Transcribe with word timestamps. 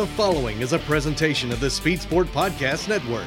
The 0.00 0.06
following 0.06 0.62
is 0.62 0.72
a 0.72 0.78
presentation 0.78 1.52
of 1.52 1.60
the 1.60 1.68
Speed 1.68 2.00
Sport 2.00 2.26
Podcast 2.28 2.88
Network. 2.88 3.26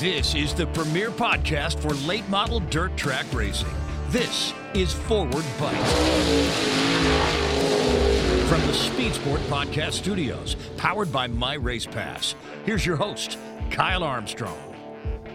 This 0.00 0.34
is 0.34 0.52
the 0.52 0.66
premier 0.66 1.12
podcast 1.12 1.78
for 1.78 1.90
late 2.08 2.28
model 2.28 2.58
dirt 2.58 2.96
track 2.96 3.24
racing. 3.32 3.72
This 4.08 4.52
is 4.74 4.92
Forward 4.92 5.44
Bite. 5.60 5.76
From 8.48 8.60
the 8.62 8.72
Speed 8.72 9.14
Sport 9.14 9.40
Podcast 9.42 9.92
Studios, 9.92 10.56
powered 10.76 11.12
by 11.12 11.28
My 11.28 11.54
Race 11.54 11.86
Pass, 11.86 12.34
here's 12.64 12.84
your 12.84 12.96
host, 12.96 13.38
Kyle 13.70 14.02
Armstrong. 14.02 14.58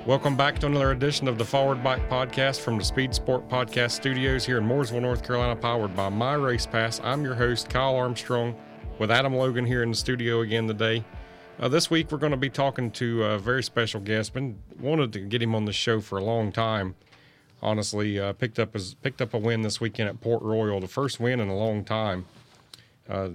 Welcome 0.06 0.36
back 0.36 0.60
to 0.60 0.66
another 0.66 0.92
edition 0.92 1.30
of 1.30 1.38
the 1.38 1.46
Forward 1.46 1.82
Bite 1.82 2.10
Podcast 2.10 2.60
from 2.60 2.78
the 2.78 2.84
Speed 2.84 3.16
Sport 3.16 3.48
Podcast 3.48 3.92
Studios 3.92 4.46
here 4.46 4.58
in 4.58 4.66
Mooresville, 4.66 5.02
North 5.02 5.24
Carolina, 5.24 5.56
powered 5.56 5.96
by 5.96 6.10
My 6.10 6.34
Race 6.34 6.66
Pass. 6.66 7.00
I'm 7.06 7.24
your 7.24 7.36
host, 7.36 7.70
Kyle 7.70 7.96
Armstrong, 7.96 8.54
with 9.00 9.09
Adam 9.09 9.34
Logan 9.34 9.66
here 9.66 9.81
in 9.81 9.89
the 9.89 9.95
studio 9.95 10.42
again 10.42 10.68
today. 10.68 11.05
Uh, 11.57 11.69
this 11.69 11.89
week 11.89 12.11
we're 12.11 12.18
going 12.18 12.32
to 12.32 12.37
be 12.37 12.50
talking 12.50 12.92
to 12.92 13.24
a 13.24 13.39
very 13.39 13.64
special 13.64 14.01
guest. 14.01 14.33
Been 14.33 14.60
wanted 14.78 15.14
to 15.14 15.19
get 15.21 15.41
him 15.41 15.55
on 15.55 15.64
the 15.64 15.71
show 15.71 16.01
for 16.01 16.18
a 16.18 16.24
long 16.24 16.51
time. 16.51 16.96
Honestly, 17.61 18.19
uh, 18.19 18.33
picked 18.33 18.60
up 18.60 18.74
his 18.74 18.93
picked 18.96 19.21
up 19.21 19.33
a 19.33 19.38
win 19.38 19.61
this 19.61 19.79
weekend 19.79 20.10
at 20.10 20.19
Port 20.19 20.41
Royal, 20.43 20.82
the 20.82 20.88
first 20.88 21.19
win 21.19 21.39
in 21.39 21.47
a 21.47 21.55
long 21.55 21.86
time. 21.86 22.25
Uh, 23.10 23.29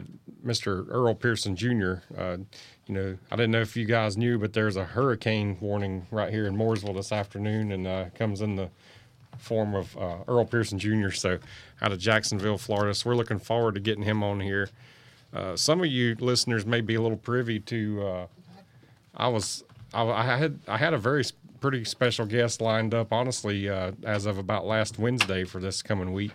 Mr. 0.45 0.87
Earl 0.89 1.15
Pearson 1.15 1.56
Jr. 1.56 1.95
Uh, 2.17 2.37
you 2.87 2.95
know, 2.95 3.19
I 3.31 3.37
didn't 3.37 3.51
know 3.51 3.61
if 3.61 3.77
you 3.77 3.87
guys 3.87 4.17
knew, 4.17 4.39
but 4.39 4.53
there's 4.53 4.77
a 4.77 4.84
hurricane 4.84 5.56
warning 5.61 6.06
right 6.11 6.31
here 6.31 6.47
in 6.47 6.56
Mooresville 6.56 6.95
this 6.95 7.11
afternoon, 7.11 7.73
and 7.73 7.87
uh, 7.87 8.05
comes 8.15 8.41
in 8.41 8.56
the 8.56 8.69
form 9.39 9.75
of 9.75 9.97
uh, 9.97 10.19
Earl 10.28 10.45
Pearson 10.45 10.78
Jr. 10.78 11.11
So 11.11 11.39
out 11.81 11.91
of 11.91 11.98
Jacksonville, 11.98 12.59
Florida. 12.59 12.95
So 12.95 13.11
we're 13.11 13.17
looking 13.17 13.39
forward 13.39 13.75
to 13.75 13.81
getting 13.81 14.05
him 14.05 14.23
on 14.23 14.41
here. 14.41 14.69
Uh, 15.34 15.56
some 15.56 15.80
of 15.80 15.87
you 15.87 16.15
listeners 16.20 16.65
may 16.65 16.80
be 16.80 16.95
a 16.95 17.02
little 17.02 17.19
privy 17.19 17.59
to. 17.59 18.06
Uh, 18.06 18.27
I 19.17 19.28
was 19.28 19.64
I, 19.92 20.05
I, 20.05 20.36
had 20.36 20.61
I 20.69 20.77
had 20.77 20.95
a 20.95 20.98
very 20.98 21.25
pretty 21.61 21.84
special 21.84 22.27
guest 22.27 22.61
lined 22.61 22.95
up, 22.95 23.12
honestly, 23.12 23.69
uh, 23.69 23.92
as 24.05 24.27
of 24.27 24.39
about 24.39 24.67
last 24.67 24.98
Wednesday 24.98 25.44
for 25.44 25.61
this 25.61 25.83
coming 25.83 26.12
week, 26.12 26.33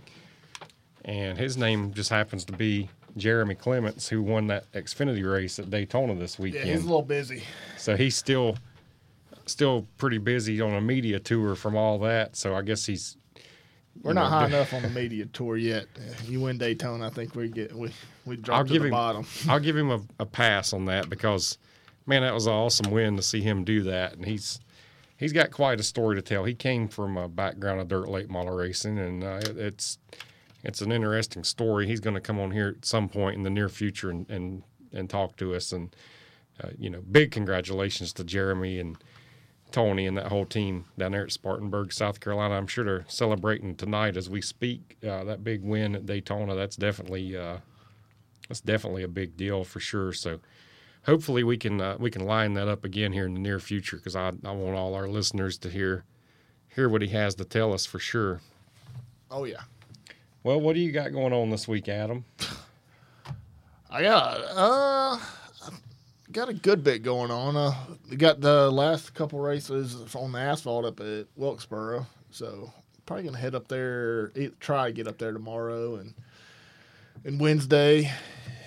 and 1.05 1.37
his 1.37 1.55
name 1.55 1.93
just 1.93 2.09
happens 2.09 2.43
to 2.45 2.53
be 2.53 2.89
Jeremy 3.15 3.55
Clements, 3.55 4.09
who 4.09 4.21
won 4.21 4.47
that 4.47 4.71
Xfinity 4.73 5.29
race 5.29 5.59
at 5.59 5.69
Daytona 5.69 6.15
this 6.15 6.37
weekend. 6.37 6.67
Yeah, 6.67 6.73
he's 6.73 6.83
a 6.83 6.87
little 6.87 7.01
busy. 7.01 7.43
So 7.77 7.95
he's 7.95 8.15
still 8.15 8.57
still 9.45 9.87
pretty 9.97 10.17
busy 10.17 10.61
on 10.61 10.73
a 10.73 10.81
media 10.81 11.19
tour 11.19 11.55
from 11.55 11.75
all 11.75 11.99
that. 11.99 12.35
So 12.35 12.55
I 12.55 12.61
guess 12.61 12.85
he's 12.85 13.17
we're 14.01 14.13
not 14.13 14.29
high 14.29 14.45
enough 14.47 14.73
on 14.73 14.81
the 14.81 14.89
media 14.89 15.25
tour 15.25 15.57
yet. 15.57 15.85
You 16.25 16.41
win 16.41 16.57
Daytona, 16.57 17.07
I 17.07 17.09
think 17.09 17.35
we 17.35 17.49
get 17.49 17.73
we 17.73 17.91
we 18.29 18.37
drop 18.37 18.59
I'll 18.59 18.63
give 18.63 18.81
the 18.81 18.87
him 18.87 18.91
bottom. 18.91 19.25
I'll 19.49 19.59
give 19.59 19.75
him 19.75 19.91
a, 19.91 20.01
a 20.19 20.25
pass 20.25 20.73
on 20.73 20.85
that 20.85 21.09
because 21.09 21.57
man, 22.05 22.23
that 22.23 22.33
was 22.33 22.47
an 22.47 22.53
awesome 22.53 22.91
win 22.91 23.15
to 23.17 23.21
see 23.21 23.41
him 23.41 23.63
do 23.63 23.83
that, 23.83 24.13
and 24.13 24.25
he's 24.25 24.59
he's 25.17 25.33
got 25.33 25.51
quite 25.51 25.79
a 25.79 25.83
story 25.83 26.15
to 26.15 26.21
tell. 26.21 26.43
He 26.43 26.55
came 26.55 26.87
from 26.87 27.17
a 27.17 27.27
background 27.27 27.81
of 27.81 27.87
dirt 27.87 28.09
late 28.09 28.29
model 28.29 28.55
racing, 28.55 28.97
and 28.97 29.23
uh, 29.23 29.39
it, 29.41 29.57
it's 29.57 29.99
it's 30.63 30.81
an 30.81 30.91
interesting 30.91 31.43
story. 31.43 31.87
He's 31.87 31.99
going 31.99 32.15
to 32.15 32.21
come 32.21 32.39
on 32.39 32.51
here 32.51 32.75
at 32.77 32.85
some 32.85 33.07
point 33.07 33.37
in 33.37 33.43
the 33.43 33.49
near 33.49 33.69
future 33.69 34.09
and 34.09 34.29
and, 34.29 34.63
and 34.91 35.09
talk 35.09 35.37
to 35.37 35.53
us. 35.53 35.71
And 35.71 35.95
uh, 36.61 36.69
you 36.77 36.89
know, 36.89 37.01
big 37.11 37.31
congratulations 37.31 38.11
to 38.13 38.23
Jeremy 38.23 38.79
and 38.79 38.97
Tony 39.71 40.07
and 40.07 40.17
that 40.17 40.27
whole 40.27 40.45
team 40.45 40.85
down 40.97 41.11
there 41.11 41.23
at 41.23 41.31
Spartanburg, 41.31 41.93
South 41.93 42.19
Carolina. 42.19 42.55
I'm 42.55 42.67
sure 42.67 42.83
they're 42.83 43.05
celebrating 43.07 43.75
tonight 43.75 44.17
as 44.17 44.29
we 44.29 44.41
speak. 44.41 44.97
Uh, 45.07 45.23
that 45.25 45.43
big 45.43 45.63
win 45.63 45.95
at 45.95 46.05
Daytona. 46.07 46.55
That's 46.55 46.75
definitely 46.75 47.37
uh, 47.37 47.57
that's 48.49 48.61
definitely 48.61 49.03
a 49.03 49.07
big 49.07 49.37
deal 49.37 49.63
for 49.63 49.79
sure. 49.79 50.11
So 50.11 50.39
hopefully 51.05 51.43
we 51.43 51.57
can 51.57 51.79
uh, 51.79 51.95
we 51.99 52.11
can 52.11 52.25
line 52.25 52.53
that 52.53 52.67
up 52.67 52.83
again 52.83 53.13
here 53.13 53.25
in 53.25 53.35
the 53.35 53.39
near 53.39 53.59
future 53.59 53.97
because 53.97 54.15
I, 54.15 54.29
I 54.43 54.51
want 54.51 54.75
all 54.75 54.95
our 54.95 55.07
listeners 55.07 55.57
to 55.59 55.69
hear 55.69 56.03
hear 56.67 56.89
what 56.89 57.01
he 57.01 57.09
has 57.09 57.35
to 57.35 57.45
tell 57.45 57.73
us 57.73 57.85
for 57.85 57.99
sure. 57.99 58.41
Oh 59.31 59.45
yeah. 59.45 59.61
Well, 60.43 60.59
what 60.59 60.73
do 60.73 60.81
you 60.81 60.91
got 60.91 61.11
going 61.11 61.33
on 61.33 61.49
this 61.49 61.67
week, 61.67 61.87
Adam? 61.87 62.25
I 63.91 64.01
got 64.01 64.41
uh 64.55 65.19
got 66.31 66.49
a 66.49 66.53
good 66.53 66.83
bit 66.83 67.03
going 67.03 67.31
on. 67.31 67.55
Uh 67.55 67.73
we 68.09 68.17
got 68.17 68.41
the 68.41 68.71
last 68.71 69.13
couple 69.13 69.39
races 69.39 70.15
on 70.15 70.31
the 70.31 70.39
asphalt 70.39 70.85
up 70.85 70.99
at 70.99 71.27
Wilkesboro. 71.35 72.05
So 72.31 72.73
probably 73.05 73.25
gonna 73.25 73.37
head 73.37 73.55
up 73.55 73.67
there 73.67 74.31
try 74.59 74.87
to 74.87 74.93
get 74.93 75.07
up 75.07 75.17
there 75.17 75.31
tomorrow 75.31 75.95
and 75.95 76.13
and 77.25 77.39
Wednesday 77.39 78.11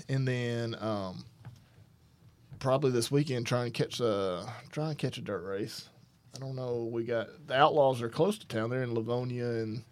and 0.08 0.26
then 0.26 0.76
um 0.80 1.24
probably 2.58 2.90
this 2.90 3.10
weekend 3.10 3.46
trying 3.46 3.70
to 3.72 3.82
catch 3.82 4.00
a 4.00 4.46
trying 4.70 4.90
to 4.90 4.94
catch 4.96 5.18
a 5.18 5.20
dirt 5.22 5.44
race. 5.44 5.88
I 6.34 6.38
don't 6.38 6.56
know. 6.56 6.88
We 6.90 7.04
got 7.04 7.28
the 7.46 7.54
Outlaws 7.54 8.00
are 8.02 8.08
close 8.08 8.38
to 8.38 8.46
town. 8.46 8.70
They're 8.70 8.82
in 8.82 8.94
Lavonia 8.94 9.62
and, 9.62 9.82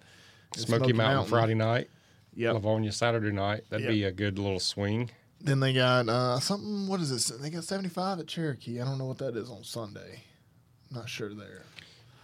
and 0.54 0.64
Smoky, 0.64 0.92
Mountain, 0.92 0.96
Mountain, 0.96 1.28
Friday 1.30 1.54
night. 1.54 1.90
Yeah, 2.34 2.50
Lavonia 2.50 2.92
Saturday 2.92 3.32
night. 3.32 3.64
That'd 3.70 3.84
Yep. 3.84 3.92
be 3.92 4.04
a 4.04 4.12
good 4.12 4.38
little 4.38 4.60
swing. 4.60 5.10
Then 5.40 5.60
they 5.60 5.72
got 5.72 6.08
uh, 6.08 6.38
something. 6.38 6.86
What 6.86 7.00
is 7.00 7.10
this? 7.10 7.26
They 7.26 7.50
got 7.50 7.64
seventy 7.64 7.88
five 7.88 8.20
at 8.20 8.26
Cherokee. 8.26 8.80
I 8.80 8.84
don't 8.84 8.98
know 8.98 9.06
what 9.06 9.18
that 9.18 9.36
is 9.36 9.50
on 9.50 9.64
Sunday. 9.64 10.22
Not 10.90 11.08
sure 11.08 11.34
there. 11.34 11.64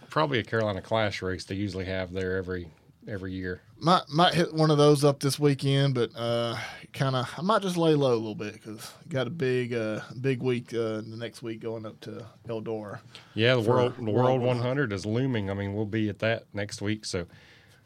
Probably 0.09 0.39
a 0.39 0.43
Carolina 0.43 0.81
Clash 0.81 1.21
race 1.21 1.43
they 1.45 1.55
usually 1.55 1.85
have 1.85 2.11
there 2.13 2.37
every 2.37 2.69
every 3.07 3.33
year. 3.33 3.61
Might 3.79 4.03
might 4.09 4.33
hit 4.33 4.53
one 4.53 4.71
of 4.71 4.77
those 4.77 5.03
up 5.03 5.19
this 5.19 5.39
weekend, 5.39 5.93
but 5.95 6.09
uh, 6.15 6.57
kind 6.93 7.15
of 7.15 7.31
I 7.37 7.41
might 7.41 7.61
just 7.61 7.77
lay 7.77 7.93
low 7.93 8.13
a 8.13 8.15
little 8.15 8.35
bit 8.35 8.53
because 8.53 8.91
got 9.07 9.27
a 9.27 9.29
big 9.29 9.73
uh, 9.73 10.01
big 10.19 10.41
week 10.41 10.73
uh, 10.73 11.01
the 11.01 11.15
next 11.17 11.41
week 11.41 11.59
going 11.61 11.85
up 11.85 11.99
to 12.01 12.25
Eldora. 12.47 12.99
Yeah, 13.33 13.55
the 13.55 13.61
world 13.61 13.93
the 13.97 14.11
World 14.11 14.41
World 14.41 14.41
100 14.41 14.91
is 14.93 15.05
looming. 15.05 15.49
I 15.49 15.53
mean, 15.53 15.73
we'll 15.75 15.85
be 15.85 16.09
at 16.09 16.19
that 16.19 16.43
next 16.53 16.81
week, 16.81 17.05
so 17.05 17.25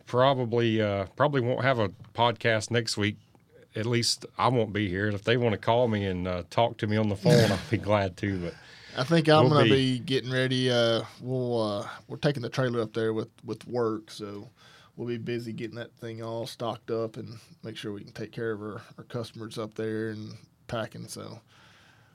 probably 0.05 0.81
uh, 0.81 1.05
probably 1.15 1.41
won't 1.41 1.63
have 1.63 1.79
a 1.79 1.89
podcast 2.13 2.71
next 2.71 2.97
week. 2.97 3.17
At 3.75 3.85
least 3.85 4.25
I 4.37 4.49
won't 4.49 4.73
be 4.73 4.89
here. 4.89 5.07
If 5.07 5.23
they 5.23 5.37
want 5.37 5.53
to 5.53 5.57
call 5.57 5.87
me 5.87 6.05
and 6.05 6.27
uh, 6.27 6.43
talk 6.49 6.77
to 6.79 6.87
me 6.87 6.97
on 6.97 7.07
the 7.07 7.15
phone, 7.15 7.51
I'll 7.51 7.59
be 7.69 7.77
glad 7.77 8.17
to. 8.17 8.37
But 8.39 8.53
I 8.97 9.03
think 9.05 9.29
I'm 9.29 9.45
We'll 9.45 9.53
gonna 9.59 9.63
be- 9.65 9.97
be, 9.97 9.99
getting 9.99 10.31
ready. 10.31 10.69
Uh, 10.69 11.03
we'll 11.21 11.61
uh, 11.61 11.87
we're 12.07 12.17
taking 12.17 12.41
the 12.41 12.49
trailer 12.49 12.81
up 12.81 12.93
there 12.93 13.13
with 13.13 13.29
with 13.45 13.65
work, 13.67 14.11
so 14.11 14.49
we'll 15.01 15.07
be 15.07 15.17
busy 15.17 15.51
getting 15.51 15.77
that 15.77 15.91
thing 15.95 16.21
all 16.21 16.45
stocked 16.45 16.91
up 16.91 17.17
and 17.17 17.39
make 17.63 17.75
sure 17.75 17.91
we 17.91 18.03
can 18.03 18.13
take 18.13 18.31
care 18.31 18.51
of 18.51 18.61
our, 18.61 18.83
our 18.99 19.03
customers 19.05 19.57
up 19.57 19.73
there 19.73 20.09
and 20.09 20.33
packing. 20.67 21.07
So 21.07 21.39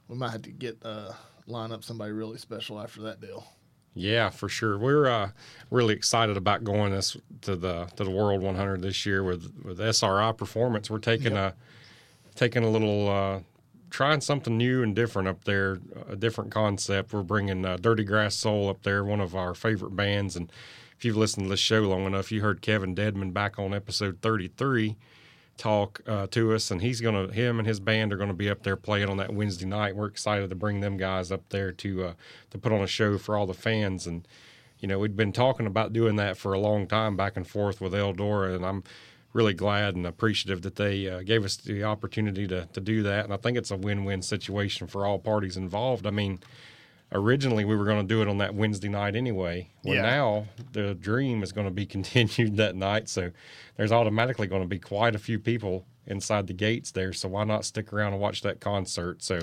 we 0.07 0.17
might 0.17 0.31
have 0.31 0.43
to 0.43 0.53
get 0.53 0.79
uh, 0.85 1.11
line 1.49 1.73
up 1.73 1.83
somebody 1.83 2.13
really 2.13 2.39
special 2.39 2.81
after 2.81 3.03
that 3.03 3.21
deal. 3.21 3.45
yeah, 3.95 4.31
for 4.31 4.49
sure, 4.49 4.79
we're 4.79 5.09
uh, 5.09 5.31
really 5.69 5.95
excited 5.95 6.37
about 6.37 6.63
going 6.63 6.93
this 6.93 7.17
to 7.41 7.57
the 7.57 7.87
to 7.97 8.05
the 8.05 8.11
World 8.11 8.41
100 8.41 8.83
this 8.83 9.05
year 9.05 9.25
with 9.25 9.53
with 9.65 9.81
SRI 9.81 10.31
Performance. 10.31 10.89
We're 10.89 10.99
taking 10.99 11.37
a 11.37 11.55
taking 12.37 12.63
a 12.63 12.71
little. 12.71 13.09
Uh, 13.09 13.41
Trying 13.89 14.21
something 14.21 14.59
new 14.59 14.83
and 14.83 14.97
different 14.97 15.29
up 15.29 15.45
there, 15.45 15.79
a 16.09 16.17
different 16.17 16.51
concept. 16.51 17.13
We're 17.13 17.23
bringing 17.23 17.65
uh, 17.65 17.77
Dirty 17.81 18.03
Grass 18.03 18.35
Soul 18.35 18.69
up 18.69 18.83
there, 18.83 19.05
one 19.05 19.21
of 19.21 19.37
our 19.37 19.55
favorite 19.55 19.95
bands. 19.95 20.35
And 20.35 20.51
if 20.97 21.05
you've 21.05 21.17
listened 21.17 21.45
to 21.47 21.51
this 21.51 21.61
show 21.61 21.81
long 21.81 22.07
enough, 22.07 22.33
you 22.33 22.41
heard 22.41 22.63
Kevin 22.63 22.95
Deadman 22.95 23.33
back 23.33 23.59
on 23.59 23.75
episode 23.75 24.19
33 24.23 24.97
talk 25.59 26.01
uh, 26.07 26.27
to 26.29 26.55
us, 26.55 26.71
and 26.71 26.81
he's 26.81 27.01
gonna, 27.01 27.31
him 27.33 27.59
and 27.59 27.69
his 27.69 27.81
band 27.81 28.13
are 28.13 28.17
gonna 28.17 28.35
be 28.35 28.49
up 28.49 28.63
there 28.63 28.77
playing 28.77 29.09
on 29.09 29.19
that 29.19 29.33
Wednesday 29.33 29.67
night. 29.67 29.95
We're 29.95 30.07
excited 30.07 30.49
to 30.51 30.57
bring 30.57 30.81
them 30.81 30.97
guys 30.97 31.31
up 31.31 31.49
there 31.51 31.73
to 31.73 32.05
uh, 32.05 32.13
to 32.51 32.59
put 32.59 32.73
on 32.73 32.81
a 32.81 32.87
show 32.87 33.19
for 33.19 33.37
all 33.37 33.47
the 33.47 33.55
fans. 33.55 34.07
And 34.07 34.27
you 34.79 34.89
know, 34.89 34.99
we'd 34.99 35.17
been 35.17 35.33
talking 35.33 35.67
about 35.67 35.93
doing 35.93 36.17
that 36.17 36.37
for 36.37 36.53
a 36.53 36.59
long 36.59 36.87
time, 36.87 37.17
back 37.17 37.37
and 37.37 37.47
forth 37.47 37.81
with 37.81 37.93
Eldora, 37.93 38.55
and 38.55 38.65
I'm 38.65 38.83
really 39.33 39.55
glad 39.55 39.97
and 39.97 40.07
appreciative 40.07 40.63
that 40.63 40.77
they 40.77 41.09
uh, 41.09 41.23
gave 41.23 41.45
us 41.45 41.57
the 41.57 41.85
opportunity 41.85 42.47
to 42.49 42.67
to 42.73 42.81
do 42.81 43.03
that. 43.03 43.25
And 43.25 43.35
I 43.35 43.37
think 43.37 43.59
it's 43.59 43.71
a 43.71 43.77
win-win 43.77 44.23
situation 44.23 44.87
for 44.87 45.05
all 45.05 45.19
parties 45.19 45.59
involved. 45.59 46.07
I 46.07 46.11
mean 46.11 46.41
originally 47.13 47.65
we 47.65 47.77
were 47.77 47.85
going 47.85 48.01
to 48.01 48.15
do 48.15 48.23
it 48.23 48.29
on 48.29 48.39
that 48.39 48.55
Wednesday 48.55 48.89
night 48.89 49.15
anyway. 49.17 49.71
Well, 49.85 49.95
Yeah. 49.95 50.03
now 50.03 50.47
the 50.73 50.95
dream 50.95 51.43
is 51.43 51.53
going 51.53 51.67
to 51.67 51.73
be 51.73 51.87
continued 51.97 52.57
that 52.57 52.75
night, 52.77 53.09
so 53.09 53.31
there's 53.77 53.93
automatically 53.93 54.47
going 54.47 54.63
to 54.63 54.69
be 54.69 54.79
quite 54.79 55.15
a 55.15 55.19
few 55.19 55.39
people 55.39 55.87
inside 56.09 56.47
the 56.47 56.53
gates 56.53 56.93
there. 56.93 57.13
So 57.13 57.29
why 57.29 57.43
not 57.45 57.65
stick 57.65 57.93
around 57.93 58.13
and 58.13 58.23
watch 58.23 58.43
that 58.43 58.61
concert? 58.61 59.23
So 59.25 59.41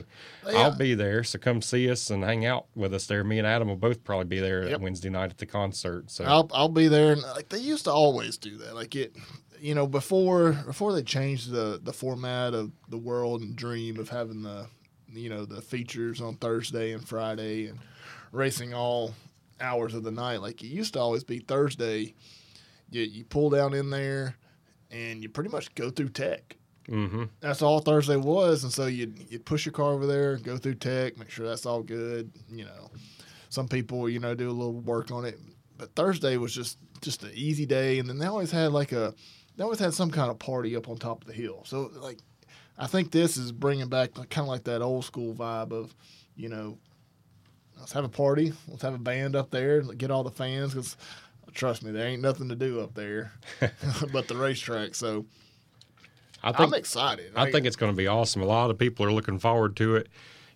I'll 0.47 0.75
be 0.77 0.93
there. 0.95 1.23
So 1.23 1.37
come 1.37 1.61
see 1.61 1.89
us 1.89 2.09
and 2.09 2.23
hang 2.23 2.45
out 2.45 2.67
with 2.73 2.93
us 2.93 3.05
there. 3.05 3.23
Me 3.23 3.37
and 3.37 3.45
Adam 3.47 3.67
will 3.67 3.75
both 3.75 4.03
probably 4.03 4.25
be 4.25 4.39
there 4.39 4.67
Yep. 4.69 4.79
Wednesday 4.81 5.09
night 5.09 5.29
at 5.31 5.37
the 5.39 5.45
concert. 5.45 6.09
So 6.09 6.23
I'll 6.23 6.49
I'll 6.53 6.69
be 6.69 6.87
there, 6.87 7.11
and 7.13 7.21
like 7.21 7.49
they 7.49 7.59
used 7.59 7.83
to 7.85 7.91
always 7.91 8.37
do 8.37 8.57
that. 8.59 8.75
Like 8.75 8.95
it, 8.95 9.13
you 9.59 9.75
know, 9.75 9.87
before 9.87 10.53
before 10.65 10.93
they 10.93 11.03
changed 11.03 11.51
the 11.51 11.79
the 11.83 11.93
format 11.93 12.53
of 12.53 12.71
the 12.89 12.97
World 12.97 13.41
and 13.41 13.55
Dream 13.55 13.99
of 13.99 14.07
having 14.09 14.43
the, 14.43 14.67
you 15.13 15.29
know, 15.29 15.45
the 15.45 15.61
features 15.61 16.21
on 16.21 16.35
Thursday 16.35 16.91
and 16.93 17.07
Friday 17.07 17.67
and 17.67 17.79
racing 18.31 18.73
all 18.73 19.13
hours 19.59 19.93
of 19.93 20.03
the 20.03 20.11
night. 20.11 20.41
Like 20.41 20.61
it 20.63 20.67
used 20.67 20.93
to 20.93 20.99
always 20.99 21.23
be 21.23 21.39
Thursday. 21.39 22.13
You 22.89 23.03
you 23.03 23.25
pull 23.25 23.49
down 23.49 23.73
in 23.73 23.89
there, 23.89 24.35
and 24.91 25.21
you 25.21 25.29
pretty 25.29 25.49
much 25.49 25.73
go 25.75 25.89
through 25.89 26.09
tech. 26.09 26.57
Mm-hmm. 26.87 27.23
That's 27.39 27.61
all 27.61 27.79
Thursday 27.79 28.17
was, 28.17 28.63
and 28.63 28.71
so 28.71 28.87
you'd 28.87 29.17
you'd 29.29 29.45
push 29.45 29.65
your 29.65 29.73
car 29.73 29.93
over 29.93 30.05
there, 30.05 30.37
go 30.37 30.57
through 30.57 30.75
tech, 30.75 31.17
make 31.17 31.29
sure 31.29 31.47
that's 31.47 31.65
all 31.65 31.81
good. 31.81 32.31
You 32.49 32.65
know, 32.65 32.91
some 33.49 33.67
people 33.67 34.09
you 34.09 34.19
know 34.19 34.35
do 34.35 34.49
a 34.49 34.51
little 34.51 34.73
work 34.73 35.11
on 35.11 35.25
it, 35.25 35.39
but 35.77 35.95
Thursday 35.95 36.37
was 36.37 36.53
just 36.53 36.77
just 37.01 37.23
an 37.23 37.31
easy 37.33 37.65
day, 37.65 37.99
and 37.99 38.09
then 38.09 38.17
they 38.17 38.25
always 38.25 38.51
had 38.51 38.71
like 38.73 38.91
a 38.91 39.13
they 39.55 39.63
always 39.63 39.79
had 39.79 39.93
some 39.93 40.11
kind 40.11 40.31
of 40.31 40.39
party 40.39 40.75
up 40.75 40.89
on 40.89 40.97
top 40.97 41.21
of 41.21 41.27
the 41.27 41.33
hill. 41.33 41.63
So 41.65 41.91
like, 41.95 42.19
I 42.77 42.87
think 42.87 43.11
this 43.11 43.37
is 43.37 43.51
bringing 43.51 43.87
back 43.87 44.13
kind 44.13 44.39
of 44.39 44.47
like 44.47 44.63
that 44.63 44.81
old 44.81 45.05
school 45.05 45.33
vibe 45.33 45.71
of, 45.71 45.93
you 46.35 46.49
know, 46.49 46.77
let's 47.79 47.91
have 47.93 48.03
a 48.03 48.09
party, 48.09 48.53
let's 48.67 48.81
have 48.81 48.95
a 48.95 48.99
band 48.99 49.35
up 49.35 49.51
there, 49.51 49.81
get 49.81 50.11
all 50.11 50.23
the 50.23 50.31
fans 50.31 50.73
because. 50.73 50.97
Trust 51.53 51.83
me, 51.83 51.91
there 51.91 52.07
ain't 52.07 52.23
nothing 52.23 52.49
to 52.49 52.55
do 52.55 52.81
up 52.81 52.95
there 52.95 53.31
but 54.11 54.27
the 54.27 54.35
racetrack. 54.35 54.95
So 54.95 55.27
I 56.43 56.51
think 56.51 56.59
I'm 56.69 56.73
excited. 56.73 57.31
I 57.35 57.49
think 57.49 57.65
it's 57.65 57.77
going 57.77 57.91
to 57.91 57.95
be 57.95 58.07
awesome. 58.07 58.41
A 58.41 58.45
lot 58.45 58.69
of 58.69 58.77
people 58.77 59.05
are 59.05 59.11
looking 59.11 59.39
forward 59.39 59.75
to 59.77 59.95
it. 59.95 60.09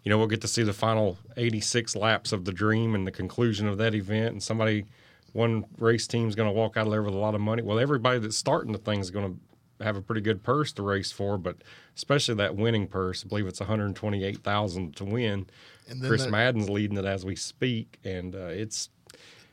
You 0.04 0.10
know, 0.10 0.18
we'll 0.18 0.28
get 0.28 0.42
to 0.42 0.48
see 0.48 0.64
the 0.64 0.74
final 0.74 1.18
86 1.38 1.96
laps 1.96 2.34
of 2.34 2.46
the 2.46 2.52
dream 2.52 2.94
and 2.94 3.08
the 3.08 3.12
conclusion 3.12 3.68
of 3.68 3.78
that 3.78 3.96
event. 3.96 4.34
And 4.34 4.44
somebody, 4.44 4.86
one 5.34 5.66
race 5.78 6.08
team 6.08 6.28
is 6.28 6.36
going 6.36 6.50
to 6.50 6.54
walk 6.54 6.76
out 6.76 6.88
of 6.88 6.92
there 6.92 7.04
with 7.04 7.14
a 7.14 7.18
lot 7.18 7.36
of 7.36 7.42
money. 7.42 7.62
Well, 7.62 7.80
everybody 7.80 8.20
that's 8.20 8.38
starting 8.38 8.74
the 8.74 8.78
thing 8.78 9.00
is 9.00 9.12
going 9.12 9.34
to 9.34 9.40
have 9.82 9.96
a 9.96 10.02
pretty 10.02 10.22
good 10.22 10.44
purse 10.44 10.72
to 10.74 10.82
race 10.84 11.12
for, 11.12 11.38
but 11.38 11.58
especially 11.96 12.36
that 12.36 12.56
winning 12.56 12.88
purse. 12.88 13.24
I 13.24 13.28
believe 13.28 13.48
it's 13.48 13.60
128,000 13.60 14.96
to 14.96 15.06
win. 15.06 15.48
And 15.90 16.02
then 16.02 16.10
Chris 16.10 16.24
that- 16.24 16.32
Madden's 16.32 16.70
leading 16.70 16.98
it 16.98 17.06
as 17.06 17.26
we 17.26 17.36
speak, 17.36 18.00
and 18.04 18.36
uh, 18.36 18.48
it's 18.48 18.90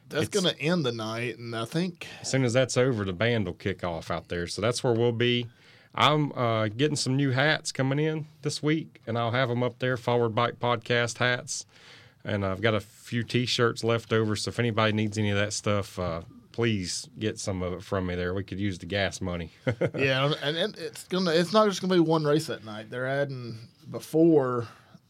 That's 0.09 0.29
going 0.29 0.47
to 0.47 0.61
end 0.61 0.85
the 0.85 0.93
night, 0.93 1.38
and 1.38 1.55
I 1.55 1.65
think 1.65 2.06
as 2.21 2.31
soon 2.31 2.44
as 2.44 2.53
that's 2.53 2.76
over, 2.76 3.05
the 3.05 3.12
band 3.12 3.47
will 3.47 3.55
kick 3.55 3.85
off 3.85 4.11
out 4.11 4.29
there. 4.29 4.47
So 4.47 4.61
that's 4.62 4.82
where 4.82 4.93
we'll 4.93 5.12
be. 5.12 5.47
I'm 5.94 6.32
uh, 6.32 6.69
getting 6.69 6.97
some 6.97 7.17
new 7.17 7.31
hats 7.31 7.71
coming 7.71 8.00
in 8.00 8.26
this 8.43 8.62
week, 8.62 9.00
and 9.06 9.17
I'll 9.17 9.31
have 9.31 9.49
them 9.49 9.62
up 9.62 9.79
there. 9.79 9.97
Forward 9.97 10.35
Bite 10.35 10.59
Podcast 10.59 11.19
hats, 11.19 11.67
and 12.25 12.44
I've 12.44 12.61
got 12.61 12.75
a 12.75 12.81
few 12.81 13.23
T-shirts 13.23 13.85
left 13.85 14.12
over. 14.12 14.35
So 14.35 14.49
if 14.49 14.59
anybody 14.59 14.93
needs 14.93 15.17
any 15.19 15.31
of 15.31 15.37
that 15.37 15.53
stuff, 15.53 15.97
uh, 15.99 16.23
please 16.55 17.09
get 17.19 17.37
some 17.37 17.65
of 17.65 17.73
it 17.73 17.83
from 17.83 18.06
me. 18.06 18.15
There, 18.15 18.33
we 18.33 18.45
could 18.45 18.61
use 18.61 18.79
the 18.79 18.87
gas 18.87 19.21
money. 19.21 19.51
yeah, 19.97 20.33
and, 20.41 20.56
it's 20.79 21.03
gonna 21.09 21.33
it's 21.33 21.53
not 21.53 21.69
just 21.69 21.81
gonna 21.81 21.95
be 21.95 21.99
one 22.01 22.23
race 22.23 22.47
that 22.47 22.65
night. 22.65 22.91
They're 22.91 23.09
adding 23.09 23.59
before 23.91 24.69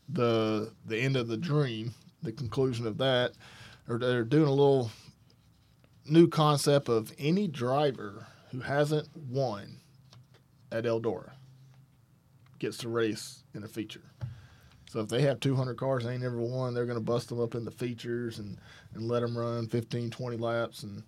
the 0.08 0.72
the 0.86 0.98
end 0.98 1.16
of 1.16 1.28
the 1.28 1.36
dream, 1.36 1.92
the 2.22 2.32
conclusion 2.32 2.86
of 2.86 2.96
that, 2.96 3.32
or 3.90 3.98
they're 3.98 4.24
doing 4.24 4.48
a 4.48 4.52
little 4.52 4.90
new 6.06 6.28
concept 6.28 6.88
of 6.88 7.12
any 7.18 7.46
driver 7.46 8.26
who 8.50 8.60
hasn't 8.60 9.08
won 9.14 9.80
at 10.72 10.84
Eldora 10.84 11.32
gets 12.58 12.78
to 12.78 12.88
race 12.88 13.44
in 13.52 13.64
a 13.64 13.68
feature. 13.68 14.12
So 14.88 15.00
if 15.00 15.08
they 15.08 15.22
have 15.22 15.40
200 15.40 15.76
cars 15.76 16.04
they 16.04 16.12
ain't 16.12 16.22
never 16.22 16.38
won, 16.38 16.72
they're 16.72 16.86
going 16.86 16.98
to 16.98 17.04
bust 17.04 17.28
them 17.28 17.40
up 17.40 17.54
in 17.54 17.64
the 17.64 17.70
features 17.70 18.38
and, 18.38 18.56
and 18.94 19.08
let 19.08 19.20
them 19.20 19.36
run 19.36 19.66
15, 19.66 20.10
20 20.10 20.36
laps. 20.36 20.84
And 20.84 21.02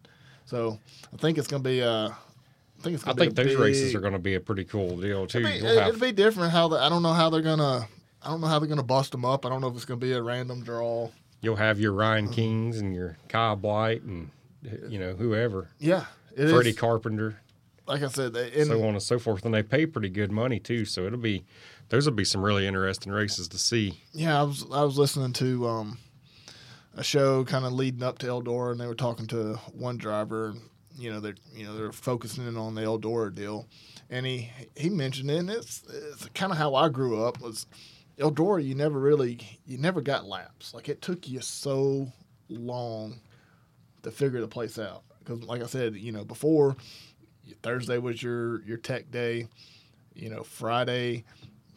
so 0.47 0.79
I 1.13 1.17
think 1.19 1.37
it's 1.39 1.47
going 1.47 1.63
to 1.63 1.69
be 1.69 1.83
uh, 1.83 2.09
I 2.09 2.83
think 2.83 2.95
it's 2.95 3.05
going 3.05 3.17
to 3.17 3.21
be 3.23 3.27
think 3.27 3.37
those 3.37 3.57
races 3.57 3.95
are 3.95 4.01
going 4.01 4.13
to 4.15 4.19
be 4.19 4.35
a 4.35 4.41
pretty 4.41 4.65
cool 4.65 4.97
deal 4.97 5.27
too. 5.27 5.39
It'd 5.47 5.61
be, 5.63 5.67
have- 5.67 5.89
it'd 5.89 6.01
be 6.01 6.13
different 6.13 6.53
how 6.53 6.69
the, 6.69 6.77
I 6.79 6.89
don't 6.89 7.03
know 7.03 7.13
how 7.13 7.29
they're 7.31 7.43
gonna 7.43 7.87
I 8.23 8.29
don't 8.31 8.41
know 8.41 8.47
how 8.49 8.59
they're 8.59 8.69
gonna 8.69 8.83
bust 8.83 9.13
them 9.13 9.25
up. 9.25 9.45
I 9.47 9.49
don't 9.51 9.61
know 9.61 9.69
if 9.69 9.75
it's 9.77 9.85
gonna 9.85 10.01
be 10.01 10.13
a 10.13 10.23
random 10.23 10.63
draw. 10.65 11.11
you'll 11.43 11.57
have 11.57 11.79
your. 11.79 11.93
Ryan 11.93 12.29
Kings 12.29 12.79
and 12.81 12.95
your 12.95 13.17
Kyle 13.29 13.57
Blight 13.57 14.03
and 14.03 14.31
you 14.89 14.99
know 14.99 15.15
whoever, 15.15 15.69
Yeah, 15.79 16.07
it 16.37 16.47
is. 16.47 16.53
Freddie 16.53 16.73
Carpenter. 16.73 17.37
Like 17.87 18.03
I 18.03 18.09
said, 18.09 18.33
they, 18.33 18.51
and 18.53 18.67
so 18.67 18.83
on 18.83 18.95
and 18.95 19.03
so 19.03 19.17
forth. 19.21 19.45
And 19.45 19.55
they 19.55 19.63
pay 19.63 19.87
pretty 19.87 20.09
good 20.09 20.33
money 20.33 20.59
too. 20.59 20.85
So 20.85 21.07
it'll 21.07 21.21
be 21.21 21.45
those 21.89 22.05
will 22.05 22.17
be 22.17 22.25
some 22.25 22.43
really 22.43 22.67
interesting 22.67 23.13
races 23.13 23.47
to 23.49 23.59
see. 23.59 24.01
yeah, 24.13 24.41
I 24.41 24.43
was 24.43 24.65
I 24.73 24.83
was 24.83 24.99
listening 24.99 25.33
to 25.35 25.69
um, 25.69 25.99
a 26.97 27.05
show 27.05 27.45
kind 27.45 27.65
of 27.65 27.73
leading 27.73 28.03
up 28.03 28.19
to 28.19 28.27
Eldora, 28.27 28.73
and 28.73 28.81
they 28.81 28.87
were 28.87 28.95
talking 28.95 29.27
to 29.29 29.55
one 29.73 29.99
driver. 29.99 30.49
And, 30.49 30.63
you 30.99 31.13
know, 31.13 31.21
they're 31.21 31.37
you 31.55 31.65
know 31.65 31.77
they're 31.77 31.93
focusing 31.93 32.47
in 32.47 32.57
on 32.57 32.75
the 32.75 32.83
Eldora 32.83 33.33
deal, 33.35 33.67
and 34.11 34.27
he 34.27 34.51
he 34.75 34.89
mentioned 34.89 35.31
it. 35.31 35.39
And 35.39 35.51
it's 35.51 35.83
it's 35.89 36.29
kind 36.35 36.51
of 36.51 36.59
how 36.59 36.75
I 36.75 36.89
grew 36.89 37.23
up 37.23 37.41
was 37.41 37.67
Eldora. 38.19 38.65
You 38.65 38.75
never 38.75 38.99
really 38.99 39.39
you 39.67 39.79
never 39.79 40.01
got 40.01 40.27
laps. 40.27 40.75
Like 40.75 40.89
it 40.89 41.03
took 41.03 41.29
you 41.29 41.41
so 41.41 42.11
long 42.49 43.21
to 44.03 44.11
figure 44.11 44.41
the 44.41 44.49
place 44.49 44.79
out 44.79 45.03
because, 45.19 45.43
like 45.45 45.63
I 45.63 45.67
said, 45.67 45.97
you 45.97 46.13
know 46.13 46.25
before 46.25 46.77
Thursday 47.63 47.99
was 47.99 48.23
your 48.23 48.63
your 48.63 48.79
tech 48.79 49.11
day. 49.11 49.49
You 50.15 50.31
know, 50.31 50.43
Friday 50.43 51.25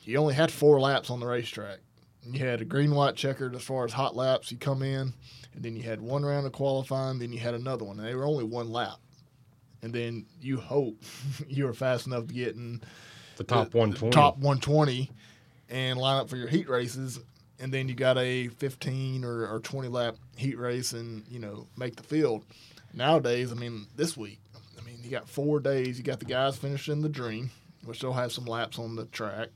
you 0.04 0.18
only 0.18 0.34
had 0.34 0.52
four 0.52 0.80
laps 0.80 1.10
on 1.10 1.20
the 1.20 1.28
racetrack. 1.28 1.80
You 2.24 2.40
had 2.46 2.62
a 2.62 2.66
green 2.66 2.94
white 2.94 3.16
checkered 3.16 3.56
as 3.56 3.64
far 3.64 3.86
as 3.86 3.94
hot 3.94 4.16
laps. 4.16 4.52
You 4.52 4.58
come 4.58 4.82
in, 4.84 5.14
and 5.54 5.64
then 5.64 5.76
you 5.76 5.84
had 5.84 6.02
one 6.02 6.24
round 6.26 6.46
of 6.46 6.52
qualifying. 6.52 7.20
Then 7.20 7.32
you 7.32 7.40
had 7.40 7.54
another 7.54 7.86
one. 7.86 7.98
And 8.00 8.08
they 8.08 8.14
were 8.16 8.26
only 8.26 8.44
one 8.44 8.72
lap, 8.72 8.98
and 9.82 9.94
then 9.94 10.26
you 10.42 10.58
hope 10.60 11.02
you 11.48 11.66
were 11.66 11.74
fast 11.74 12.08
enough 12.08 12.28
to 12.28 12.34
get 12.34 12.56
in 12.56 12.82
The 13.38 13.44
top 13.46 13.72
the- 13.72 13.78
one 13.78 13.92
the 13.92 14.10
top 14.10 14.36
120, 14.36 15.10
and 15.70 15.98
line 16.00 16.20
up 16.22 16.30
for 16.30 16.36
your 16.38 16.48
heat 16.50 16.70
races. 16.70 17.20
And 17.62 17.74
then 17.74 17.90
you 17.90 17.96
got 17.96 18.18
a 18.18 18.48
15 18.48 19.26
or, 19.26 19.46
or 19.48 19.60
20 19.60 19.90
lap 19.90 20.16
heat 20.38 20.58
race, 20.58 20.94
and 20.94 21.24
you 21.30 21.40
know 21.40 21.68
make 21.78 21.96
the 21.96 22.04
field. 22.04 22.46
Nowadays, 22.94 23.52
I 23.52 23.56
mean, 23.56 23.86
this 23.96 24.16
week, 24.18 24.40
I 24.80 24.84
mean, 24.84 25.00
you 25.04 25.10
got 25.12 25.28
four 25.30 25.60
days. 25.60 25.98
You 25.98 26.04
got 26.04 26.20
the 26.20 26.26
guys 26.26 26.58
finishing 26.58 27.02
the 27.02 27.10
dream, 27.10 27.52
which 27.86 28.00
they'll 28.02 28.14
have 28.14 28.32
some 28.32 28.46
laps 28.46 28.80
on 28.80 28.96
the 28.96 29.06
track, 29.06 29.50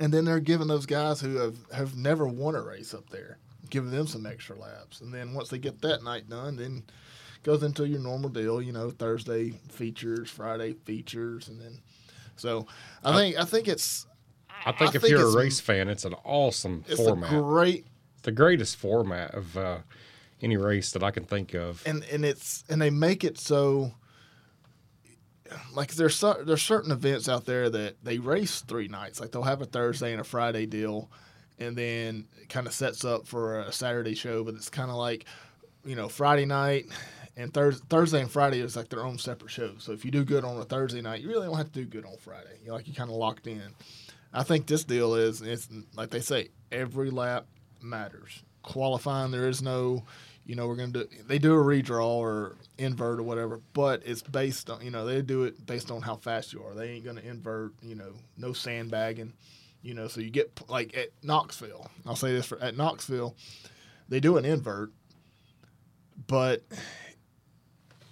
and 0.00 0.12
then 0.12 0.24
they're 0.24 0.40
giving 0.40 0.68
those 0.68 0.86
guys 0.86 1.20
who 1.20 1.36
have, 1.36 1.56
have 1.72 1.96
never 1.96 2.26
won 2.26 2.54
a 2.54 2.60
race 2.60 2.94
up 2.94 3.10
there, 3.10 3.38
giving 3.70 3.90
them 3.90 4.06
some 4.06 4.26
extra 4.26 4.56
laps. 4.58 5.00
And 5.00 5.12
then 5.12 5.34
once 5.34 5.48
they 5.48 5.58
get 5.58 5.80
that 5.82 6.02
night 6.02 6.28
done, 6.28 6.56
then 6.56 6.84
goes 7.42 7.62
into 7.62 7.86
your 7.86 8.00
normal 8.00 8.30
deal. 8.30 8.60
You 8.60 8.72
know, 8.72 8.90
Thursday 8.90 9.50
features, 9.70 10.30
Friday 10.30 10.72
features, 10.72 11.48
and 11.48 11.60
then 11.60 11.78
so 12.36 12.66
I 13.04 13.14
think 13.14 13.38
I 13.38 13.44
think 13.44 13.68
it's 13.68 14.06
I 14.66 14.72
think 14.72 14.92
I 14.92 14.96
if 14.96 15.02
think 15.02 15.10
you're 15.10 15.28
a 15.28 15.36
race 15.36 15.60
fan, 15.60 15.88
it's 15.88 16.04
an 16.04 16.14
awesome 16.24 16.84
it's 16.88 17.00
format. 17.00 17.32
a 17.32 17.40
great 17.40 17.86
it's 18.14 18.22
the 18.22 18.32
greatest 18.32 18.76
format 18.76 19.34
of 19.34 19.56
uh, 19.56 19.78
any 20.42 20.56
race 20.56 20.90
that 20.92 21.02
I 21.02 21.10
can 21.10 21.24
think 21.24 21.54
of. 21.54 21.82
and 21.86 22.04
and 22.10 22.24
it's 22.24 22.64
and 22.68 22.80
they 22.80 22.90
make 22.90 23.24
it 23.24 23.38
so 23.38 23.92
like 25.72 25.94
there's 25.94 26.20
there's 26.20 26.62
certain 26.62 26.90
events 26.92 27.28
out 27.28 27.44
there 27.44 27.70
that 27.70 28.02
they 28.02 28.18
race 28.18 28.60
three 28.60 28.88
nights. 28.88 29.20
Like 29.20 29.32
they'll 29.32 29.42
have 29.42 29.60
a 29.60 29.66
Thursday 29.66 30.12
and 30.12 30.20
a 30.20 30.24
Friday 30.24 30.66
deal 30.66 31.10
and 31.58 31.76
then 31.76 32.26
it 32.40 32.48
kind 32.48 32.66
of 32.66 32.72
sets 32.72 33.04
up 33.04 33.26
for 33.26 33.60
a 33.60 33.72
Saturday 33.72 34.14
show 34.14 34.42
but 34.44 34.54
it's 34.54 34.68
kind 34.68 34.90
of 34.90 34.96
like 34.96 35.24
you 35.84 35.94
know 35.94 36.08
Friday 36.08 36.44
night 36.44 36.86
and 37.36 37.52
Thurs 37.52 37.80
Thursday 37.88 38.20
and 38.20 38.30
Friday 38.30 38.60
is 38.60 38.76
like 38.76 38.88
their 38.88 39.04
own 39.04 39.18
separate 39.18 39.50
shows. 39.50 39.76
So 39.80 39.92
if 39.92 40.04
you 40.04 40.10
do 40.10 40.24
good 40.24 40.44
on 40.44 40.56
a 40.58 40.64
Thursday 40.64 41.00
night 41.00 41.20
you 41.20 41.28
really 41.28 41.46
don't 41.46 41.56
have 41.56 41.72
to 41.72 41.80
do 41.80 41.86
good 41.86 42.04
on 42.04 42.16
Friday. 42.18 42.58
You 42.64 42.72
like 42.72 42.88
you 42.88 42.94
kind 42.94 43.10
of 43.10 43.16
locked 43.16 43.46
in. 43.46 43.62
I 44.32 44.42
think 44.42 44.66
this 44.66 44.84
deal 44.84 45.14
is 45.14 45.42
it's 45.42 45.68
like 45.96 46.10
they 46.10 46.20
say 46.20 46.48
every 46.72 47.10
lap 47.10 47.46
matters. 47.80 48.42
Qualifying 48.62 49.30
there 49.30 49.48
is 49.48 49.62
no 49.62 50.04
you 50.46 50.54
know, 50.54 50.66
we're 50.66 50.76
gonna 50.76 50.92
do. 50.92 51.08
They 51.26 51.38
do 51.38 51.54
a 51.54 51.62
redraw 51.62 52.06
or 52.06 52.56
invert 52.76 53.18
or 53.18 53.22
whatever, 53.22 53.60
but 53.72 54.02
it's 54.04 54.22
based 54.22 54.68
on 54.68 54.84
you 54.84 54.90
know 54.90 55.06
they 55.06 55.22
do 55.22 55.44
it 55.44 55.64
based 55.64 55.90
on 55.90 56.02
how 56.02 56.16
fast 56.16 56.52
you 56.52 56.62
are. 56.62 56.74
They 56.74 56.90
ain't 56.90 57.04
gonna 57.04 57.22
invert. 57.22 57.72
You 57.82 57.94
know, 57.94 58.12
no 58.36 58.52
sandbagging. 58.52 59.32
You 59.82 59.94
know, 59.94 60.08
so 60.08 60.20
you 60.20 60.30
get 60.30 60.60
like 60.68 60.96
at 60.96 61.10
Knoxville. 61.22 61.90
I'll 62.06 62.16
say 62.16 62.32
this 62.32 62.46
for 62.46 62.58
at 62.60 62.76
Knoxville, 62.76 63.36
they 64.08 64.20
do 64.20 64.36
an 64.36 64.44
invert, 64.44 64.92
but 66.26 66.62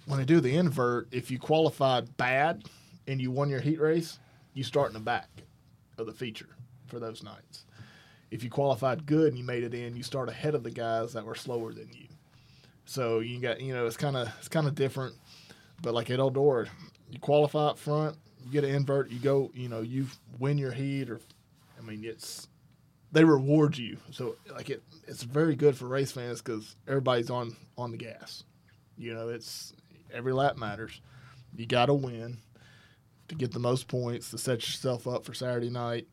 when 0.05 0.19
they 0.19 0.25
do 0.25 0.39
the 0.39 0.55
invert, 0.55 1.07
if 1.11 1.31
you 1.31 1.39
qualified 1.39 2.15
bad 2.17 2.63
and 3.07 3.21
you 3.21 3.31
won 3.31 3.49
your 3.49 3.61
heat 3.61 3.79
race, 3.79 4.19
you 4.53 4.63
start 4.63 4.89
in 4.89 4.93
the 4.93 4.99
back 4.99 5.29
of 5.97 6.05
the 6.05 6.13
feature 6.13 6.49
for 6.87 6.99
those 6.99 7.23
nights. 7.23 7.65
If 8.31 8.43
you 8.43 8.49
qualified 8.49 9.05
good 9.05 9.29
and 9.29 9.37
you 9.37 9.43
made 9.43 9.63
it 9.63 9.73
in, 9.73 9.95
you 9.95 10.03
start 10.03 10.29
ahead 10.29 10.55
of 10.55 10.63
the 10.63 10.71
guys 10.71 11.13
that 11.13 11.25
were 11.25 11.35
slower 11.35 11.73
than 11.73 11.89
you. 11.91 12.07
So 12.85 13.19
you 13.19 13.39
got 13.39 13.61
you 13.61 13.73
know 13.73 13.85
it's 13.85 13.97
kind 13.97 14.15
of 14.15 14.29
it's 14.39 14.49
kind 14.49 14.67
of 14.67 14.75
different, 14.75 15.15
but 15.81 15.93
like 15.93 16.09
at 16.09 16.19
Eldora, 16.19 16.67
you 17.09 17.19
qualify 17.19 17.67
up 17.67 17.77
front, 17.77 18.17
you 18.43 18.51
get 18.51 18.63
an 18.63 18.75
invert, 18.75 19.09
you 19.09 19.19
go 19.19 19.51
you 19.53 19.69
know 19.69 19.81
you 19.81 20.07
win 20.39 20.57
your 20.57 20.71
heat 20.71 21.09
or, 21.09 21.19
I 21.77 21.81
mean 21.81 22.03
it's 22.03 22.47
they 23.11 23.23
reward 23.23 23.77
you. 23.77 23.97
So 24.11 24.35
like 24.51 24.69
it 24.69 24.83
it's 25.07 25.23
very 25.23 25.55
good 25.55 25.77
for 25.77 25.87
race 25.87 26.11
fans 26.11 26.41
because 26.41 26.75
everybody's 26.87 27.29
on 27.29 27.55
on 27.77 27.91
the 27.91 27.97
gas. 27.97 28.43
You 28.97 29.13
know 29.13 29.29
it's 29.29 29.73
every 30.13 30.33
lap 30.33 30.57
matters. 30.57 31.01
You 31.55 31.65
got 31.65 31.85
to 31.85 31.93
win 31.93 32.37
to 33.27 33.35
get 33.35 33.51
the 33.51 33.59
most 33.59 33.87
points 33.87 34.31
to 34.31 34.37
set 34.37 34.61
yourself 34.67 35.07
up 35.07 35.23
for 35.23 35.33
Saturday 35.33 35.69
night, 35.69 36.07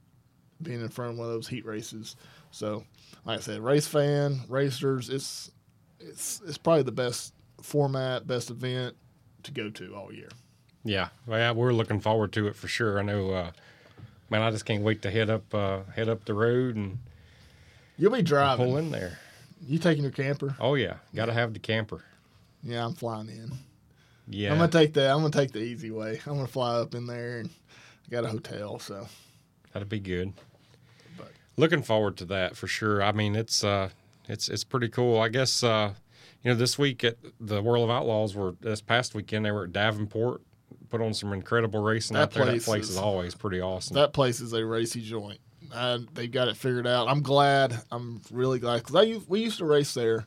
being 0.63 0.81
in 0.81 0.89
front 0.89 1.13
of 1.13 1.19
one 1.19 1.29
of 1.29 1.35
those 1.35 1.49
heat 1.49 1.65
races. 1.65 2.17
So 2.51 2.85
like 3.25 3.39
I 3.39 3.41
said, 3.41 3.61
race 3.61 3.87
fan, 3.87 4.41
racers, 4.49 5.09
it's 5.09 5.51
it's 6.01 6.41
it's 6.47 6.59
probably 6.59 6.83
the 6.83 6.93
best 6.93 7.35
format, 7.63 8.27
best 8.27 8.51
event 8.51 8.97
to 9.45 9.53
go 9.53 9.71
to 9.71 9.95
all 9.95 10.13
year. 10.13 10.29
Yeah, 10.85 11.09
well, 11.27 11.39
yeah, 11.39 11.53
we're 11.53 11.73
looking 11.73 12.01
forward 12.01 12.33
to 12.33 12.47
it 12.47 12.57
for 12.57 12.69
sure. 12.69 12.99
I 12.99 13.03
know 13.03 13.31
uh, 13.33 13.51
Man, 14.31 14.43
I 14.43 14.51
just 14.53 14.65
can't 14.65 14.83
wait 14.85 15.03
to 15.03 15.11
head 15.11 15.29
up 15.29 15.53
uh, 15.55 15.81
head 15.95 16.09
up 16.09 16.25
the 16.25 16.35
road 16.35 16.77
and 16.77 16.99
You'll 17.99 18.13
be 18.13 18.23
driving. 18.23 18.65
pull 18.67 18.77
in 18.79 18.91
there. 18.91 19.19
You 19.67 19.79
taking 19.79 20.03
your 20.05 20.13
camper? 20.13 20.57
Oh 20.59 20.75
yeah, 20.75 20.95
got 21.15 21.27
to 21.27 21.33
have 21.35 21.53
the 21.53 21.59
camper. 21.59 22.03
Yeah, 22.63 22.85
I'm 22.85 22.95
flying 22.95 23.29
in. 23.29 23.53
Yeah, 24.29 24.53
I'm 24.53 24.59
gonna 24.59 24.71
take 24.71 24.95
the 24.95 25.11
I'm 25.11 25.19
gonna 25.21 25.31
take 25.31 25.53
the 25.53 25.61
easy 25.61 25.91
way. 25.91 26.21
I'm 26.27 26.37
gonna 26.37 26.47
fly 26.47 26.77
up 26.77 26.95
in 26.95 27.07
there 27.07 27.41
and 27.41 27.51
I 28.07 28.11
got 28.11 28.25
a 28.25 28.29
hotel, 28.29 28.79
so 28.79 29.07
that'd 29.73 29.89
be 29.89 29.99
good. 30.01 30.33
But- 31.19 31.33
Looking 31.57 31.83
forward 31.83 32.17
to 32.19 32.25
that 32.27 32.57
for 32.57 32.67
sure. 32.69 33.03
I 33.03 33.13
mean, 33.13 33.35
it's 33.35 33.63
uh, 33.65 33.91
it's 34.31 34.49
it's 34.49 34.65
pretty 34.65 34.89
cool. 34.89 35.21
I 35.21 35.29
guess 35.29 35.63
uh, 35.63 35.95
you 36.43 36.51
know 36.51 36.57
this 36.57 36.79
week 36.79 37.05
at 37.05 37.17
the 37.41 37.63
World 37.63 37.85
of 37.85 37.91
Outlaws 37.91 38.35
were 38.35 38.55
this 38.61 38.81
past 38.81 39.15
weekend 39.15 39.45
they 39.45 39.51
were 39.53 39.65
at 39.65 39.73
Davenport, 39.73 40.41
put 40.89 41.01
on 41.01 41.13
some 41.15 41.33
incredible 41.33 41.81
racing 41.83 42.15
That 42.15 42.23
out 42.23 42.31
there. 42.33 42.45
place 42.45 42.65
that 42.65 42.71
place 42.71 42.85
is, 42.85 42.91
is- 42.91 42.97
always 42.97 43.35
pretty 43.35 43.61
awesome. 43.61 43.95
that 43.97 44.13
place 44.13 44.41
is 44.41 44.53
a 44.53 44.65
racy 44.65 45.03
joint. 45.03 45.41
They've 46.15 46.31
got 46.31 46.49
it 46.49 46.57
figured 46.57 46.87
out. 46.87 47.09
I'm 47.09 47.23
glad. 47.23 47.79
I'm 47.93 48.21
really 48.33 48.59
glad 48.59 48.83
because 48.85 48.97
I 48.97 49.21
we 49.29 49.41
used 49.41 49.59
to 49.59 49.65
race 49.65 49.95
there 49.95 50.27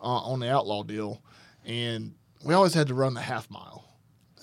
uh, 0.00 0.04
on 0.04 0.38
the 0.40 0.50
outlaw 0.50 0.82
deal, 0.84 1.20
and 1.64 2.14
we 2.44 2.54
always 2.54 2.74
had 2.74 2.86
to 2.88 2.94
run 2.94 3.14
the 3.14 3.20
half 3.22 3.50
mile. 3.50 3.84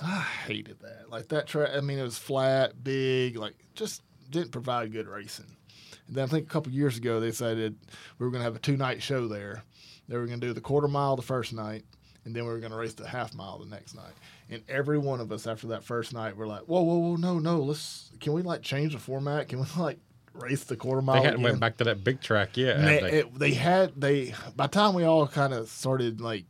I 0.04 0.20
hated 0.46 0.80
that. 0.82 1.10
Like 1.10 1.30
that 1.30 1.48
track. 1.48 1.70
I 1.74 1.80
mean, 1.80 2.00
it 2.00 2.04
was 2.04 2.18
flat, 2.18 2.84
big, 2.84 3.38
like 3.38 3.54
just 3.76 4.02
didn't 4.30 4.52
provide 4.52 4.92
good 4.92 5.08
racing. 5.08 5.56
And 6.08 6.16
then 6.18 6.24
I 6.24 6.28
think 6.28 6.46
a 6.46 6.50
couple 6.50 6.72
years 6.72 6.98
ago 6.98 7.20
they 7.20 7.28
decided 7.28 7.76
we 8.20 8.26
were 8.26 8.32
going 8.32 8.42
to 8.42 8.46
have 8.46 8.56
a 8.56 8.60
two 8.60 8.78
night 8.78 9.02
show 9.02 9.28
there. 9.28 9.64
They 10.08 10.18
were 10.18 10.26
going 10.26 10.40
to 10.40 10.48
do 10.48 10.54
the 10.54 10.62
quarter 10.62 10.88
mile 10.88 11.16
the 11.16 11.22
first 11.22 11.54
night, 11.54 11.84
and 12.26 12.36
then 12.36 12.44
we 12.46 12.52
were 12.52 12.60
going 12.60 12.72
to 12.72 12.78
race 12.78 12.94
the 12.94 13.08
half 13.08 13.34
mile 13.34 13.60
the 13.60 13.66
next 13.70 13.96
night. 13.96 14.12
And 14.50 14.62
every 14.68 14.98
one 14.98 15.22
of 15.22 15.32
us 15.32 15.48
after 15.48 15.68
that 15.68 15.84
first 15.84 16.14
night 16.14 16.36
were 16.36 16.46
like, 16.48 16.64
"Whoa, 16.64 16.82
whoa, 16.82 16.98
whoa, 16.98 17.16
no, 17.16 17.40
no, 17.40 17.62
let's 17.62 18.12
can 18.20 18.34
we 18.34 18.42
like 18.42 18.62
change 18.62 18.94
the 18.94 19.00
format? 19.00 19.48
Can 19.48 19.60
we 19.60 19.66
like 19.78 20.00
race 20.34 20.66
the 20.66 20.76
quarter 20.76 21.02
mile?" 21.02 21.16
they 21.16 21.22
hadn't 21.22 21.40
again? 21.40 21.44
went 21.52 21.60
back 21.62 21.78
to 21.78 21.86
that 21.86 22.04
big 22.04 22.20
track 22.22 22.58
yet. 22.58 22.82
They, 22.82 23.00
they? 23.00 23.12
it- 23.20 23.40
they 23.40 23.54
had 23.54 23.94
they 24.00 24.34
by 24.56 24.68
the 24.68 24.72
time 24.74 24.94
we 24.94 25.06
all 25.06 25.26
kind 25.28 25.54
of 25.54 25.70
started 25.70 26.20
like 26.20 26.46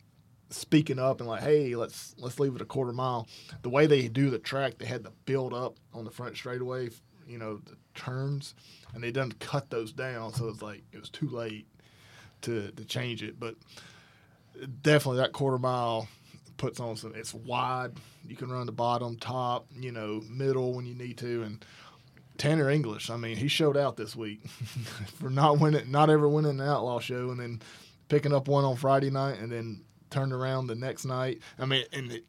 speaking 0.50 1.00
up 1.00 1.20
and 1.20 1.30
like, 1.30 1.42
hey, 1.44 1.76
let's 1.76 2.16
let's 2.18 2.40
leave 2.40 2.56
it 2.56 2.62
a 2.62 2.66
quarter 2.66 2.92
mile. 2.94 3.28
The 3.62 3.70
way 3.70 3.86
they 3.86 4.08
do 4.08 4.30
the 4.30 4.40
track, 4.40 4.78
they 4.80 4.86
had 4.86 5.04
to 5.04 5.12
build 5.26 5.54
up 5.54 5.78
on 5.94 6.06
the 6.06 6.12
front 6.12 6.36
straightaway, 6.36 6.90
you 7.34 7.40
know, 7.40 7.58
the 7.58 7.76
turns, 7.96 8.54
and 8.94 9.04
they 9.04 9.12
done 9.12 9.32
cut 9.34 9.72
those 9.72 9.92
down, 9.92 10.34
so 10.34 10.48
it's 10.48 10.62
like 10.62 10.84
it 10.92 11.00
was 11.00 11.10
too 11.10 11.28
late 11.28 11.68
to 12.44 12.72
to 12.72 12.86
change 12.86 13.24
it. 13.24 13.40
But 13.40 13.56
definitely 14.84 15.18
that 15.18 15.34
quarter 15.34 15.58
mile 15.58 16.08
puts 16.58 16.80
on 16.80 16.96
some. 16.96 17.14
It's 17.16 17.34
wide. 17.34 17.94
You 18.26 18.36
can 18.36 18.52
run 18.52 18.68
the 18.68 18.72
bottom, 18.72 19.18
top, 19.18 19.66
you 19.78 19.92
know, 19.92 20.22
middle 20.30 20.74
when 20.74 20.86
you 20.86 20.96
need 20.96 21.18
to, 21.18 21.44
and. 21.44 21.66
Tanner 22.36 22.72
English, 22.72 23.12
I 23.12 23.16
mean, 23.16 23.38
he 23.38 23.48
showed 23.48 23.78
out 23.78 23.96
this 23.96 24.16
week 24.16 24.44
for 25.20 25.30
not 25.30 25.60
winning, 25.60 25.92
not 25.92 26.10
ever 26.10 26.28
winning 26.28 26.60
an 26.60 26.68
outlaw 26.68 27.00
show, 27.00 27.30
and 27.30 27.40
then 27.40 27.62
picking 28.10 28.34
up 28.34 28.48
one 28.48 28.66
on 28.66 28.76
Friday 28.76 29.12
night, 29.12 29.38
and 29.38 29.52
then 29.52 29.84
turned 30.10 30.34
around 30.34 30.66
the 30.66 30.74
next 30.74 31.06
night. 31.06 31.42
I 31.60 31.66
mean, 31.66 31.86
and 31.94 32.12
it, 32.12 32.26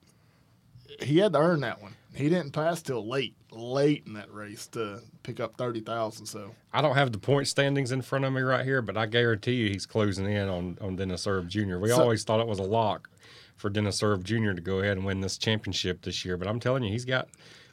he 1.00 1.18
had 1.18 1.32
to 1.32 1.38
earn 1.38 1.60
that 1.60 1.80
one. 1.80 1.94
He 2.14 2.28
didn't 2.28 2.52
pass 2.52 2.80
till 2.82 3.06
late, 3.06 3.34
late 3.50 4.04
in 4.06 4.14
that 4.14 4.32
race 4.32 4.66
to 4.68 5.00
pick 5.22 5.40
up 5.40 5.56
thirty 5.56 5.80
thousand. 5.80 6.26
So 6.26 6.54
I 6.72 6.80
don't 6.80 6.94
have 6.94 7.12
the 7.12 7.18
point 7.18 7.48
standings 7.48 7.92
in 7.92 8.02
front 8.02 8.24
of 8.24 8.32
me 8.32 8.40
right 8.42 8.64
here, 8.64 8.82
but 8.82 8.96
I 8.96 9.06
guarantee 9.06 9.54
you 9.54 9.68
he's 9.70 9.86
closing 9.86 10.26
in 10.30 10.48
on, 10.48 10.78
on 10.80 10.96
Dennis 10.96 11.26
Erb 11.26 11.48
Jr. 11.48 11.78
We 11.78 11.88
So- 11.90 12.00
always 12.02 12.24
thought 12.24 12.40
it 12.40 12.46
was 12.46 12.58
a 12.60 12.62
lock 12.64 13.10
for 13.56 13.70
Dennis 13.70 14.02
Erb 14.02 14.24
Jr. 14.24 14.52
to 14.52 14.60
go 14.60 14.80
ahead 14.80 14.96
and 14.96 15.04
win 15.06 15.20
this 15.20 15.38
championship 15.38 16.02
this 16.02 16.24
year, 16.24 16.36
but 16.36 16.48
I'm 16.48 16.58
telling 16.60 16.82
you, 16.84 16.90
he's 16.90 17.04
got 17.04 17.28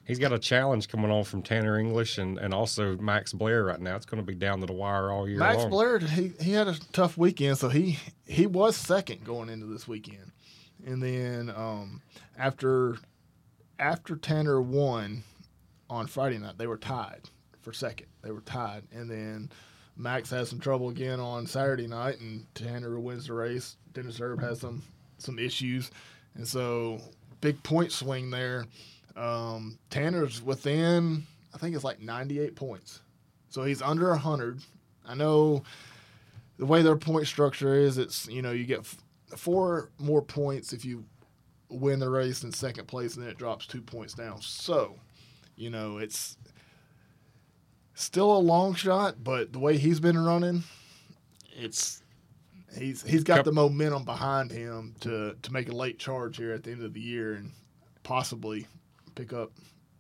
he's 0.06 0.20
got 0.20 0.32
a 0.34 0.40
challenge 0.40 0.88
coming 0.88 1.12
on 1.12 1.24
from 1.24 1.42
Tanner 1.44 1.78
English 1.80 2.18
and, 2.18 2.38
and 2.40 2.54
also 2.54 2.98
Max 2.98 3.34
Blair 3.34 3.64
right 3.64 3.80
now. 3.80 3.96
It's 3.96 4.06
going 4.06 4.22
to 4.22 4.26
be 4.26 4.36
down 4.36 4.60
to 4.62 4.66
the 4.66 4.74
wire 4.74 5.12
all 5.12 5.28
year 5.30 5.38
Max 5.40 5.58
long. 5.60 5.70
Blair, 5.70 6.00
he, 6.00 6.34
he 6.42 6.52
had 6.54 6.68
a 6.68 6.76
tough 6.94 7.18
weekend, 7.18 7.58
so 7.60 7.70
he 7.70 8.00
he 8.28 8.48
was 8.48 8.76
second 8.76 9.24
going 9.24 9.50
into 9.50 9.68
this 9.68 9.88
weekend, 9.88 10.32
and 10.86 11.02
then 11.02 11.50
um, 11.56 12.02
after 12.38 12.98
after 13.82 14.16
Tanner 14.16 14.62
won 14.62 15.24
on 15.90 16.08
Friday 16.08 16.38
night, 16.38 16.58
they 16.58 16.68
were 16.68 16.78
tied 16.78 17.22
for 17.62 17.74
second. 17.74 18.08
They 18.22 18.32
were 18.32 18.42
tied, 18.42 18.84
and 18.94 19.10
then 19.10 19.50
Max 19.98 20.30
had 20.30 20.48
some 20.48 20.60
trouble 20.60 20.90
again 20.90 21.20
on 21.20 21.48
Saturday 21.48 21.88
night, 21.88 22.22
and 22.22 22.46
Tanner 22.56 23.00
wins 23.00 23.28
the 23.28 23.34
race. 23.34 23.76
Dennis 23.94 24.22
Erb 24.22 24.40
has 24.42 24.62
some 24.62 24.84
some 25.18 25.38
issues, 25.38 25.92
and 26.36 26.48
so 26.48 27.00
big 27.42 27.62
point 27.64 27.92
swing 27.92 28.30
there. 28.30 28.66
Um, 29.18 29.78
Tanner's 29.90 30.42
within, 30.42 31.26
I 31.54 31.58
think 31.58 31.76
it's 31.76 31.84
like 31.84 32.00
98 32.00 32.56
points. 32.56 33.02
So 33.50 33.64
he's 33.64 33.82
under 33.82 34.10
100. 34.12 34.62
I 35.06 35.16
know 35.16 35.64
the 36.58 36.66
way 36.66 36.82
their 36.82 36.96
point 36.96 37.28
structure 37.28 37.76
is, 37.76 37.98
it's, 37.98 38.28
you 38.28 38.42
know, 38.42 38.52
you 38.52 38.64
get 38.64 38.80
f- 38.80 38.98
four 39.36 39.90
more 40.00 40.22
points 40.22 40.72
if 40.72 40.86
you 40.86 41.04
win 41.72 42.00
the 42.00 42.10
race 42.10 42.44
in 42.44 42.52
second 42.52 42.88
place, 42.88 43.16
and 43.16 43.24
then 43.24 43.32
it 43.32 43.38
drops 43.38 43.66
two 43.66 43.82
points 43.82 44.14
down. 44.14 44.42
So, 44.42 44.96
you 45.56 45.70
know, 45.70 45.98
it's 45.98 46.38
still 47.94 48.36
a 48.36 48.40
long 48.40 48.74
shot, 48.76 49.24
but 49.24 49.54
the 49.54 49.60
way 49.60 49.78
he's 49.78 50.00
been 50.00 50.18
running, 50.18 50.64
it's 51.54 52.04
he's 52.78 53.04
he's 53.04 53.24
got 53.24 53.46
the 53.46 53.52
momentum 53.52 54.04
behind 54.04 54.52
him 54.52 54.96
to 55.02 55.36
to 55.42 55.54
make 55.54 55.70
a 55.70 55.76
late 55.76 56.00
charge 56.00 56.38
here 56.38 56.54
at 56.54 56.64
the 56.64 56.72
end 56.72 56.84
of 56.84 56.94
the 56.94 57.02
year 57.02 57.34
and 57.34 57.52
possibly 58.04 58.68
pick 59.16 59.34
up 59.34 59.52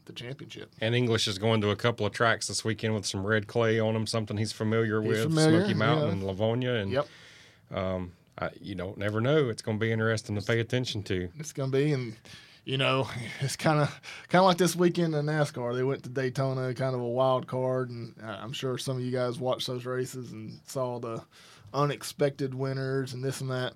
the 0.05 0.13
championship. 0.13 0.71
And 0.81 0.95
English 0.95 1.27
is 1.27 1.37
going 1.37 1.61
to 1.61 1.69
a 1.69 1.75
couple 1.75 2.05
of 2.05 2.11
tracks 2.11 2.47
this 2.47 2.65
weekend 2.65 2.95
with 2.95 3.05
some 3.05 3.25
red 3.25 3.47
clay 3.47 3.79
on 3.79 3.95
him, 3.95 4.07
something 4.07 4.37
he's 4.37 4.51
familiar 4.51 5.01
He's 5.01 5.09
with, 5.09 5.23
familiar, 5.23 5.59
Smoky 5.61 5.73
Mountain 5.73 6.07
yeah. 6.07 6.13
and 6.13 6.23
Lavonia. 6.23 6.81
And 6.81 6.91
Yep. 6.91 7.07
Um, 7.71 8.11
I, 8.41 8.49
you 8.59 8.73
don't 8.75 8.97
never 8.97 9.21
know. 9.21 9.49
It's 9.49 9.61
going 9.61 9.77
to 9.77 9.81
be 9.81 9.91
interesting 9.91 10.35
to 10.35 10.41
pay 10.41 10.59
attention 10.59 11.03
to. 11.03 11.29
it's 11.37 11.53
gonna 11.53 11.71
be 11.71 11.93
and 11.93 12.15
you 12.65 12.77
know 12.77 13.07
it's 13.39 13.55
kind 13.55 13.79
of 13.79 14.01
kind 14.29 14.41
of 14.41 14.47
like 14.47 14.57
this 14.57 14.75
weekend 14.75 15.13
in 15.13 15.27
NASCAR. 15.27 15.75
They 15.75 15.83
went 15.83 16.03
to 16.03 16.09
Daytona, 16.09 16.73
kind 16.73 16.95
of 16.95 17.01
a 17.01 17.07
wild 17.07 17.47
card, 17.47 17.91
and 17.91 18.15
uh, 18.21 18.37
I'm 18.41 18.53
sure 18.53 18.77
some 18.77 18.97
of 18.97 19.03
you 19.03 19.11
guys 19.11 19.39
watched 19.39 19.67
those 19.67 19.85
races 19.85 20.31
and 20.31 20.59
saw 20.65 20.99
the 20.99 21.23
unexpected 21.73 22.53
winners 22.53 23.13
and 23.13 23.23
this 23.23 23.41
and 23.41 23.51
that. 23.51 23.73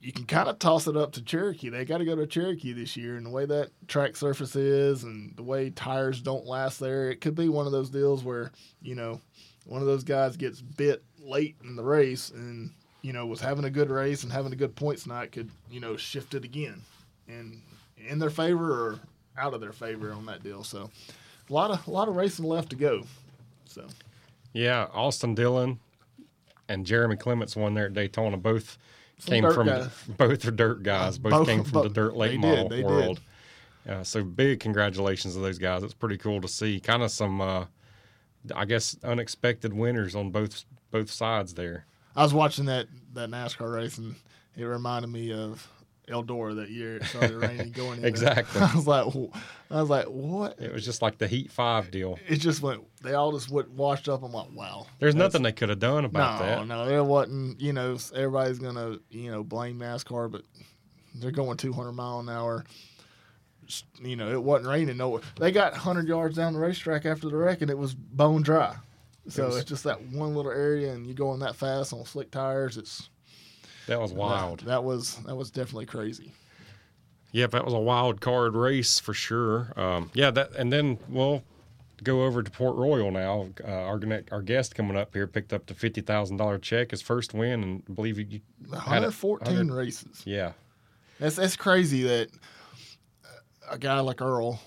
You 0.00 0.12
can 0.12 0.24
kind 0.26 0.48
of 0.48 0.58
toss 0.60 0.86
it 0.86 0.96
up 0.96 1.12
to 1.12 1.22
Cherokee. 1.22 1.68
They 1.68 1.84
got 1.84 1.98
to 1.98 2.04
go 2.04 2.14
to 2.14 2.26
Cherokee 2.26 2.72
this 2.72 2.96
year, 2.96 3.16
and 3.16 3.26
the 3.26 3.30
way 3.30 3.44
that 3.44 3.70
track 3.88 4.14
surface 4.14 4.54
is, 4.54 5.02
and 5.02 5.34
the 5.36 5.42
way 5.42 5.70
tires 5.70 6.20
don't 6.20 6.46
last 6.46 6.78
there, 6.78 7.10
it 7.10 7.20
could 7.20 7.34
be 7.34 7.48
one 7.48 7.66
of 7.66 7.72
those 7.72 7.90
deals 7.90 8.22
where 8.22 8.52
you 8.80 8.94
know 8.94 9.20
one 9.64 9.80
of 9.80 9.86
those 9.86 10.04
guys 10.04 10.36
gets 10.36 10.60
bit 10.60 11.02
late 11.18 11.56
in 11.64 11.74
the 11.74 11.82
race 11.82 12.30
and 12.30 12.70
you 13.06 13.12
know 13.12 13.24
was 13.24 13.40
having 13.40 13.64
a 13.64 13.70
good 13.70 13.88
race 13.88 14.24
and 14.24 14.32
having 14.32 14.52
a 14.52 14.56
good 14.56 14.74
points 14.74 15.06
night 15.06 15.30
could 15.30 15.48
you 15.70 15.78
know 15.78 15.96
shift 15.96 16.34
it 16.34 16.44
again 16.44 16.82
and 17.28 17.60
in 18.08 18.18
their 18.18 18.30
favor 18.30 18.72
or 18.72 19.00
out 19.38 19.54
of 19.54 19.60
their 19.60 19.72
favor 19.72 20.12
on 20.12 20.26
that 20.26 20.42
deal 20.42 20.64
so 20.64 20.90
a 21.48 21.52
lot 21.52 21.70
of 21.70 21.86
a 21.86 21.90
lot 21.90 22.08
of 22.08 22.16
racing 22.16 22.44
left 22.44 22.70
to 22.70 22.76
go 22.76 23.02
so 23.64 23.84
Yeah, 24.52 24.88
Austin 24.92 25.34
Dillon 25.36 25.78
and 26.68 26.84
Jeremy 26.84 27.14
Clements 27.16 27.54
won 27.54 27.74
there 27.74 27.86
at 27.86 27.94
Daytona. 27.94 28.36
Both 28.38 28.76
Some 29.18 29.30
came 29.32 29.52
from 29.52 29.66
guys. 29.68 29.88
both 30.16 30.44
are 30.46 30.50
dirt 30.50 30.82
guys. 30.82 31.16
Both, 31.26 31.30
Both- 31.32 31.46
came 31.46 31.62
from 31.62 31.82
the 31.82 31.88
dirt 31.90 32.16
late 32.16 32.40
model 32.40 32.68
did. 32.70 32.84
world. 32.84 33.20
Uh, 33.88 34.02
so 34.02 34.24
big 34.24 34.58
congratulations 34.58 35.34
to 35.34 35.40
those 35.40 35.58
guys. 35.58 35.82
It's 35.84 35.94
pretty 35.94 36.16
cool 36.16 36.40
to 36.40 36.48
see. 36.48 36.80
Kind 36.80 37.02
of 37.04 37.10
some, 37.12 37.40
uh, 37.40 37.66
I 38.54 38.64
guess, 38.64 38.96
unexpected 39.04 39.72
winners 39.74 40.16
on 40.16 40.30
both 40.30 40.64
both 40.90 41.10
sides 41.10 41.54
there. 41.54 41.84
I 42.16 42.22
was 42.22 42.34
watching 42.34 42.64
that 42.66 42.86
that 43.14 43.30
nascar 43.30 43.72
race 43.74 43.98
and 43.98 44.14
it 44.56 44.64
reminded 44.64 45.08
me 45.10 45.32
of 45.32 45.68
eldora 46.08 46.54
that 46.54 46.70
year 46.70 46.96
it 46.98 47.04
started 47.04 47.34
raining 47.36 47.72
going 47.72 47.94
in 47.94 48.02
there. 48.02 48.08
Exactly. 48.10 48.60
i 48.60 48.74
was 48.74 48.86
like 48.86 49.06
i 49.72 49.80
was 49.80 49.90
like 49.90 50.04
what 50.06 50.60
It 50.60 50.72
was 50.72 50.84
just 50.84 51.02
like 51.02 51.18
the 51.18 51.26
Heat 51.26 51.50
Five 51.50 51.90
deal. 51.90 52.16
it 52.28 52.36
just 52.36 52.62
went 52.62 52.84
they 53.02 53.14
all 53.14 53.32
just 53.32 53.50
went 53.50 53.68
washed 53.70 54.08
up 54.08 54.22
i'm 54.22 54.32
like 54.32 54.48
wow 54.54 54.86
There's 55.00 55.16
nothing 55.16 55.42
they 55.42 55.50
could 55.52 55.68
have 55.68 55.80
done 55.80 56.04
about 56.04 56.40
no, 56.40 56.46
that. 56.46 56.58
No, 56.68 56.84
no, 56.84 56.86
there 56.88 57.02
wasn't. 57.02 57.60
You 57.60 57.72
know, 57.72 57.96
everybody's 58.14 58.60
gonna 58.60 58.98
you 59.10 59.30
know 59.32 59.42
blame 59.42 59.78
NASCAR, 59.80 60.30
but 60.30 60.42
they're 61.16 61.32
going 61.32 61.56
200 61.56 61.90
mile 61.92 62.20
an 62.20 62.28
hour. 62.28 62.64
You 64.00 64.14
know, 64.14 64.30
it 64.30 64.40
wasn't 64.42 64.68
raining. 64.70 64.96
No, 64.96 65.20
they 65.40 65.50
got 65.50 65.72
100 65.72 66.06
yards 66.06 66.36
down 66.36 66.52
the 66.52 66.60
racetrack 66.60 67.04
after 67.04 67.28
the 67.28 67.36
wreck, 67.36 67.62
and 67.62 67.70
it 67.70 67.76
was 67.76 67.94
bone 67.94 68.42
dry. 68.42 68.76
So 69.28 69.46
was- 69.46 69.56
it's 69.56 69.68
just 69.68 69.84
that 69.84 70.00
one 70.02 70.34
little 70.34 70.52
area, 70.52 70.92
and 70.92 71.06
you 71.06 71.14
going 71.14 71.40
that 71.40 71.56
fast 71.56 71.92
on 71.92 72.04
slick 72.04 72.30
tires. 72.30 72.76
It's 72.76 73.08
That 73.86 74.00
was 74.00 74.12
wild. 74.12 74.60
That, 74.60 74.66
that 74.66 74.84
was 74.84 75.16
that 75.26 75.36
was 75.36 75.50
definitely 75.50 75.86
crazy. 75.86 76.32
Yep, 77.32 77.50
that 77.50 77.64
was 77.64 77.74
a 77.74 77.78
wild 77.78 78.20
card 78.20 78.54
race 78.54 78.98
for 79.00 79.12
sure. 79.12 79.72
Um, 79.76 80.10
yeah, 80.14 80.30
that 80.30 80.52
and 80.56 80.72
then 80.72 80.98
we'll 81.08 81.42
go 82.02 82.24
over 82.24 82.42
to 82.42 82.50
Port 82.50 82.76
Royal 82.76 83.10
now. 83.10 83.48
Uh, 83.62 83.66
our 83.70 84.00
our 84.30 84.42
guest 84.42 84.74
coming 84.74 84.96
up 84.96 85.12
here 85.12 85.26
picked 85.26 85.52
up 85.52 85.66
the 85.66 85.74
fifty 85.74 86.00
thousand 86.00 86.36
dollar 86.36 86.58
check, 86.58 86.92
his 86.92 87.02
first 87.02 87.34
win, 87.34 87.62
and 87.62 87.82
I 87.88 87.92
believe 87.92 88.18
you 88.18 88.40
had 88.70 89.02
it- 89.02 89.12
114 89.12 89.70
races. 89.70 90.22
Yeah, 90.24 90.52
That's 91.18 91.36
that's 91.36 91.56
crazy 91.56 92.02
that 92.04 92.28
a 93.70 93.76
guy 93.78 93.98
like 94.00 94.22
Earl, 94.22 94.60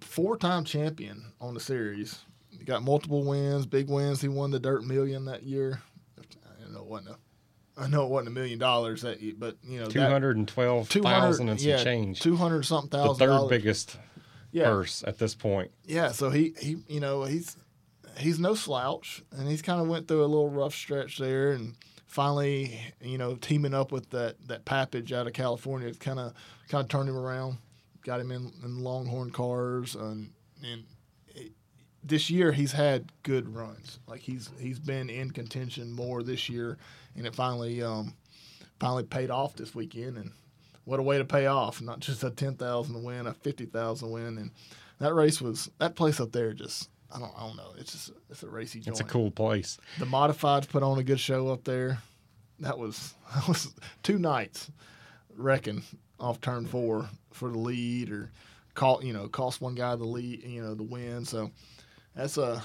four-time 0.00 0.64
champion 0.64 1.32
on 1.40 1.54
the 1.54 1.60
series. 1.60 2.24
Got 2.70 2.84
multiple 2.84 3.24
wins, 3.24 3.66
big 3.66 3.90
wins. 3.90 4.20
He 4.20 4.28
won 4.28 4.52
the 4.52 4.60
Dirt 4.60 4.84
Million 4.84 5.24
that 5.24 5.42
year. 5.42 5.82
I 6.16 6.72
know 6.72 6.82
it 6.82 6.86
wasn't 6.86 7.08
a, 7.08 7.82
I 7.82 7.88
know 7.88 8.04
it 8.04 8.10
wasn't 8.10 8.28
a 8.28 8.30
million 8.30 8.60
dollars 8.60 9.02
that, 9.02 9.20
year, 9.20 9.34
but 9.36 9.56
you 9.64 9.80
know, 9.80 9.86
Two 9.88 10.00
hundred 10.00 10.36
and 10.36 10.46
twelve 10.46 10.88
thousand 10.88 11.48
and 11.48 11.58
some 11.60 11.68
yeah, 11.68 11.82
change. 11.82 12.20
two 12.20 12.36
hundred 12.36 12.62
something 12.62 12.90
thousand. 12.90 13.14
The 13.14 13.18
third 13.18 13.36
dollars. 13.38 13.50
biggest 13.50 13.96
yeah, 14.52 14.66
purse 14.66 15.02
at 15.04 15.18
this 15.18 15.34
point. 15.34 15.72
yeah. 15.84 16.12
So 16.12 16.30
he 16.30 16.54
he 16.60 16.76
you 16.86 17.00
know 17.00 17.24
he's 17.24 17.56
he's 18.16 18.38
no 18.38 18.54
slouch, 18.54 19.24
and 19.32 19.48
he's 19.48 19.62
kind 19.62 19.80
of 19.80 19.88
went 19.88 20.06
through 20.06 20.22
a 20.24 20.26
little 20.26 20.48
rough 20.48 20.72
stretch 20.72 21.18
there, 21.18 21.50
and 21.50 21.74
finally 22.06 22.80
you 23.00 23.18
know 23.18 23.34
teaming 23.34 23.74
up 23.74 23.90
with 23.90 24.10
that 24.10 24.36
that 24.46 24.64
Pappas 24.64 25.10
out 25.10 25.26
of 25.26 25.32
California, 25.32 25.92
kind 25.94 26.20
of 26.20 26.34
kind 26.68 26.84
of 26.84 26.88
turned 26.88 27.08
him 27.08 27.16
around, 27.16 27.58
got 28.04 28.20
him 28.20 28.30
in, 28.30 28.52
in 28.62 28.78
Longhorn 28.78 29.30
cars, 29.32 29.96
and 29.96 30.30
and 30.62 30.84
this 32.02 32.30
year 32.30 32.52
he's 32.52 32.72
had 32.72 33.10
good 33.22 33.54
runs. 33.54 33.98
Like 34.06 34.20
he's 34.20 34.50
he's 34.58 34.78
been 34.78 35.10
in 35.10 35.30
contention 35.30 35.92
more 35.92 36.22
this 36.22 36.48
year, 36.48 36.78
and 37.16 37.26
it 37.26 37.34
finally 37.34 37.82
um 37.82 38.14
finally 38.78 39.04
paid 39.04 39.30
off 39.30 39.54
this 39.54 39.74
weekend, 39.74 40.16
and 40.16 40.32
what 40.84 41.00
a 41.00 41.02
way 41.02 41.18
to 41.18 41.24
pay 41.24 41.46
off! 41.46 41.80
Not 41.82 42.00
just 42.00 42.24
a 42.24 42.30
ten 42.30 42.54
thousand 42.54 43.02
win, 43.02 43.26
a 43.26 43.34
fifty 43.34 43.66
thousand 43.66 44.10
win, 44.10 44.38
and 44.38 44.50
that 44.98 45.14
race 45.14 45.40
was 45.40 45.70
that 45.78 45.94
place 45.94 46.20
up 46.20 46.32
there 46.32 46.52
just. 46.52 46.88
I 47.12 47.18
don't, 47.18 47.32
I 47.36 47.40
don't 47.40 47.56
know. 47.56 47.72
It's 47.76 47.90
just 47.90 48.12
it's 48.30 48.44
a 48.44 48.48
racy 48.48 48.78
joint. 48.78 48.92
It's 48.92 49.00
a 49.00 49.04
cool 49.04 49.32
place. 49.32 49.78
The 49.98 50.04
modifieds 50.04 50.68
put 50.68 50.84
on 50.84 51.00
a 51.00 51.02
good 51.02 51.18
show 51.18 51.48
up 51.48 51.64
there. 51.64 51.98
That 52.60 52.78
was 52.78 53.14
that 53.34 53.48
was 53.48 53.74
two 54.04 54.16
nights 54.16 54.70
wrecking 55.36 55.82
off 56.20 56.40
turn 56.40 56.66
four 56.66 57.08
for 57.32 57.48
the 57.48 57.58
lead 57.58 58.10
or 58.12 58.30
call 58.74 59.02
you 59.02 59.12
know 59.12 59.26
cost 59.26 59.60
one 59.60 59.74
guy 59.74 59.96
the 59.96 60.04
lead 60.04 60.44
you 60.44 60.62
know 60.62 60.74
the 60.74 60.84
win. 60.84 61.24
So 61.24 61.50
that's 62.14 62.36
a 62.38 62.62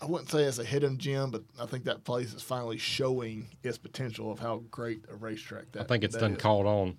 I 0.00 0.04
wouldn't 0.04 0.30
say 0.30 0.42
it's 0.42 0.58
a 0.58 0.64
hidden 0.64 0.98
gem, 0.98 1.30
but 1.30 1.42
I 1.58 1.64
think 1.64 1.84
that 1.84 2.04
place 2.04 2.34
is 2.34 2.42
finally 2.42 2.76
showing 2.76 3.48
its 3.62 3.78
potential 3.78 4.30
of 4.30 4.38
how 4.38 4.62
great 4.70 5.00
a 5.10 5.16
racetrack 5.16 5.72
that. 5.72 5.80
I 5.80 5.84
think 5.84 6.04
it's 6.04 6.16
done 6.16 6.32
is. 6.34 6.38
caught 6.42 6.66
on 6.66 6.98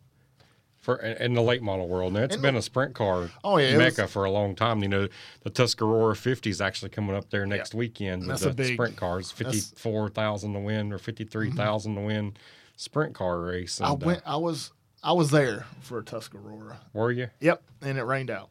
for 0.80 0.96
in 0.98 1.34
the 1.36 1.42
late 1.44 1.62
model 1.62 1.88
world. 1.88 2.14
Now 2.14 2.22
it's 2.24 2.36
In 2.36 2.42
been 2.42 2.56
the- 2.56 2.60
a 2.60 2.64
sprint 2.64 2.96
car 2.96 3.30
Oh, 3.44 3.58
yeah, 3.58 3.78
mecca 3.78 4.04
was- 4.04 4.12
for 4.12 4.26
a 4.26 4.32
long 4.32 4.56
time. 4.56 4.82
You 4.82 4.90
know, 4.90 5.08
the 5.44 5.50
Tuscarora 5.52 6.16
50 6.16 6.50
is 6.50 6.60
actually 6.60 6.90
coming 6.90 7.16
up 7.16 7.30
there 7.30 7.46
next 7.46 7.76
weekend 7.76 8.22
with 8.22 8.30
That's 8.30 8.42
the 8.44 8.50
a 8.50 8.54
big- 8.54 8.74
sprint 8.74 8.96
cars. 8.98 9.32
that's- 9.32 9.56
Mm-hmm. 9.56 9.76
54,000 9.76 10.54
to 10.54 10.60
win 10.60 10.92
or 10.92 10.98
53,000 10.98 11.96
to 11.96 12.02
win 12.02 12.36
sprint 12.78 13.14
car 13.14 13.40
race. 13.42 13.80
I 13.80 13.92
And, 13.92 14.04
uh, 14.04 14.06
went. 14.08 14.24
I 14.26 14.38
was. 14.38 14.72
I 15.04 15.12
was 15.12 15.30
there 15.30 15.68
for 15.82 16.00
a 16.00 16.04
Tuscarora. 16.04 16.80
were 16.94 17.12
you? 17.12 17.30
Yep, 17.42 17.62
and 17.84 18.00
it 18.00 18.04
rained 18.04 18.32
out. 18.32 18.50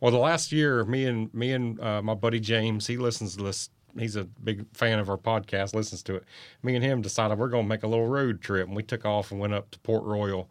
Well, 0.00 0.10
the 0.10 0.18
last 0.18 0.52
year, 0.52 0.84
me 0.84 1.06
and 1.06 1.32
me 1.32 1.52
and 1.52 1.80
uh, 1.80 2.02
my 2.02 2.14
buddy 2.14 2.40
James, 2.40 2.86
he 2.86 2.96
listens 2.96 3.36
to 3.36 3.44
this. 3.44 3.70
He's 3.98 4.16
a 4.16 4.24
big 4.24 4.66
fan 4.74 4.98
of 4.98 5.08
our 5.08 5.16
podcast. 5.16 5.74
Listens 5.74 6.02
to 6.04 6.16
it. 6.16 6.24
Me 6.62 6.74
and 6.74 6.84
him 6.84 7.00
decided 7.00 7.38
we're 7.38 7.48
going 7.48 7.64
to 7.64 7.68
make 7.68 7.82
a 7.82 7.86
little 7.86 8.06
road 8.06 8.42
trip, 8.42 8.66
and 8.66 8.76
we 8.76 8.82
took 8.82 9.06
off 9.06 9.30
and 9.30 9.40
went 9.40 9.54
up 9.54 9.70
to 9.70 9.78
Port 9.78 10.04
Royal 10.04 10.50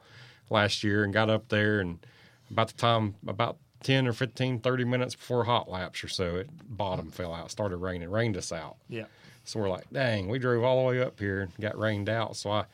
last 0.50 0.84
year 0.84 1.04
and 1.04 1.14
got 1.14 1.30
up 1.30 1.50
there. 1.50 1.80
And 1.80 2.00
about 2.50 2.68
the 2.70 2.74
time, 2.74 3.16
about 3.28 3.58
10 3.84 4.08
or 4.08 4.14
15, 4.14 4.62
30 4.62 4.84
minutes 4.84 5.14
before 5.14 5.44
hot 5.44 5.70
laps 5.70 6.04
or 6.04 6.08
so, 6.08 6.38
it 6.38 6.50
bottom 6.68 7.12
fell 7.12 7.34
out, 7.34 7.52
started 7.52 7.78
raining, 7.78 8.10
rained 8.10 8.36
us 8.36 8.52
out. 8.52 8.78
Yeah. 8.90 9.06
So 9.44 9.60
we're 9.60 9.70
like, 9.70 9.86
dang, 9.94 10.28
we 10.28 10.40
drove 10.40 10.64
all 10.64 10.82
the 10.82 10.90
way 10.90 11.04
up 11.04 11.20
here 11.20 11.42
and 11.42 11.52
got 11.62 11.78
rained 11.78 12.10
out. 12.10 12.36
So 12.36 12.50
I 12.50 12.66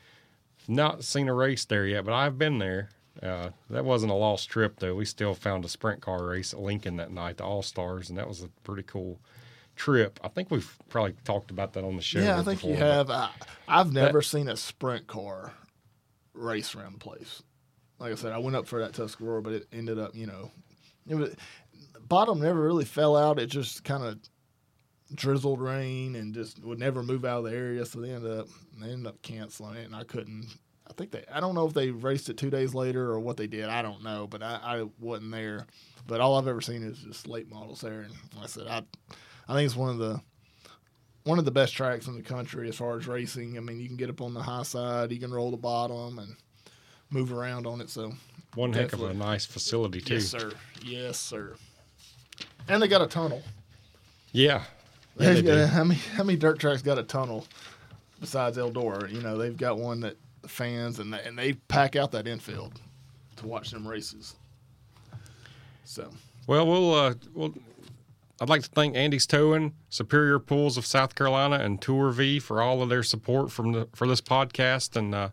not 0.69 1.03
seen 1.03 1.27
a 1.27 1.33
race 1.33 1.65
there 1.65 1.85
yet, 1.85 2.05
but 2.05 2.13
I've 2.13 2.37
been 2.37 2.59
there. 2.59 2.89
Uh, 3.21 3.49
that 3.69 3.85
wasn't 3.85 4.11
a 4.11 4.15
lost 4.15 4.49
trip 4.49 4.79
though. 4.79 4.95
We 4.95 5.05
still 5.05 5.33
found 5.33 5.65
a 5.65 5.69
sprint 5.69 6.01
car 6.01 6.25
race 6.25 6.53
at 6.53 6.59
Lincoln 6.59 6.95
that 6.97 7.11
night, 7.11 7.37
the 7.37 7.43
All 7.43 7.61
Stars, 7.61 8.09
and 8.09 8.17
that 8.17 8.27
was 8.27 8.41
a 8.41 8.47
pretty 8.63 8.83
cool 8.83 9.19
trip. 9.75 10.19
I 10.23 10.27
think 10.29 10.49
we've 10.49 10.77
probably 10.89 11.15
talked 11.23 11.51
about 11.51 11.73
that 11.73 11.83
on 11.83 11.95
the 11.95 12.01
show. 12.01 12.19
Yeah, 12.19 12.39
I 12.39 12.43
think 12.43 12.63
you 12.63 12.73
before, 12.73 12.87
but 12.87 13.07
have. 13.07 13.09
I, 13.09 13.29
I've 13.67 13.91
never 13.91 14.21
seen 14.21 14.47
a 14.47 14.55
sprint 14.55 15.07
car 15.07 15.53
race 16.33 16.75
around 16.75 16.93
the 16.93 16.99
place. 16.99 17.43
Like 17.99 18.11
I 18.11 18.15
said, 18.15 18.31
I 18.31 18.39
went 18.39 18.55
up 18.55 18.67
for 18.67 18.79
that 18.79 18.93
Tuscarora, 18.93 19.43
but 19.43 19.53
it 19.53 19.67
ended 19.71 19.99
up, 19.99 20.15
you 20.15 20.25
know, 20.25 20.49
it 21.07 21.15
was 21.15 21.35
bottom 22.07 22.39
never 22.39 22.59
really 22.61 22.85
fell 22.85 23.15
out. 23.15 23.39
It 23.39 23.47
just 23.47 23.83
kind 23.83 24.03
of 24.03 24.19
drizzled 25.13 25.61
rain 25.61 26.15
and 26.15 26.33
just 26.33 26.63
would 26.63 26.79
never 26.79 27.03
move 27.03 27.25
out 27.25 27.39
of 27.39 27.51
the 27.51 27.55
area. 27.57 27.85
So 27.85 27.99
they 27.99 28.11
ended 28.11 28.39
up 28.39 28.47
they 28.79 28.89
ended 28.89 29.07
up 29.07 29.21
canceling 29.21 29.77
it, 29.77 29.85
and 29.85 29.95
I 29.95 30.03
couldn't. 30.03 30.47
I 30.91 30.93
think 30.93 31.11
they. 31.11 31.23
I 31.31 31.39
don't 31.39 31.55
know 31.55 31.65
if 31.65 31.73
they 31.73 31.89
raced 31.89 32.29
it 32.29 32.37
two 32.37 32.49
days 32.49 32.75
later 32.75 33.09
or 33.11 33.19
what 33.19 33.37
they 33.37 33.47
did. 33.47 33.69
I 33.69 33.81
don't 33.81 34.03
know, 34.03 34.27
but 34.27 34.43
I, 34.43 34.59
I 34.61 34.85
wasn't 34.99 35.31
there. 35.31 35.65
But 36.05 36.19
all 36.19 36.37
I've 36.37 36.47
ever 36.47 36.59
seen 36.59 36.83
is 36.83 36.97
just 36.97 37.27
late 37.27 37.49
models 37.49 37.79
there, 37.79 38.01
and 38.01 38.11
like 38.35 38.43
I 38.43 38.47
said, 38.47 38.67
I 38.67 38.81
I 39.47 39.53
think 39.53 39.65
it's 39.65 39.75
one 39.75 39.89
of 39.89 39.97
the 39.99 40.19
one 41.23 41.39
of 41.39 41.45
the 41.45 41.51
best 41.51 41.73
tracks 41.73 42.07
in 42.07 42.15
the 42.15 42.21
country 42.21 42.67
as 42.67 42.75
far 42.75 42.97
as 42.97 43.07
racing. 43.07 43.57
I 43.57 43.61
mean, 43.61 43.79
you 43.79 43.87
can 43.87 43.95
get 43.95 44.09
up 44.09 44.19
on 44.19 44.33
the 44.33 44.41
high 44.41 44.63
side, 44.63 45.13
you 45.13 45.19
can 45.19 45.31
roll 45.31 45.51
the 45.51 45.57
bottom, 45.57 46.19
and 46.19 46.35
move 47.09 47.31
around 47.31 47.65
on 47.65 47.79
it. 47.79 47.89
So, 47.89 48.11
one 48.55 48.73
heck 48.73 48.91
of 48.91 49.01
a 49.01 49.13
nice 49.13 49.45
facility 49.45 50.01
too. 50.01 50.15
yes, 50.15 50.25
sir, 50.25 50.51
yes, 50.83 51.17
sir. 51.17 51.55
And 52.67 52.81
they 52.81 52.89
got 52.89 53.01
a 53.01 53.07
tunnel. 53.07 53.41
Yeah, 54.33 54.63
yeah, 55.17 55.33
they 55.33 55.41
do. 55.41 55.65
how 55.65 55.85
many 55.85 56.01
how 56.15 56.23
many 56.23 56.37
dirt 56.37 56.59
tracks 56.59 56.81
got 56.81 56.97
a 56.97 57.03
tunnel 57.03 57.47
besides 58.19 58.57
Eldora? 58.57 59.09
You 59.09 59.21
know, 59.21 59.37
they've 59.37 59.55
got 59.55 59.77
one 59.77 60.01
that 60.01 60.17
the 60.41 60.49
fans 60.49 60.99
and 60.99 61.13
they, 61.13 61.21
and 61.23 61.37
they 61.37 61.53
pack 61.53 61.95
out 61.95 62.11
that 62.11 62.27
infield 62.27 62.79
to 63.37 63.47
watch 63.47 63.71
them 63.71 63.87
races. 63.87 64.35
So, 65.83 66.09
Well, 66.47 66.65
we'll 66.67 66.93
uh, 66.93 67.13
we'll. 67.33 67.53
I'd 68.39 68.49
like 68.49 68.63
to 68.63 68.69
thank 68.69 68.95
Andy's 68.95 69.27
Towing, 69.27 69.73
Superior 69.89 70.39
Pools 70.39 70.75
of 70.75 70.85
South 70.85 71.13
Carolina, 71.13 71.57
and 71.57 71.79
Tour 71.79 72.09
V 72.11 72.39
for 72.39 72.59
all 72.59 72.81
of 72.81 72.89
their 72.89 73.03
support 73.03 73.51
from 73.51 73.71
the 73.73 73.87
for 73.93 74.07
this 74.07 74.21
podcast. 74.21 74.95
And 74.95 75.13
uh, 75.13 75.29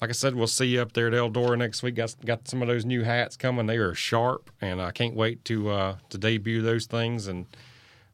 like 0.00 0.10
I 0.10 0.12
said, 0.12 0.34
we'll 0.34 0.46
see 0.46 0.66
you 0.66 0.80
up 0.82 0.92
there 0.92 1.08
at 1.08 1.12
Eldora 1.12 1.58
next 1.58 1.82
week. 1.82 1.96
Got 1.96 2.14
got 2.24 2.46
some 2.46 2.62
of 2.62 2.68
those 2.68 2.84
new 2.84 3.02
hats 3.02 3.36
coming. 3.36 3.66
They 3.66 3.78
are 3.78 3.94
sharp, 3.94 4.50
and 4.60 4.80
I 4.80 4.92
can't 4.92 5.14
wait 5.14 5.44
to 5.46 5.70
uh, 5.70 5.96
to 6.10 6.18
debut 6.18 6.62
those 6.62 6.86
things. 6.86 7.26
And 7.26 7.46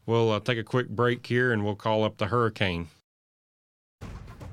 we'll 0.06 0.30
uh, 0.30 0.40
take 0.40 0.58
a 0.58 0.64
quick 0.64 0.88
break 0.88 1.26
here, 1.26 1.52
and 1.52 1.64
we'll 1.64 1.76
call 1.76 2.02
up 2.04 2.16
the 2.16 2.26
Hurricane. 2.26 2.88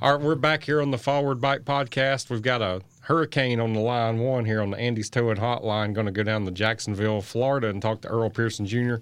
All 0.00 0.16
right, 0.16 0.20
we're 0.20 0.34
back 0.34 0.64
here 0.64 0.82
on 0.82 0.90
the 0.90 0.98
Forward 0.98 1.40
Bite 1.40 1.64
Podcast. 1.64 2.28
We've 2.28 2.42
got 2.42 2.60
a 2.60 2.82
hurricane 3.02 3.60
on 3.60 3.72
the 3.72 3.80
line 3.80 4.18
one 4.18 4.44
here 4.44 4.60
on 4.60 4.70
the 4.70 4.76
Andy's 4.76 5.08
Towing 5.08 5.36
Hotline. 5.36 5.92
Going 5.92 6.06
to 6.06 6.12
go 6.12 6.24
down 6.24 6.44
to 6.44 6.50
Jacksonville, 6.50 7.20
Florida, 7.20 7.68
and 7.68 7.80
talk 7.80 8.00
to 8.02 8.08
Earl 8.08 8.30
Pearson 8.30 8.66
Jr. 8.66 8.96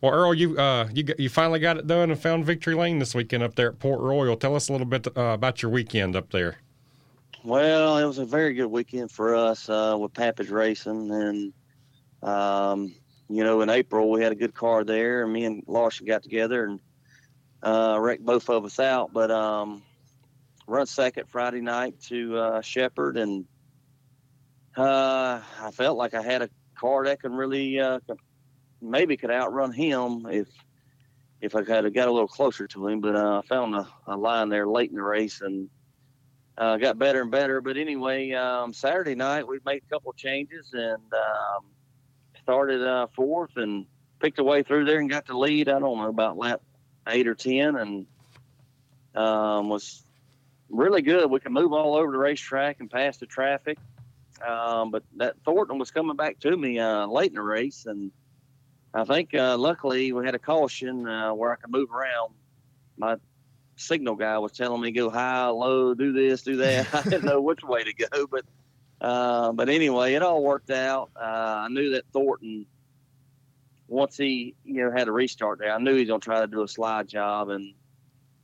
Well, 0.00 0.12
Earl, 0.12 0.34
you 0.34 0.56
uh, 0.56 0.88
you 0.94 1.12
you 1.18 1.28
finally 1.28 1.58
got 1.58 1.76
it 1.76 1.88
done 1.88 2.12
and 2.12 2.20
found 2.20 2.44
Victory 2.44 2.74
Lane 2.74 3.00
this 3.00 3.16
weekend 3.16 3.42
up 3.42 3.56
there 3.56 3.70
at 3.70 3.80
Port 3.80 4.00
Royal. 4.00 4.36
Tell 4.36 4.54
us 4.54 4.68
a 4.68 4.72
little 4.72 4.86
bit 4.86 5.08
uh, 5.16 5.20
about 5.22 5.60
your 5.60 5.72
weekend 5.72 6.14
up 6.14 6.30
there. 6.30 6.58
Well, 7.42 7.98
it 7.98 8.04
was 8.04 8.18
a 8.18 8.24
very 8.24 8.54
good 8.54 8.66
weekend 8.66 9.10
for 9.10 9.34
us 9.34 9.68
uh, 9.68 9.96
with 9.98 10.14
Pappas 10.14 10.50
Racing, 10.50 11.10
and 11.10 11.52
um, 12.22 12.94
you 13.28 13.42
know, 13.42 13.60
in 13.62 13.70
April 13.70 14.08
we 14.08 14.22
had 14.22 14.30
a 14.30 14.36
good 14.36 14.54
car 14.54 14.84
there, 14.84 15.24
and 15.24 15.32
me 15.32 15.46
and 15.46 15.64
Larson 15.66 16.06
got 16.06 16.22
together 16.22 16.66
and 16.66 16.80
uh, 17.64 17.98
wrecked 18.00 18.24
both 18.24 18.48
of 18.48 18.64
us 18.64 18.78
out. 18.78 19.12
But 19.12 19.32
um, 19.32 19.82
run 20.68 20.86
second 20.86 21.28
Friday 21.28 21.62
night 21.62 21.98
to 22.02 22.36
uh, 22.36 22.60
Sheppard, 22.60 23.16
and 23.16 23.46
uh, 24.76 25.40
I 25.60 25.70
felt 25.72 25.96
like 25.96 26.14
I 26.14 26.22
had 26.22 26.42
a 26.42 26.50
car 26.76 27.06
that 27.06 27.20
can 27.20 27.32
really 27.32 27.80
uh, 27.80 27.98
maybe 28.80 29.16
could 29.16 29.30
outrun 29.30 29.72
him 29.72 30.26
if 30.30 30.46
if 31.40 31.54
I 31.54 31.64
had 31.64 31.92
got 31.94 32.08
a 32.08 32.12
little 32.12 32.28
closer 32.28 32.66
to 32.68 32.86
him. 32.86 33.00
But 33.00 33.16
uh, 33.16 33.42
I 33.42 33.46
found 33.46 33.74
a, 33.74 33.88
a 34.06 34.16
line 34.16 34.50
there 34.50 34.66
late 34.66 34.90
in 34.90 34.96
the 34.96 35.02
race 35.02 35.40
and 35.40 35.70
uh, 36.58 36.76
got 36.76 36.98
better 36.98 37.22
and 37.22 37.30
better. 37.30 37.60
But 37.60 37.76
anyway, 37.76 38.32
um, 38.32 38.72
Saturday 38.72 39.14
night 39.14 39.48
we 39.48 39.58
made 39.64 39.82
a 39.88 39.92
couple 39.92 40.12
changes 40.12 40.68
and 40.72 41.02
um, 41.12 41.64
started 42.42 42.86
uh, 42.86 43.06
fourth 43.16 43.56
and 43.56 43.86
picked 44.20 44.38
a 44.38 44.44
way 44.44 44.62
through 44.62 44.84
there 44.84 45.00
and 45.00 45.08
got 45.08 45.26
the 45.26 45.36
lead. 45.36 45.68
I 45.68 45.78
don't 45.78 45.98
know 45.98 46.08
about 46.08 46.36
lap 46.36 46.60
eight 47.06 47.26
or 47.26 47.34
ten, 47.34 47.76
and 47.76 48.06
um, 49.14 49.70
was 49.70 50.04
really 50.68 51.02
good. 51.02 51.30
We 51.30 51.40
could 51.40 51.52
move 51.52 51.72
all 51.72 51.96
over 51.96 52.10
the 52.12 52.18
racetrack 52.18 52.80
and 52.80 52.90
pass 52.90 53.16
the 53.18 53.26
traffic. 53.26 53.78
Um, 54.46 54.90
but 54.90 55.02
that 55.16 55.36
Thornton 55.44 55.78
was 55.78 55.90
coming 55.90 56.16
back 56.16 56.38
to 56.40 56.56
me 56.56 56.78
uh, 56.78 57.06
late 57.06 57.30
in 57.30 57.34
the 57.34 57.42
race, 57.42 57.86
and 57.86 58.12
I 58.94 59.04
think 59.04 59.34
uh, 59.34 59.58
luckily 59.58 60.12
we 60.12 60.24
had 60.24 60.34
a 60.34 60.38
caution 60.38 61.08
uh, 61.08 61.34
where 61.34 61.52
I 61.52 61.56
could 61.56 61.72
move 61.72 61.90
around. 61.90 62.34
My 62.96 63.16
signal 63.76 64.14
guy 64.14 64.38
was 64.38 64.52
telling 64.52 64.80
me 64.80 64.92
go 64.92 65.10
high, 65.10 65.48
low, 65.48 65.94
do 65.94 66.12
this, 66.12 66.42
do 66.42 66.56
that. 66.56 66.94
I 66.94 67.02
didn't 67.02 67.24
know 67.24 67.40
which 67.40 67.64
way 67.64 67.82
to 67.84 67.92
go, 67.92 68.26
but 68.26 68.44
uh, 69.00 69.52
but 69.52 69.68
anyway, 69.68 70.14
it 70.14 70.22
all 70.22 70.42
worked 70.42 70.70
out. 70.70 71.10
Uh, 71.16 71.24
I 71.64 71.68
knew 71.68 71.90
that 71.90 72.04
Thornton, 72.12 72.66
once 73.88 74.16
he 74.16 74.54
you 74.64 74.84
know 74.84 74.92
had 74.92 75.08
a 75.08 75.12
restart 75.12 75.58
there, 75.58 75.72
I 75.72 75.78
knew 75.78 75.94
he 75.94 76.00
was 76.00 76.08
gonna 76.08 76.20
try 76.20 76.40
to 76.40 76.46
do 76.46 76.62
a 76.62 76.68
slide 76.68 77.08
job, 77.08 77.48
and 77.48 77.74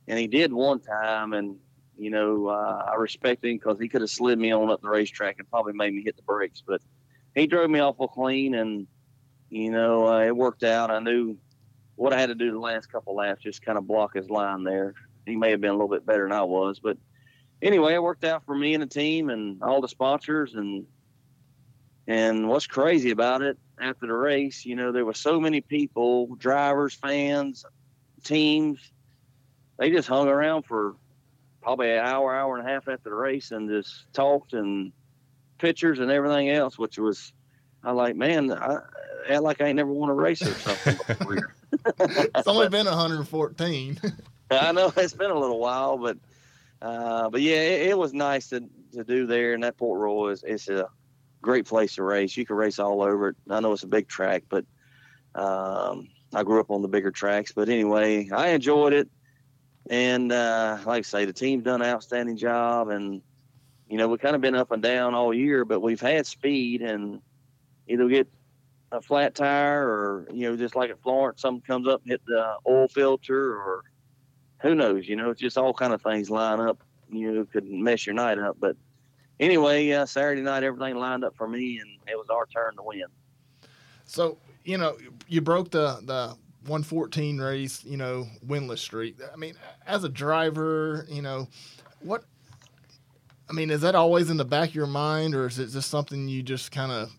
and 0.07 0.19
he 0.19 0.27
did 0.27 0.51
one 0.51 0.79
time, 0.81 1.31
and 1.31 1.57
you 1.97 2.09
know 2.09 2.47
uh, 2.47 2.85
I 2.91 2.95
respect 2.95 3.43
him 3.43 3.55
because 3.55 3.79
he 3.79 3.87
could 3.87 4.01
have 4.01 4.09
slid 4.09 4.39
me 4.39 4.51
on 4.51 4.69
up 4.69 4.81
the 4.81 4.89
racetrack 4.89 5.37
and 5.39 5.49
probably 5.49 5.73
made 5.73 5.93
me 5.93 6.03
hit 6.03 6.15
the 6.15 6.23
brakes, 6.23 6.63
but 6.65 6.81
he 7.35 7.47
drove 7.47 7.69
me 7.69 7.79
awful 7.79 8.07
clean, 8.07 8.55
and 8.55 8.87
you 9.49 9.71
know 9.71 10.07
uh, 10.07 10.21
it 10.21 10.35
worked 10.35 10.63
out. 10.63 10.91
I 10.91 10.99
knew 10.99 11.37
what 11.95 12.13
I 12.13 12.19
had 12.19 12.29
to 12.29 12.35
do 12.35 12.51
the 12.51 12.59
last 12.59 12.91
couple 12.91 13.15
laps, 13.15 13.43
just 13.43 13.61
kind 13.61 13.77
of 13.77 13.87
block 13.87 14.15
his 14.15 14.29
line 14.29 14.63
there. 14.63 14.93
He 15.25 15.35
may 15.35 15.51
have 15.51 15.61
been 15.61 15.71
a 15.71 15.73
little 15.73 15.87
bit 15.87 16.05
better 16.05 16.23
than 16.23 16.33
I 16.33 16.43
was, 16.43 16.79
but 16.79 16.97
anyway, 17.61 17.93
it 17.93 18.03
worked 18.03 18.25
out 18.25 18.45
for 18.45 18.55
me 18.55 18.73
and 18.73 18.83
the 18.83 18.87
team 18.87 19.29
and 19.29 19.61
all 19.63 19.81
the 19.81 19.87
sponsors 19.87 20.53
and 20.55 20.85
and 22.07 22.47
what's 22.47 22.67
crazy 22.67 23.09
about 23.09 23.41
it 23.41 23.57
after 23.79 24.07
the 24.07 24.13
race, 24.13 24.65
you 24.65 24.75
know, 24.75 24.91
there 24.91 25.05
were 25.05 25.13
so 25.13 25.39
many 25.39 25.61
people, 25.61 26.35
drivers, 26.35 26.93
fans, 26.93 27.65
teams, 28.23 28.79
they 29.77 29.89
just 29.91 30.07
hung 30.07 30.27
around 30.27 30.63
for 30.63 30.95
probably 31.65 31.89
an 31.89 32.05
hour, 32.05 32.35
hour 32.35 32.55
and 32.59 32.67
a 32.67 32.71
half 32.71 32.87
after 32.87 33.09
the 33.09 33.15
race 33.15 33.49
and 33.49 33.67
just 33.67 34.05
talked 34.13 34.53
and 34.53 34.91
pictures 35.57 35.97
and 35.97 36.11
everything 36.11 36.51
else, 36.51 36.77
which 36.77 36.99
was 36.99 37.33
I 37.83 37.91
like, 37.91 38.15
man, 38.15 38.51
I 38.51 38.77
act 39.27 39.41
like 39.41 39.61
I 39.61 39.65
ain't 39.65 39.75
never 39.77 39.91
won 39.91 40.09
a 40.09 40.13
race 40.13 40.43
or 40.43 40.53
something 40.53 40.99
it's 41.99 42.47
only 42.47 42.69
been 42.69 42.85
114. 42.85 43.99
I 44.51 44.71
know 44.73 44.93
it's 44.95 45.13
been 45.13 45.31
a 45.31 45.39
little 45.39 45.57
while, 45.57 45.97
but 45.97 46.17
uh, 46.83 47.31
but 47.31 47.41
yeah, 47.41 47.55
it, 47.55 47.87
it, 47.87 47.97
was 47.97 48.13
nice 48.13 48.49
to, 48.49 48.63
to 48.93 49.03
do 49.03 49.25
there. 49.25 49.55
And 49.55 49.63
that 49.63 49.75
Port 49.75 49.99
Royal 49.99 50.29
is 50.29 50.43
it's 50.45 50.69
a 50.69 50.87
great 51.41 51.65
place 51.65 51.95
to 51.95 52.03
race. 52.03 52.37
You 52.37 52.45
can 52.45 52.57
race 52.57 52.77
all 52.77 53.01
over 53.01 53.29
it. 53.29 53.37
I 53.49 53.59
know 53.59 53.73
it's 53.73 53.81
a 53.81 53.87
big 53.87 54.07
track, 54.07 54.43
but 54.49 54.65
um, 55.33 56.09
I 56.31 56.43
grew 56.43 56.59
up 56.59 56.69
on 56.69 56.83
the 56.83 56.87
bigger 56.87 57.09
tracks. 57.09 57.53
But 57.53 57.69
anyway, 57.69 58.29
I 58.29 58.49
enjoyed 58.49 58.93
it. 58.93 59.09
And 59.89 60.31
uh, 60.31 60.79
like 60.85 60.99
I 60.99 61.01
say, 61.01 61.25
the 61.25 61.33
team's 61.33 61.63
done 61.63 61.81
an 61.81 61.87
outstanding 61.87 62.37
job. 62.37 62.89
And, 62.89 63.21
you 63.87 63.97
know, 63.97 64.07
we've 64.07 64.19
kind 64.19 64.35
of 64.35 64.41
been 64.41 64.55
up 64.55 64.71
and 64.71 64.81
down 64.81 65.13
all 65.13 65.33
year, 65.33 65.65
but 65.65 65.81
we've 65.81 66.01
had 66.01 66.25
speed 66.25 66.81
and 66.81 67.21
either 67.87 68.07
get 68.07 68.27
a 68.91 69.01
flat 69.01 69.35
tire 69.35 69.87
or, 69.87 70.27
you 70.33 70.49
know, 70.49 70.55
just 70.55 70.75
like 70.75 70.89
at 70.89 71.01
Florence, 71.01 71.41
something 71.41 71.61
comes 71.61 71.87
up 71.87 72.01
and 72.01 72.11
hit 72.11 72.21
the 72.25 72.55
oil 72.67 72.87
filter 72.87 73.55
or 73.55 73.83
who 74.61 74.73
knows, 74.73 75.07
you 75.07 75.15
know, 75.15 75.29
it's 75.29 75.41
just 75.41 75.57
all 75.57 75.73
kind 75.73 75.93
of 75.93 76.01
things 76.01 76.29
line 76.29 76.59
up, 76.59 76.81
you 77.11 77.31
know, 77.31 77.45
could 77.45 77.65
mess 77.69 78.05
your 78.05 78.15
night 78.15 78.39
up. 78.39 78.57
But 78.59 78.75
anyway, 79.39 79.91
uh, 79.91 80.05
Saturday 80.05 80.41
night, 80.41 80.63
everything 80.63 80.95
lined 80.95 81.23
up 81.23 81.35
for 81.35 81.47
me 81.47 81.79
and 81.79 81.89
it 82.07 82.17
was 82.17 82.29
our 82.29 82.47
turn 82.47 82.75
to 82.77 82.83
win. 82.83 83.05
So, 84.05 84.37
you 84.63 84.77
know, 84.77 84.97
you 85.27 85.41
broke 85.41 85.69
the, 85.69 85.99
the 86.03 86.35
114 86.67 87.39
race, 87.39 87.83
you 87.83 87.97
know, 87.97 88.27
winless 88.45 88.79
streak. 88.79 89.17
I 89.31 89.35
mean, 89.35 89.55
as 89.85 90.03
a 90.03 90.09
driver, 90.09 91.05
you 91.09 91.21
know, 91.21 91.47
what, 92.01 92.23
I 93.49 93.53
mean, 93.53 93.69
is 93.69 93.81
that 93.81 93.95
always 93.95 94.29
in 94.29 94.37
the 94.37 94.45
back 94.45 94.69
of 94.69 94.75
your 94.75 94.87
mind 94.87 95.35
or 95.35 95.47
is 95.47 95.59
it 95.59 95.69
just 95.69 95.89
something 95.89 96.27
you 96.27 96.43
just 96.43 96.71
kind 96.71 96.91
of 96.91 97.11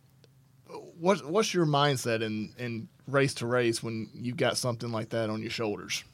what 0.98 1.24
what's 1.26 1.54
your 1.54 1.66
mindset 1.66 2.22
in 2.22 2.52
in 2.59 2.88
race 3.06 3.35
to 3.35 3.46
race 3.46 3.82
when 3.82 4.09
you've 4.14 4.37
got 4.37 4.56
something 4.56 4.90
like 4.90 5.11
that 5.11 5.30
on 5.30 5.40
your 5.40 5.50
shoulders? 5.50 6.04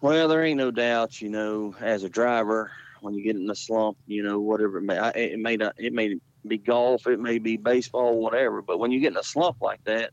Well, 0.00 0.28
there 0.28 0.44
ain't 0.44 0.58
no 0.58 0.70
doubt, 0.70 1.20
you 1.20 1.28
know, 1.28 1.74
as 1.80 2.04
a 2.04 2.08
driver, 2.08 2.70
when 3.00 3.14
you 3.14 3.24
get 3.24 3.34
in 3.34 3.50
a 3.50 3.54
slump, 3.54 3.96
you 4.06 4.22
know, 4.22 4.38
whatever 4.38 4.78
it 4.78 4.82
may, 4.82 4.96
it 5.16 5.40
may 5.40 5.56
not, 5.56 5.74
it 5.76 5.92
may 5.92 6.16
be 6.46 6.58
golf, 6.58 7.08
it 7.08 7.18
may 7.18 7.38
be 7.38 7.56
baseball, 7.56 8.20
whatever. 8.20 8.62
But 8.62 8.78
when 8.78 8.92
you 8.92 9.00
get 9.00 9.12
in 9.12 9.18
a 9.18 9.24
slump 9.24 9.56
like 9.60 9.82
that, 9.84 10.12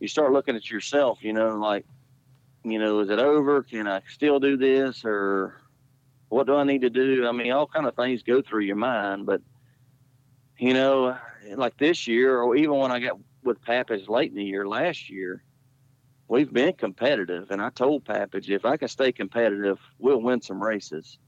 you 0.00 0.08
start 0.08 0.32
looking 0.32 0.56
at 0.56 0.70
yourself, 0.70 1.18
you 1.22 1.32
know, 1.32 1.56
like, 1.56 1.86
you 2.64 2.78
know, 2.78 3.00
is 3.00 3.10
it 3.10 3.18
over? 3.18 3.62
Can 3.62 3.86
I 3.86 4.00
still 4.08 4.40
do 4.40 4.56
this, 4.56 5.02
or 5.04 5.60
what 6.28 6.46
do 6.46 6.56
I 6.56 6.64
need 6.64 6.82
to 6.82 6.90
do? 6.90 7.26
I 7.26 7.32
mean, 7.32 7.52
all 7.52 7.66
kind 7.66 7.86
of 7.86 7.94
things 7.94 8.22
go 8.22 8.42
through 8.42 8.62
your 8.62 8.76
mind, 8.76 9.26
but 9.26 9.40
you 10.58 10.74
know, 10.74 11.16
like 11.54 11.76
this 11.76 12.06
year, 12.06 12.40
or 12.40 12.56
even 12.56 12.76
when 12.76 12.90
I 12.90 12.98
got 12.98 13.18
with 13.42 13.62
Pappas 13.62 14.08
late 14.08 14.30
in 14.30 14.36
the 14.36 14.44
year 14.44 14.66
last 14.66 15.10
year, 15.10 15.42
we've 16.28 16.52
been 16.52 16.72
competitive. 16.72 17.50
And 17.50 17.62
I 17.62 17.70
told 17.70 18.04
Pappas, 18.04 18.46
if 18.48 18.64
I 18.64 18.76
can 18.76 18.88
stay 18.88 19.12
competitive, 19.12 19.78
we'll 19.98 20.20
win 20.20 20.40
some 20.40 20.62
races. 20.62 21.18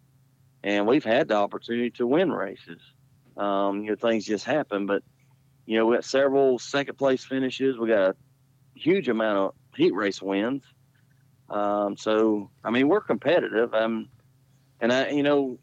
And 0.64 0.86
we've 0.86 1.04
had 1.04 1.28
the 1.28 1.36
opportunity 1.36 1.90
to 1.92 2.06
win 2.06 2.32
races. 2.32 2.80
Um, 3.36 3.84
you 3.84 3.90
know, 3.90 3.96
things 3.96 4.24
just 4.24 4.44
happen. 4.44 4.86
But, 4.86 5.02
you 5.66 5.78
know, 5.78 5.86
we 5.86 5.96
got 5.96 6.04
several 6.04 6.58
second 6.58 6.96
place 6.96 7.24
finishes. 7.24 7.78
We 7.78 7.88
got 7.88 8.10
a 8.10 8.16
huge 8.78 9.08
amount 9.08 9.38
of 9.38 9.54
heat 9.76 9.94
race 9.94 10.22
wins. 10.22 10.62
Um, 11.50 11.96
so, 11.96 12.50
I 12.64 12.70
mean, 12.70 12.88
we're 12.88 13.00
competitive. 13.00 13.74
Um, 13.74 14.08
and 14.80 14.92
I, 14.92 15.10
you 15.10 15.22
know, 15.22 15.58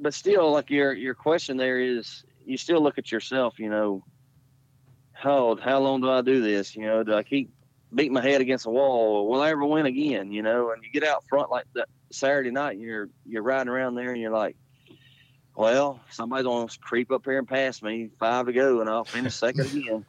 but 0.00 0.14
still, 0.14 0.50
like 0.52 0.70
your 0.70 0.92
your 0.92 1.14
question 1.14 1.56
there 1.56 1.78
is, 1.78 2.24
you 2.44 2.56
still 2.56 2.82
look 2.82 2.98
at 2.98 3.12
yourself, 3.12 3.58
you 3.58 3.70
know, 3.70 4.04
how 5.12 5.56
how 5.56 5.78
long 5.78 6.00
do 6.00 6.10
I 6.10 6.22
do 6.22 6.42
this? 6.42 6.74
You 6.74 6.86
know, 6.86 7.02
do 7.02 7.14
I 7.14 7.22
keep 7.22 7.52
beating 7.94 8.12
my 8.12 8.22
head 8.22 8.40
against 8.40 8.64
the 8.64 8.70
wall? 8.70 9.28
Will 9.28 9.40
I 9.40 9.50
ever 9.50 9.64
win 9.64 9.86
again? 9.86 10.32
You 10.32 10.42
know, 10.42 10.72
and 10.72 10.82
you 10.82 10.90
get 10.90 11.08
out 11.08 11.24
front 11.28 11.50
like 11.50 11.66
that 11.74 11.88
Saturday 12.10 12.50
night, 12.50 12.72
and 12.72 12.82
you're 12.82 13.08
you're 13.26 13.42
riding 13.42 13.68
around 13.68 13.94
there, 13.94 14.10
and 14.10 14.20
you're 14.20 14.32
like, 14.32 14.56
well, 15.54 16.00
somebody's 16.10 16.46
gonna 16.46 16.68
creep 16.80 17.10
up 17.10 17.24
here 17.24 17.38
and 17.38 17.48
pass 17.48 17.82
me, 17.82 18.10
five 18.18 18.46
to 18.46 18.52
go, 18.52 18.80
and 18.80 18.90
I'll 18.90 19.04
finish 19.04 19.34
second 19.34 19.66
again. 19.66 20.04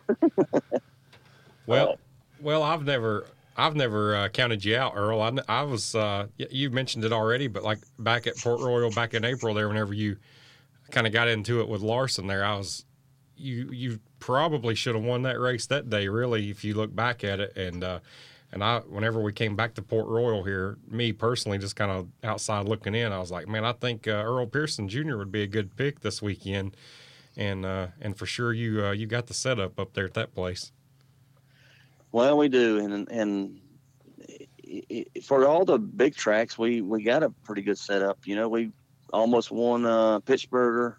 well, 1.67 1.97
well, 2.43 2.63
I've 2.63 2.85
never. 2.85 3.27
I've 3.55 3.75
never 3.75 4.15
uh, 4.15 4.29
counted 4.29 4.65
you 4.65 4.75
out, 4.75 4.93
Earl. 4.95 5.21
I, 5.21 5.31
I 5.47 5.61
was, 5.61 5.93
uh, 5.93 6.25
you 6.37 6.71
mentioned 6.71 7.05
it 7.05 7.13
already, 7.13 7.47
but 7.47 7.61
like 7.61 7.77
back 7.99 8.25
at 8.25 8.35
Port 8.35 8.59
Royal 8.61 8.89
back 8.89 9.13
in 9.13 9.23
April 9.23 9.53
there, 9.53 9.67
whenever 9.67 9.93
you 9.93 10.17
kind 10.93 11.07
of 11.07 11.13
got 11.13 11.27
into 11.27 11.59
it 11.59 11.67
with 11.67 11.81
Larson 11.81 12.27
there. 12.27 12.45
I 12.45 12.55
was 12.55 12.85
you 13.35 13.69
you 13.71 13.99
probably 14.19 14.75
should 14.75 14.95
have 14.95 15.03
won 15.03 15.23
that 15.23 15.39
race 15.39 15.65
that 15.67 15.89
day, 15.89 16.07
really, 16.07 16.49
if 16.49 16.63
you 16.63 16.73
look 16.75 16.95
back 16.95 17.23
at 17.23 17.39
it. 17.39 17.57
And 17.57 17.83
uh, 17.83 17.99
and 18.51 18.63
I, 18.63 18.79
whenever 18.79 19.21
we 19.21 19.33
came 19.33 19.55
back 19.55 19.73
to 19.75 19.81
Port 19.81 20.07
Royal 20.07 20.43
here, 20.43 20.77
me 20.87 21.11
personally, 21.11 21.57
just 21.57 21.75
kind 21.75 21.91
of 21.91 22.07
outside 22.23 22.67
looking 22.67 22.93
in, 22.93 23.11
I 23.11 23.17
was 23.17 23.31
like, 23.31 23.47
man, 23.47 23.65
I 23.65 23.73
think 23.73 24.07
uh, 24.07 24.11
Earl 24.11 24.45
Pearson 24.45 24.87
Jr. 24.87 25.17
would 25.17 25.31
be 25.31 25.41
a 25.41 25.47
good 25.47 25.75
pick 25.75 26.01
this 26.01 26.21
weekend. 26.21 26.77
And 27.35 27.65
uh, 27.65 27.87
and 27.99 28.15
for 28.15 28.27
sure, 28.27 28.53
you 28.53 28.85
uh, 28.85 28.91
you 28.91 29.07
got 29.07 29.27
the 29.27 29.33
setup 29.33 29.79
up 29.79 29.93
there 29.93 30.05
at 30.05 30.13
that 30.13 30.35
place. 30.35 30.71
Well, 32.13 32.37
we 32.37 32.47
do, 32.47 32.77
and 32.77 33.09
and 33.09 33.59
for 35.23 35.47
all 35.47 35.65
the 35.65 35.79
big 35.79 36.15
tracks, 36.15 36.59
we 36.59 36.79
we 36.79 37.01
got 37.01 37.23
a 37.23 37.31
pretty 37.31 37.63
good 37.63 37.79
setup. 37.79 38.19
You 38.27 38.35
know, 38.35 38.47
we 38.47 38.71
almost 39.11 39.49
won 39.49 39.83
uh, 39.83 40.19
Pittsburgher 40.19 40.97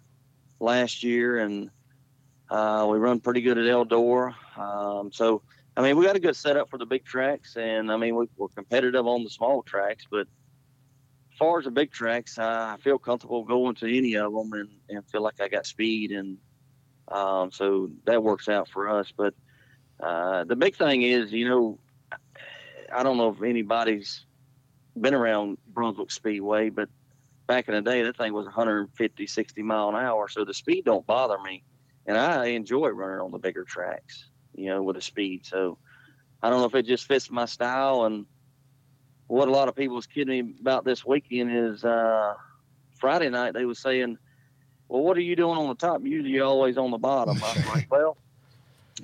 last 0.59 1.03
year, 1.03 1.37
and 1.37 1.69
uh, 2.49 2.85
we 2.91 2.97
run 2.97 3.21
pretty 3.21 3.39
good 3.39 3.57
at 3.57 3.63
Eldora. 3.63 4.35
Um, 4.57 5.13
so, 5.13 5.41
I 5.77 5.81
mean, 5.83 5.95
we 5.95 6.03
got 6.03 6.17
a 6.17 6.19
good 6.19 6.35
setup 6.35 6.69
for 6.69 6.77
the 6.77 6.85
big 6.85 7.05
tracks, 7.05 7.55
and 7.55 7.93
I 7.93 7.95
mean, 7.95 8.17
we, 8.17 8.27
are 8.41 8.49
competitive 8.49 9.07
on 9.07 9.23
the 9.23 9.29
small 9.29 9.63
tracks. 9.63 10.03
But 10.11 10.27
as 11.31 11.37
far 11.39 11.59
as 11.59 11.63
the 11.63 11.71
big 11.71 11.93
tracks, 11.93 12.37
I 12.37 12.75
feel 12.83 12.99
comfortable 12.99 13.45
going 13.45 13.75
to 13.75 13.97
any 13.97 14.17
of 14.17 14.33
them, 14.33 14.51
and, 14.51 14.69
and 14.89 15.09
feel 15.09 15.21
like 15.21 15.39
I 15.39 15.47
got 15.47 15.65
speed, 15.65 16.11
and 16.11 16.39
um, 17.07 17.51
so 17.53 17.89
that 18.03 18.21
works 18.21 18.49
out 18.49 18.67
for 18.67 18.89
us. 18.89 19.13
But 19.15 19.33
uh, 19.99 20.43
the 20.43 20.55
big 20.55 20.75
thing 20.75 21.01
is, 21.03 21.31
you 21.31 21.47
know, 21.47 21.79
I 22.93 23.03
don't 23.03 23.17
know 23.17 23.29
if 23.29 23.41
anybody's 23.41 24.25
been 24.99 25.13
around 25.13 25.57
Brunswick 25.67 26.11
Speedway, 26.11 26.69
but 26.69 26.89
back 27.47 27.67
in 27.67 27.75
the 27.75 27.81
day, 27.81 28.03
that 28.03 28.17
thing 28.17 28.33
was 28.33 28.45
150, 28.45 29.27
60 29.27 29.61
mile 29.61 29.89
an 29.89 29.95
hour. 29.95 30.27
So 30.27 30.45
the 30.45 30.53
speed 30.53 30.85
don't 30.85 31.05
bother 31.05 31.37
me. 31.39 31.63
And 32.05 32.17
I 32.17 32.47
enjoy 32.47 32.89
running 32.89 33.19
on 33.19 33.31
the 33.31 33.39
bigger 33.39 33.63
tracks, 33.63 34.29
you 34.53 34.67
know, 34.67 34.83
with 34.83 34.95
the 34.95 35.01
speed. 35.01 35.45
So 35.45 35.77
I 36.43 36.49
don't 36.49 36.59
know 36.59 36.65
if 36.65 36.75
it 36.75 36.85
just 36.85 37.07
fits 37.07 37.31
my 37.31 37.45
style. 37.45 38.05
And 38.05 38.25
what 39.27 39.47
a 39.47 39.51
lot 39.51 39.67
of 39.67 39.75
people 39.75 39.95
was 39.95 40.05
kidding 40.05 40.45
me 40.47 40.53
about 40.61 40.85
this 40.85 41.03
weekend 41.03 41.51
is 41.51 41.83
uh, 41.83 42.35
Friday 42.95 43.29
night, 43.29 43.53
they 43.53 43.65
was 43.65 43.79
saying, 43.79 44.17
well, 44.87 45.01
what 45.01 45.17
are 45.17 45.21
you 45.21 45.35
doing 45.35 45.57
on 45.57 45.67
the 45.67 45.75
top? 45.75 46.01
Usually 46.03 46.29
you're 46.31 46.45
always 46.45 46.77
on 46.77 46.91
the 46.91 46.97
bottom. 46.97 47.41
I 47.43 47.53
was 47.53 47.65
like, 47.67 47.87
well, 47.91 48.17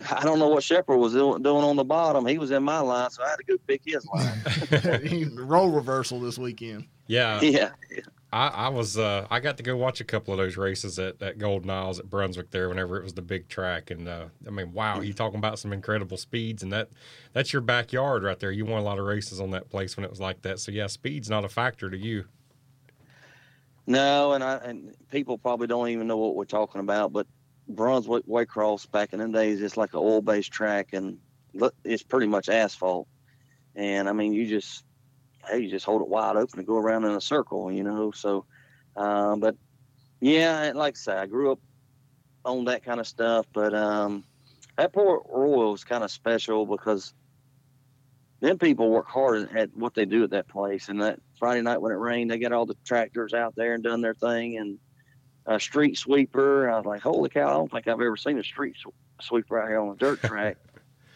I 0.09 0.23
don't 0.23 0.39
know 0.39 0.47
what 0.47 0.63
Sheppard 0.63 0.97
was 0.97 1.13
doing 1.13 1.45
on 1.45 1.75
the 1.75 1.83
bottom. 1.83 2.25
He 2.25 2.37
was 2.37 2.51
in 2.51 2.63
my 2.63 2.79
line, 2.79 3.09
so 3.09 3.23
I 3.23 3.29
had 3.29 3.35
to 3.37 3.43
go 3.43 3.57
pick 3.67 3.81
his 3.85 4.05
line. 4.05 5.35
Role 5.35 5.69
reversal 5.69 6.19
this 6.19 6.37
weekend. 6.37 6.87
Yeah. 7.07 7.41
Yeah. 7.41 7.71
I, 8.33 8.47
I 8.47 8.69
was 8.69 8.97
uh, 8.97 9.27
I 9.29 9.41
got 9.41 9.57
to 9.57 9.63
go 9.63 9.75
watch 9.75 9.99
a 9.99 10.05
couple 10.05 10.33
of 10.33 10.37
those 10.37 10.55
races 10.55 10.97
at, 10.97 11.21
at 11.21 11.37
Golden 11.37 11.69
Isles 11.69 11.99
at 11.99 12.09
Brunswick 12.09 12.51
there 12.51 12.69
whenever 12.69 12.97
it 12.97 13.03
was 13.03 13.13
the 13.13 13.21
big 13.21 13.49
track 13.49 13.91
and 13.91 14.07
uh, 14.07 14.27
I 14.47 14.51
mean 14.51 14.71
wow 14.71 15.01
you 15.01 15.11
talking 15.11 15.37
about 15.37 15.59
some 15.59 15.73
incredible 15.73 16.15
speeds 16.15 16.63
and 16.63 16.71
that 16.71 16.87
that's 17.33 17.51
your 17.51 17.61
backyard 17.61 18.23
right 18.23 18.39
there 18.39 18.51
you 18.51 18.63
won 18.63 18.79
a 18.79 18.85
lot 18.85 18.99
of 18.99 19.05
races 19.05 19.41
on 19.41 19.51
that 19.51 19.69
place 19.69 19.97
when 19.97 20.05
it 20.05 20.09
was 20.09 20.21
like 20.21 20.41
that 20.43 20.61
so 20.61 20.71
yeah 20.71 20.87
speed's 20.87 21.29
not 21.29 21.43
a 21.43 21.49
factor 21.49 21.89
to 21.89 21.97
you 21.97 22.23
No, 23.85 24.31
and 24.33 24.43
I 24.43 24.55
and 24.57 24.95
people 25.09 25.37
probably 25.37 25.67
don't 25.67 25.89
even 25.89 26.07
know 26.07 26.17
what 26.17 26.35
we're 26.35 26.45
talking 26.45 26.79
about, 26.79 27.11
but 27.11 27.27
Brunswick 27.75 28.25
Waycross 28.27 28.89
back 28.89 29.13
in 29.13 29.19
the 29.19 29.27
days, 29.27 29.61
it's 29.61 29.77
like 29.77 29.93
an 29.93 29.99
oil 29.99 30.21
based 30.21 30.51
track 30.51 30.89
and 30.93 31.17
it's 31.83 32.03
pretty 32.03 32.27
much 32.27 32.49
asphalt. 32.49 33.07
And 33.75 34.07
I 34.09 34.13
mean, 34.13 34.33
you 34.33 34.47
just 34.47 34.83
hey, 35.47 35.59
you 35.59 35.69
just 35.69 35.85
hold 35.85 36.01
it 36.01 36.07
wide 36.07 36.35
open 36.35 36.59
and 36.59 36.67
go 36.67 36.77
around 36.77 37.05
in 37.05 37.11
a 37.11 37.21
circle, 37.21 37.71
you 37.71 37.83
know. 37.83 38.11
So, 38.11 38.45
um, 38.95 39.39
but 39.39 39.55
yeah, 40.19 40.71
like 40.75 40.95
I 40.95 40.97
say, 40.97 41.13
I 41.13 41.25
grew 41.25 41.53
up 41.53 41.59
on 42.45 42.65
that 42.65 42.83
kind 42.83 42.99
of 42.99 43.07
stuff, 43.07 43.45
but 43.53 43.73
um, 43.73 44.23
that 44.77 44.93
Port 44.93 45.23
Royal 45.29 45.73
is 45.73 45.83
kind 45.83 46.03
of 46.03 46.11
special 46.11 46.65
because 46.65 47.13
then 48.39 48.57
people 48.57 48.89
work 48.89 49.07
hard 49.07 49.55
at 49.55 49.75
what 49.75 49.93
they 49.93 50.05
do 50.05 50.23
at 50.23 50.31
that 50.31 50.47
place. 50.47 50.89
And 50.89 51.01
that 51.01 51.19
Friday 51.37 51.61
night 51.61 51.81
when 51.81 51.91
it 51.91 51.97
rained, 51.97 52.31
they 52.31 52.39
got 52.39 52.51
all 52.51 52.65
the 52.65 52.77
tractors 52.85 53.33
out 53.33 53.55
there 53.55 53.75
and 53.75 53.83
done 53.83 54.01
their 54.01 54.15
thing. 54.15 54.57
And 54.57 54.79
a 55.45 55.59
street 55.59 55.97
sweeper, 55.97 56.69
I 56.69 56.77
was 56.77 56.85
like, 56.85 57.01
holy 57.01 57.29
cow! 57.29 57.47
I 57.49 57.53
don't 57.53 57.71
think 57.71 57.87
I've 57.87 57.99
ever 58.01 58.17
seen 58.17 58.37
a 58.39 58.43
street 58.43 58.75
sweeper 59.21 59.61
out 59.61 59.67
here 59.67 59.79
on 59.79 59.89
a 59.89 59.95
dirt 59.95 60.21
track 60.23 60.57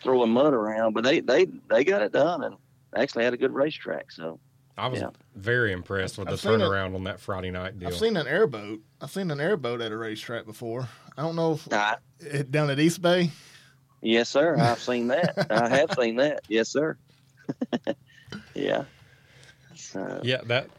throwing 0.03 0.31
mud 0.31 0.53
around. 0.53 0.93
But 0.93 1.03
they 1.03 1.19
they 1.19 1.45
they 1.69 1.83
got 1.83 2.01
it 2.01 2.11
done 2.11 2.43
and 2.43 2.55
actually 2.95 3.23
had 3.25 3.33
a 3.33 3.37
good 3.37 3.53
racetrack. 3.53 4.11
So 4.11 4.39
I 4.77 4.87
was 4.87 4.99
Yeah. 5.01 5.09
very 5.35 5.71
impressed 5.71 6.17
with 6.17 6.27
I've 6.27 6.33
the 6.33 6.37
seen 6.37 6.53
it. 6.53 6.63
turnaround 6.63 6.95
on 6.95 7.03
that 7.05 7.19
Friday 7.19 7.51
night 7.51 7.77
deal 7.79 7.89
I've 7.89 7.95
seen 7.97 8.17
an 8.17 8.27
airboat. 8.27 8.79
I've 9.01 9.11
seen 9.11 9.31
an 9.31 9.39
airboat 9.39 9.81
at 9.81 9.91
a 9.91 9.97
racetrack 9.97 10.45
before. 10.45 10.87
I 11.17 11.21
don't 11.21 11.35
know 11.35 11.53
if 11.53 11.71
I, 11.71 11.95
it, 12.19 12.51
down 12.51 12.69
at 12.69 12.79
East 12.79 13.01
Bay. 13.01 13.31
yes, 14.01 14.27
sir. 14.29 14.55
I've 14.59 14.79
seen 14.79 15.07
that. 15.07 15.47
I 15.49 15.69
have 15.69 15.91
seen 15.99 16.15
that. 16.17 16.41
Yes, 16.49 16.69
sir. 16.69 16.97
yeah. 18.53 18.83
So, 19.75 20.19
Yeah, 20.23 20.41
that. 20.45 20.69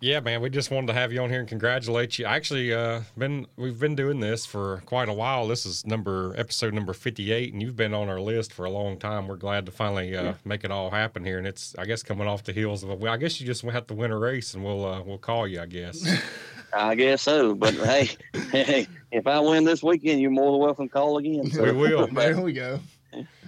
Yeah, 0.00 0.20
man, 0.20 0.40
we 0.42 0.50
just 0.50 0.70
wanted 0.70 0.88
to 0.88 0.92
have 0.92 1.12
you 1.12 1.22
on 1.22 1.30
here 1.30 1.40
and 1.40 1.48
congratulate 1.48 2.18
you. 2.18 2.26
Actually, 2.26 2.74
uh, 2.74 3.02
been 3.16 3.46
we've 3.56 3.78
been 3.78 3.94
doing 3.94 4.20
this 4.20 4.44
for 4.44 4.82
quite 4.86 5.08
a 5.08 5.12
while. 5.12 5.46
This 5.46 5.64
is 5.64 5.86
number 5.86 6.34
episode 6.36 6.74
number 6.74 6.92
fifty 6.92 7.32
eight, 7.32 7.52
and 7.52 7.62
you've 7.62 7.76
been 7.76 7.94
on 7.94 8.08
our 8.08 8.20
list 8.20 8.52
for 8.52 8.64
a 8.64 8.70
long 8.70 8.98
time. 8.98 9.28
We're 9.28 9.36
glad 9.36 9.66
to 9.66 9.72
finally 9.72 10.14
uh, 10.16 10.34
make 10.44 10.64
it 10.64 10.70
all 10.70 10.90
happen 10.90 11.24
here, 11.24 11.38
and 11.38 11.46
it's 11.46 11.74
I 11.78 11.86
guess 11.86 12.02
coming 12.02 12.28
off 12.28 12.42
the 12.44 12.52
heels 12.52 12.82
of. 12.82 12.90
A, 12.90 12.94
well, 12.94 13.12
I 13.12 13.16
guess 13.16 13.40
you 13.40 13.46
just 13.46 13.62
have 13.62 13.86
to 13.86 13.94
win 13.94 14.10
a 14.10 14.18
race, 14.18 14.54
and 14.54 14.62
we'll 14.64 14.84
uh, 14.84 15.02
we'll 15.02 15.18
call 15.18 15.48
you. 15.48 15.60
I 15.60 15.66
guess. 15.66 16.06
I 16.74 16.94
guess 16.96 17.22
so. 17.22 17.54
But 17.54 17.74
hey, 17.74 18.10
hey, 18.50 18.86
if 19.10 19.26
I 19.26 19.40
win 19.40 19.64
this 19.64 19.82
weekend, 19.82 20.20
you're 20.20 20.30
more 20.30 20.52
than 20.52 20.60
welcome 20.60 20.88
to 20.88 20.92
call 20.92 21.18
again. 21.18 21.50
So, 21.50 21.64
we 21.64 21.72
will. 21.72 22.08
There 22.12 22.40
we 22.40 22.52
go. 22.52 22.80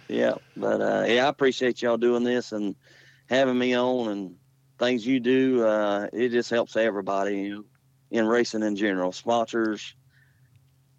yeah, 0.09 0.35
but 0.57 0.81
uh, 0.81 1.05
yeah, 1.07 1.27
I 1.27 1.29
appreciate 1.29 1.83
y'all 1.83 1.97
doing 1.97 2.25
this 2.25 2.53
and 2.53 2.77
having 3.29 3.59
me 3.59 3.77
on 3.77 4.09
and 4.11 4.37
things 4.79 5.07
you 5.07 5.21
do. 5.21 5.65
Uh, 5.65 6.09
it 6.13 6.31
just 6.31 6.51
helps 6.51 6.77
everybody 6.77 7.39
you 7.43 7.55
know, 7.55 7.65
in 8.11 8.27
racing 8.27 8.63
in 8.63 8.77
general, 8.77 9.13
sponsors, 9.13 9.95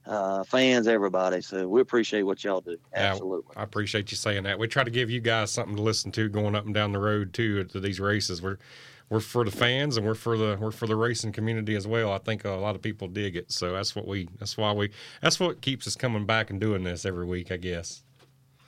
uh, 0.06 0.44
fans, 0.44 0.88
everybody. 0.88 1.42
So 1.42 1.68
we 1.68 1.82
appreciate 1.82 2.24
what 2.24 2.44
y'all 2.44 2.62
do. 2.62 2.78
Yeah, 2.94 3.12
Absolutely. 3.12 3.56
I 3.56 3.64
appreciate 3.64 4.12
you 4.12 4.18
saying 4.18 4.44
that. 4.44 4.58
We 4.58 4.68
try 4.68 4.84
to 4.84 4.92
give 4.92 5.10
you 5.10 5.20
guys 5.20 5.52
something 5.52 5.76
to 5.76 5.82
listen 5.82 6.12
to 6.14 6.30
going 6.30 6.56
up 6.56 6.66
and 6.66 6.74
down 6.74 6.92
the 6.92 7.00
road 7.00 7.34
too 7.34 7.64
to 7.66 7.80
these 7.80 8.00
races. 8.00 8.42
We're 8.42 8.58
we're 9.10 9.22
for 9.22 9.46
the 9.46 9.52
fans 9.52 9.96
and 9.96 10.06
we're 10.06 10.16
for 10.16 10.38
the 10.38 10.58
we're 10.60 10.72
for 10.72 10.88
the 10.88 10.96
racing 10.96 11.32
community 11.32 11.76
as 11.76 11.88
well. 11.88 12.12
I 12.12 12.18
think 12.18 12.46
a 12.46 12.52
lot 12.52 12.76
of 12.76 12.82
people 12.82 13.08
dig 13.08 13.36
it, 13.36 13.52
so 13.52 13.74
that's 13.74 13.96
what 13.96 14.08
we 14.08 14.28
that's 14.40 14.58
why 14.58 14.72
we 14.74 14.92
that's 15.22 15.40
what 15.40 15.62
keeps 15.62 15.88
us 15.88 15.96
coming 15.96 16.26
back 16.26 16.50
and 16.50 16.60
doing 16.60 16.84
this 16.84 17.06
every 17.06 17.26
week. 17.26 17.52
I 17.52 17.58
guess. 17.58 18.04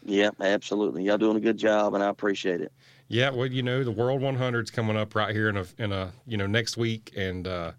Yeah, 0.05 0.29
absolutely. 0.39 1.03
Y'all 1.03 1.17
doing 1.17 1.35
a 1.35 1.41
good 1.41 1.57
job, 1.57 1.93
and 1.93 2.03
I 2.03 2.09
appreciate 2.09 2.61
it. 2.61 2.71
Yeah, 3.11 3.31
well, 3.31 3.47
you 3.47 3.63
know, 3.63 3.83
the 3.83 3.91
World 3.91 4.21
100's 4.21 4.69
coming 4.69 4.95
up 4.95 5.15
right 5.15 5.35
here 5.35 5.49
in 5.49 5.57
a 5.57 5.65
in 5.79 5.91
a 5.91 6.13
you 6.27 6.37
know 6.37 6.45
next 6.45 6.77
week, 6.77 7.11
and 7.17 7.47
uh, 7.47 7.71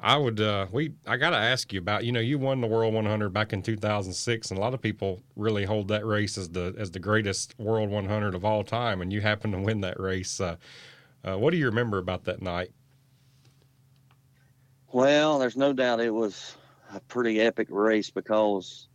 I 0.00 0.16
would 0.16 0.40
uh, 0.40 0.68
we 0.72 0.94
I 1.06 1.18
got 1.18 1.30
to 1.30 1.36
ask 1.36 1.70
you 1.70 1.78
about 1.78 2.06
you 2.06 2.12
know 2.12 2.20
you 2.20 2.38
won 2.38 2.62
the 2.62 2.66
World 2.66 2.94
100 2.94 3.28
back 3.28 3.52
in 3.52 3.60
2006, 3.60 4.50
and 4.50 4.58
a 4.58 4.60
lot 4.62 4.72
of 4.72 4.80
people 4.80 5.22
really 5.36 5.66
hold 5.66 5.88
that 5.88 6.06
race 6.06 6.38
as 6.38 6.48
the 6.48 6.74
as 6.78 6.90
the 6.90 6.98
greatest 6.98 7.54
World 7.58 7.90
100 7.90 8.34
of 8.34 8.42
all 8.42 8.64
time, 8.64 9.02
and 9.02 9.12
you 9.12 9.20
happen 9.20 9.52
to 9.52 9.58
win 9.58 9.82
that 9.82 10.00
race. 10.00 10.40
Uh, 10.40 10.56
uh, 11.24 11.36
what 11.36 11.50
do 11.50 11.58
you 11.58 11.66
remember 11.66 11.98
about 11.98 12.24
that 12.24 12.40
night? 12.40 12.70
Well, 14.92 15.38
there's 15.38 15.58
no 15.58 15.74
doubt 15.74 16.00
it 16.00 16.14
was 16.14 16.56
a 16.94 17.00
pretty 17.00 17.40
epic 17.40 17.68
race 17.70 18.10
because, 18.10 18.88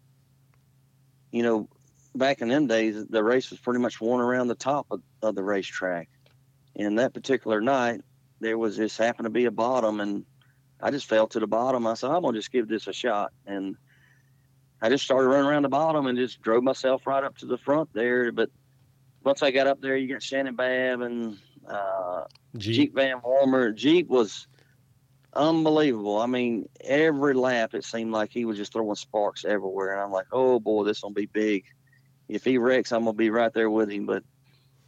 you 1.31 1.43
know, 1.43 1.67
back 2.15 2.41
in 2.41 2.49
them 2.49 2.67
days, 2.67 3.05
the 3.05 3.23
race 3.23 3.49
was 3.49 3.59
pretty 3.59 3.79
much 3.79 4.01
won 4.01 4.19
around 4.19 4.47
the 4.47 4.55
top 4.55 4.87
of, 4.91 5.01
of 5.21 5.35
the 5.35 5.43
racetrack. 5.43 6.09
And 6.75 6.99
that 6.99 7.13
particular 7.13 7.61
night, 7.61 8.01
there 8.39 8.57
was 8.57 8.77
this 8.77 8.97
happened 8.97 9.25
to 9.25 9.29
be 9.29 9.45
a 9.45 9.51
bottom, 9.51 9.99
and 9.99 10.25
I 10.81 10.91
just 10.91 11.07
fell 11.07 11.27
to 11.27 11.39
the 11.39 11.47
bottom. 11.47 11.85
I 11.85 11.93
said, 11.93 12.11
I'm 12.11 12.21
gonna 12.21 12.37
just 12.37 12.51
give 12.51 12.67
this 12.67 12.87
a 12.87 12.93
shot, 12.93 13.31
and 13.45 13.75
I 14.81 14.89
just 14.89 15.03
started 15.03 15.27
running 15.27 15.47
around 15.47 15.63
the 15.63 15.69
bottom 15.69 16.07
and 16.07 16.17
just 16.17 16.41
drove 16.41 16.63
myself 16.63 17.05
right 17.05 17.23
up 17.23 17.37
to 17.39 17.45
the 17.45 17.57
front 17.57 17.89
there. 17.93 18.31
But 18.31 18.49
once 19.23 19.43
I 19.43 19.51
got 19.51 19.67
up 19.67 19.81
there, 19.81 19.97
you 19.97 20.07
got 20.07 20.23
Shannon 20.23 20.55
Babb 20.55 21.01
and 21.01 21.37
uh, 21.67 22.23
Jeep. 22.57 22.75
Jeep 22.75 22.95
Van 22.95 23.19
Wormer. 23.19 23.75
Jeep 23.75 24.07
was 24.07 24.47
unbelievable. 25.33 26.19
I 26.19 26.27
mean, 26.27 26.69
every 26.81 27.33
lap 27.33 27.73
it 27.73 27.83
seemed 27.83 28.11
like 28.11 28.31
he 28.31 28.45
was 28.45 28.57
just 28.57 28.71
throwing 28.71 28.95
sparks 28.95 29.43
everywhere, 29.43 29.93
and 29.93 30.01
I'm 30.01 30.11
like, 30.11 30.27
oh 30.31 30.59
boy, 30.59 30.85
this 30.85 31.01
gonna 31.01 31.13
be 31.13 31.25
big. 31.25 31.65
If 32.29 32.45
he 32.45 32.57
wrecks, 32.57 32.91
I'm 32.91 33.01
gonna 33.03 33.13
be 33.13 33.31
right 33.31 33.53
there 33.53 33.69
with 33.69 33.89
him. 33.89 34.05
But 34.05 34.23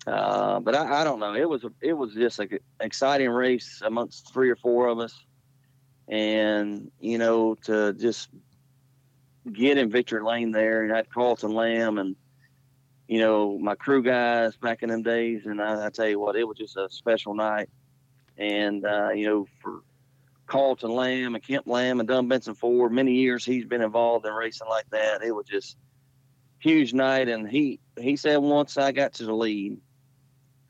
uh, 0.07 0.59
but 0.59 0.75
I, 0.75 1.01
I 1.01 1.03
don't 1.03 1.19
know. 1.19 1.33
It 1.33 1.49
was 1.49 1.63
a, 1.63 1.71
it 1.81 1.93
was 1.93 2.13
just 2.13 2.39
an 2.39 2.59
exciting 2.79 3.29
race 3.29 3.81
amongst 3.83 4.31
three 4.31 4.49
or 4.49 4.55
four 4.55 4.87
of 4.87 4.99
us, 4.99 5.13
and 6.07 6.91
you 6.99 7.17
know 7.17 7.55
to 7.65 7.93
just 7.93 8.29
get 9.51 9.77
in 9.77 9.89
victory 9.89 10.21
lane 10.21 10.51
there 10.51 10.83
and 10.83 10.91
had 10.91 11.09
Carlton 11.09 11.51
Lamb 11.51 11.97
and 11.97 12.15
you 13.07 13.19
know 13.19 13.57
my 13.57 13.73
crew 13.75 14.03
guys 14.03 14.55
back 14.55 14.83
in 14.83 14.89
them 14.89 15.01
days, 15.01 15.45
and 15.45 15.61
I, 15.61 15.87
I 15.87 15.89
tell 15.89 16.07
you 16.07 16.19
what, 16.19 16.35
it 16.35 16.47
was 16.47 16.57
just 16.57 16.77
a 16.77 16.87
special 16.89 17.33
night. 17.33 17.69
And 18.37 18.85
uh, 18.85 19.09
you 19.09 19.25
know 19.25 19.47
for 19.61 19.81
Carlton 20.51 20.91
Lamb 20.91 21.33
and 21.33 21.43
Kemp 21.43 21.65
Lamb 21.65 21.99
and 21.99 22.09
Dunn 22.09 22.27
Benson 22.27 22.55
Ford. 22.55 22.91
Many 22.91 23.13
years 23.13 23.45
he's 23.45 23.65
been 23.65 23.81
involved 23.81 24.25
in 24.25 24.33
racing 24.33 24.67
like 24.67 24.89
that. 24.89 25.23
It 25.23 25.31
was 25.31 25.45
just 25.45 25.77
huge 26.61 26.93
night. 26.93 27.27
And 27.27 27.49
he 27.49 27.79
he 27.99 28.15
said 28.15 28.37
once 28.37 28.77
I 28.77 28.91
got 28.91 29.13
to 29.15 29.25
the 29.25 29.33
lead, 29.33 29.77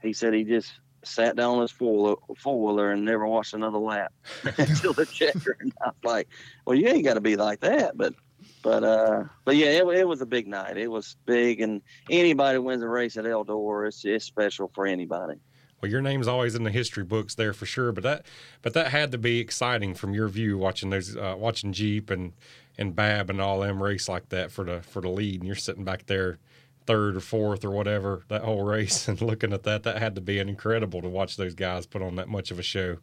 he 0.02 0.14
said 0.14 0.34
he 0.34 0.44
just 0.44 0.74
sat 1.04 1.36
down 1.36 1.56
on 1.56 1.62
his 1.62 1.72
four 1.72 2.18
wheeler 2.46 2.92
and 2.92 3.06
never 3.06 3.28
watched 3.28 3.54
another 3.54 3.78
lap 3.78 4.14
until 4.58 4.94
the 4.94 5.06
checker. 5.06 5.58
And 5.60 5.74
I 5.82 5.88
was 5.88 5.96
like, 6.04 6.28
well, 6.66 6.76
you 6.76 6.88
ain't 6.88 7.04
got 7.04 7.16
to 7.16 7.22
be 7.22 7.36
like 7.36 7.60
that, 7.62 7.98
but. 7.98 8.16
But 8.64 8.84
uh, 8.84 9.24
but 9.44 9.56
yeah, 9.56 9.68
it, 9.68 9.88
it 9.88 10.08
was 10.08 10.22
a 10.22 10.26
big 10.26 10.48
night. 10.48 10.78
It 10.78 10.88
was 10.88 11.16
big, 11.26 11.62
and 11.62 11.82
anybody 12.12 12.60
wins 12.60 12.84
a 12.84 12.88
race 12.88 13.18
at 13.18 13.26
Eldor, 13.26 13.88
it's 13.88 14.06
it's 14.06 14.26
special 14.26 14.72
for 14.74 14.86
anybody. 14.86 15.36
Well, 15.82 15.90
your 15.90 16.02
name's 16.02 16.28
always 16.28 16.54
in 16.54 16.64
the 16.64 16.72
history 16.72 17.04
books 17.04 17.36
there 17.36 17.54
for 17.54 17.66
sure. 17.66 17.92
But 17.92 18.04
that, 18.04 18.26
but 18.62 18.74
that 18.74 18.88
had 18.92 19.12
to 19.14 19.18
be 19.18 19.40
exciting 19.40 19.96
from 19.96 20.14
your 20.14 20.28
view, 20.28 20.58
watching 20.58 20.92
those, 20.92 21.18
uh, 21.18 21.36
watching 21.38 21.74
Jeep 21.74 22.12
and 22.12 22.34
and 22.78 22.96
Babb 22.96 23.30
and 23.30 23.42
all 23.42 23.60
them 23.60 23.82
race 23.82 24.08
like 24.10 24.30
that 24.30 24.52
for 24.52 24.64
the 24.64 24.82
for 24.82 25.02
the 25.02 25.10
lead, 25.10 25.42
and 25.42 25.48
you're 25.48 25.56
sitting 25.56 25.84
back 25.84 26.06
there, 26.06 26.40
third 26.86 27.16
or 27.16 27.20
fourth 27.20 27.64
or 27.64 27.72
whatever 27.72 28.24
that 28.28 28.44
whole 28.44 28.64
race, 28.66 29.08
and 29.08 29.22
looking 29.22 29.54
at 29.54 29.64
that. 29.64 29.84
That 29.84 29.98
had 29.98 30.16
to 30.16 30.22
be 30.22 30.40
an 30.40 30.50
incredible 30.50 31.02
to 31.02 31.10
watch 31.10 31.38
those 31.38 31.56
guys 31.56 31.86
put 31.86 32.02
on 32.02 32.16
that 32.16 32.30
much 32.30 32.52
of 32.52 32.60
a 32.60 32.64
show. 32.64 32.98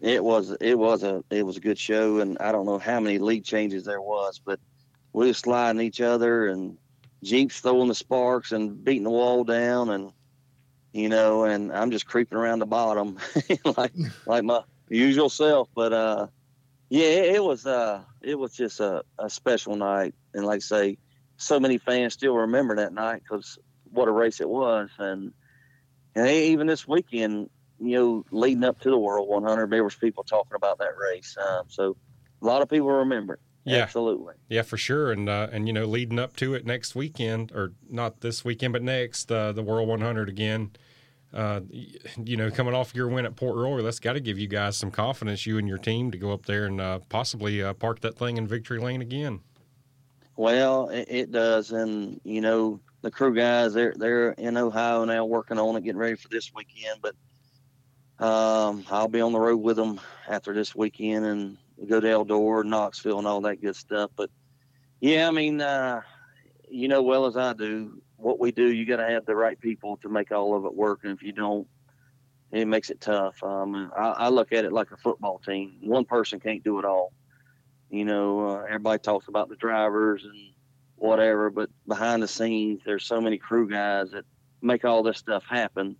It 0.00 0.22
was 0.22 0.56
it 0.60 0.78
was 0.78 1.02
a 1.02 1.24
it 1.30 1.44
was 1.44 1.56
a 1.56 1.60
good 1.60 1.78
show, 1.78 2.18
and 2.18 2.38
I 2.38 2.52
don't 2.52 2.66
know 2.66 2.78
how 2.78 3.00
many 3.00 3.18
lead 3.18 3.44
changes 3.44 3.84
there 3.84 4.00
was, 4.00 4.40
but 4.44 4.60
we 5.12 5.26
were 5.26 5.34
sliding 5.34 5.80
each 5.80 6.00
other, 6.00 6.48
and 6.48 6.76
Jeeps 7.22 7.60
throwing 7.60 7.88
the 7.88 7.94
sparks 7.94 8.52
and 8.52 8.84
beating 8.84 9.02
the 9.02 9.10
wall 9.10 9.42
down, 9.42 9.90
and 9.90 10.12
you 10.92 11.08
know, 11.08 11.44
and 11.44 11.72
I'm 11.72 11.90
just 11.90 12.06
creeping 12.06 12.38
around 12.38 12.60
the 12.60 12.66
bottom 12.66 13.18
like 13.76 13.92
like 14.26 14.44
my 14.44 14.62
usual 14.88 15.28
self. 15.28 15.68
But 15.74 15.92
uh, 15.92 16.26
yeah, 16.88 17.06
it, 17.06 17.36
it 17.36 17.44
was 17.44 17.66
uh, 17.66 18.02
it 18.22 18.38
was 18.38 18.54
just 18.54 18.80
a, 18.80 19.02
a 19.18 19.28
special 19.28 19.76
night, 19.76 20.14
and 20.34 20.44
like 20.44 20.56
I 20.56 20.60
say, 20.60 20.98
so 21.36 21.60
many 21.60 21.78
fans 21.78 22.14
still 22.14 22.34
remember 22.34 22.76
that 22.76 22.92
night 22.92 23.22
because 23.22 23.58
what 23.90 24.08
a 24.08 24.12
race 24.12 24.40
it 24.40 24.48
was, 24.48 24.90
and 24.98 25.32
and 26.14 26.28
even 26.28 26.66
this 26.66 26.88
weekend, 26.88 27.50
you 27.78 27.96
know, 27.96 28.24
leading 28.30 28.64
up 28.64 28.80
to 28.80 28.90
the 28.90 28.98
World 28.98 29.28
100, 29.28 29.70
there 29.70 29.84
was 29.84 29.94
people 29.94 30.24
talking 30.24 30.56
about 30.56 30.78
that 30.78 30.96
race. 30.98 31.36
Um, 31.48 31.64
so 31.68 31.96
a 32.42 32.46
lot 32.46 32.62
of 32.62 32.68
people 32.68 32.88
remember 32.88 33.34
it. 33.34 33.40
Yeah. 33.64 33.82
Absolutely. 33.82 34.34
Yeah, 34.48 34.62
for 34.62 34.78
sure. 34.78 35.12
And 35.12 35.28
uh, 35.28 35.48
and 35.52 35.66
you 35.66 35.74
know, 35.74 35.84
leading 35.84 36.18
up 36.18 36.36
to 36.36 36.54
it 36.54 36.64
next 36.64 36.94
weekend, 36.94 37.52
or 37.52 37.74
not 37.90 38.22
this 38.22 38.44
weekend, 38.44 38.72
but 38.72 38.82
next, 38.82 39.30
uh, 39.30 39.52
the 39.52 39.62
World 39.62 39.88
100 39.88 40.28
again. 40.28 40.70
Uh, 41.32 41.60
you 41.70 42.36
know, 42.36 42.50
coming 42.50 42.74
off 42.74 42.94
your 42.94 43.08
win 43.08 43.26
at 43.26 43.36
Port 43.36 43.56
Royal, 43.56 43.82
that's 43.82 44.00
got 44.00 44.14
to 44.14 44.20
give 44.20 44.38
you 44.38 44.48
guys 44.48 44.76
some 44.76 44.90
confidence, 44.90 45.44
you 45.44 45.58
and 45.58 45.68
your 45.68 45.78
team, 45.78 46.10
to 46.10 46.18
go 46.18 46.32
up 46.32 46.46
there 46.46 46.64
and 46.64 46.80
uh, 46.80 47.00
possibly 47.10 47.62
uh, 47.62 47.74
park 47.74 48.00
that 48.00 48.16
thing 48.16 48.38
in 48.38 48.46
victory 48.46 48.78
lane 48.78 49.02
again. 49.02 49.40
Well, 50.36 50.88
it, 50.88 51.06
it, 51.10 51.32
does, 51.32 51.72
and 51.72 52.20
you 52.24 52.40
know, 52.40 52.80
the 53.02 53.10
crew 53.10 53.34
guys 53.34 53.74
they're 53.74 53.94
they're 53.96 54.30
in 54.32 54.56
Ohio 54.56 55.04
now 55.04 55.24
working 55.24 55.58
on 55.58 55.76
it, 55.76 55.84
getting 55.84 55.98
ready 55.98 56.14
for 56.14 56.28
this 56.28 56.52
weekend. 56.54 57.00
But 57.02 58.24
um, 58.24 58.84
I'll 58.90 59.08
be 59.08 59.20
on 59.20 59.32
the 59.32 59.40
road 59.40 59.58
with 59.58 59.76
them 59.76 60.00
after 60.28 60.54
this 60.54 60.74
weekend, 60.74 61.26
and 61.26 61.58
go 61.88 62.00
to 62.00 62.06
Eldora, 62.06 62.64
Knoxville, 62.64 63.18
and 63.18 63.26
all 63.26 63.42
that 63.42 63.60
good 63.60 63.76
stuff. 63.76 64.10
But 64.16 64.30
yeah, 65.00 65.28
I 65.28 65.30
mean, 65.30 65.60
uh, 65.60 66.02
you 66.70 66.88
know 66.88 67.02
well 67.02 67.26
as 67.26 67.36
I 67.36 67.52
do, 67.52 68.00
what 68.18 68.38
we 68.38 68.52
do, 68.52 68.70
you 68.70 68.84
got 68.84 68.96
to 68.96 69.08
have 69.08 69.24
the 69.24 69.34
right 69.34 69.58
people 69.58 69.96
to 69.98 70.08
make 70.08 70.32
all 70.32 70.56
of 70.56 70.64
it 70.64 70.74
work. 70.74 71.00
And 71.04 71.12
if 71.12 71.22
you 71.22 71.32
don't, 71.32 71.66
it 72.50 72.66
makes 72.66 72.90
it 72.90 73.00
tough. 73.00 73.42
Um, 73.42 73.92
I, 73.96 74.08
I, 74.08 74.28
look 74.28 74.52
at 74.52 74.64
it 74.64 74.72
like 74.72 74.90
a 74.90 74.96
football 74.96 75.38
team. 75.38 75.78
One 75.82 76.04
person 76.04 76.40
can't 76.40 76.64
do 76.64 76.78
it 76.78 76.84
all. 76.84 77.12
You 77.90 78.04
know, 78.04 78.48
uh, 78.48 78.64
everybody 78.64 78.98
talks 78.98 79.28
about 79.28 79.48
the 79.48 79.56
drivers 79.56 80.24
and 80.24 80.52
whatever, 80.96 81.50
but 81.50 81.70
behind 81.86 82.22
the 82.22 82.28
scenes, 82.28 82.80
there's 82.84 83.04
so 83.04 83.20
many 83.20 83.38
crew 83.38 83.68
guys 83.68 84.10
that 84.10 84.24
make 84.60 84.84
all 84.84 85.02
this 85.02 85.18
stuff 85.18 85.44
happen, 85.48 85.96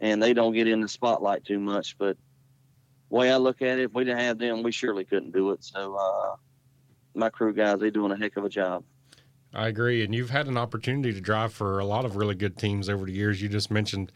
and 0.00 0.22
they 0.22 0.32
don't 0.32 0.54
get 0.54 0.68
in 0.68 0.80
the 0.80 0.88
spotlight 0.88 1.44
too 1.44 1.58
much. 1.58 1.98
But 1.98 2.16
the 3.10 3.16
way 3.16 3.32
I 3.32 3.36
look 3.36 3.62
at 3.62 3.78
it, 3.78 3.84
if 3.84 3.92
we 3.92 4.04
didn't 4.04 4.20
have 4.20 4.38
them, 4.38 4.62
we 4.62 4.72
surely 4.72 5.04
couldn't 5.04 5.32
do 5.32 5.50
it. 5.50 5.64
So, 5.64 5.96
uh, 5.96 6.36
my 7.14 7.30
crew 7.30 7.52
guys, 7.52 7.78
they're 7.78 7.90
doing 7.90 8.12
a 8.12 8.16
heck 8.16 8.36
of 8.36 8.44
a 8.44 8.48
job. 8.48 8.84
I 9.54 9.68
agree. 9.68 10.02
And 10.02 10.14
you've 10.14 10.30
had 10.30 10.48
an 10.48 10.56
opportunity 10.56 11.12
to 11.12 11.20
drive 11.20 11.52
for 11.52 11.78
a 11.78 11.84
lot 11.84 12.04
of 12.04 12.16
really 12.16 12.34
good 12.34 12.56
teams 12.56 12.88
over 12.88 13.04
the 13.04 13.12
years. 13.12 13.42
You 13.42 13.48
just 13.48 13.70
mentioned 13.70 14.12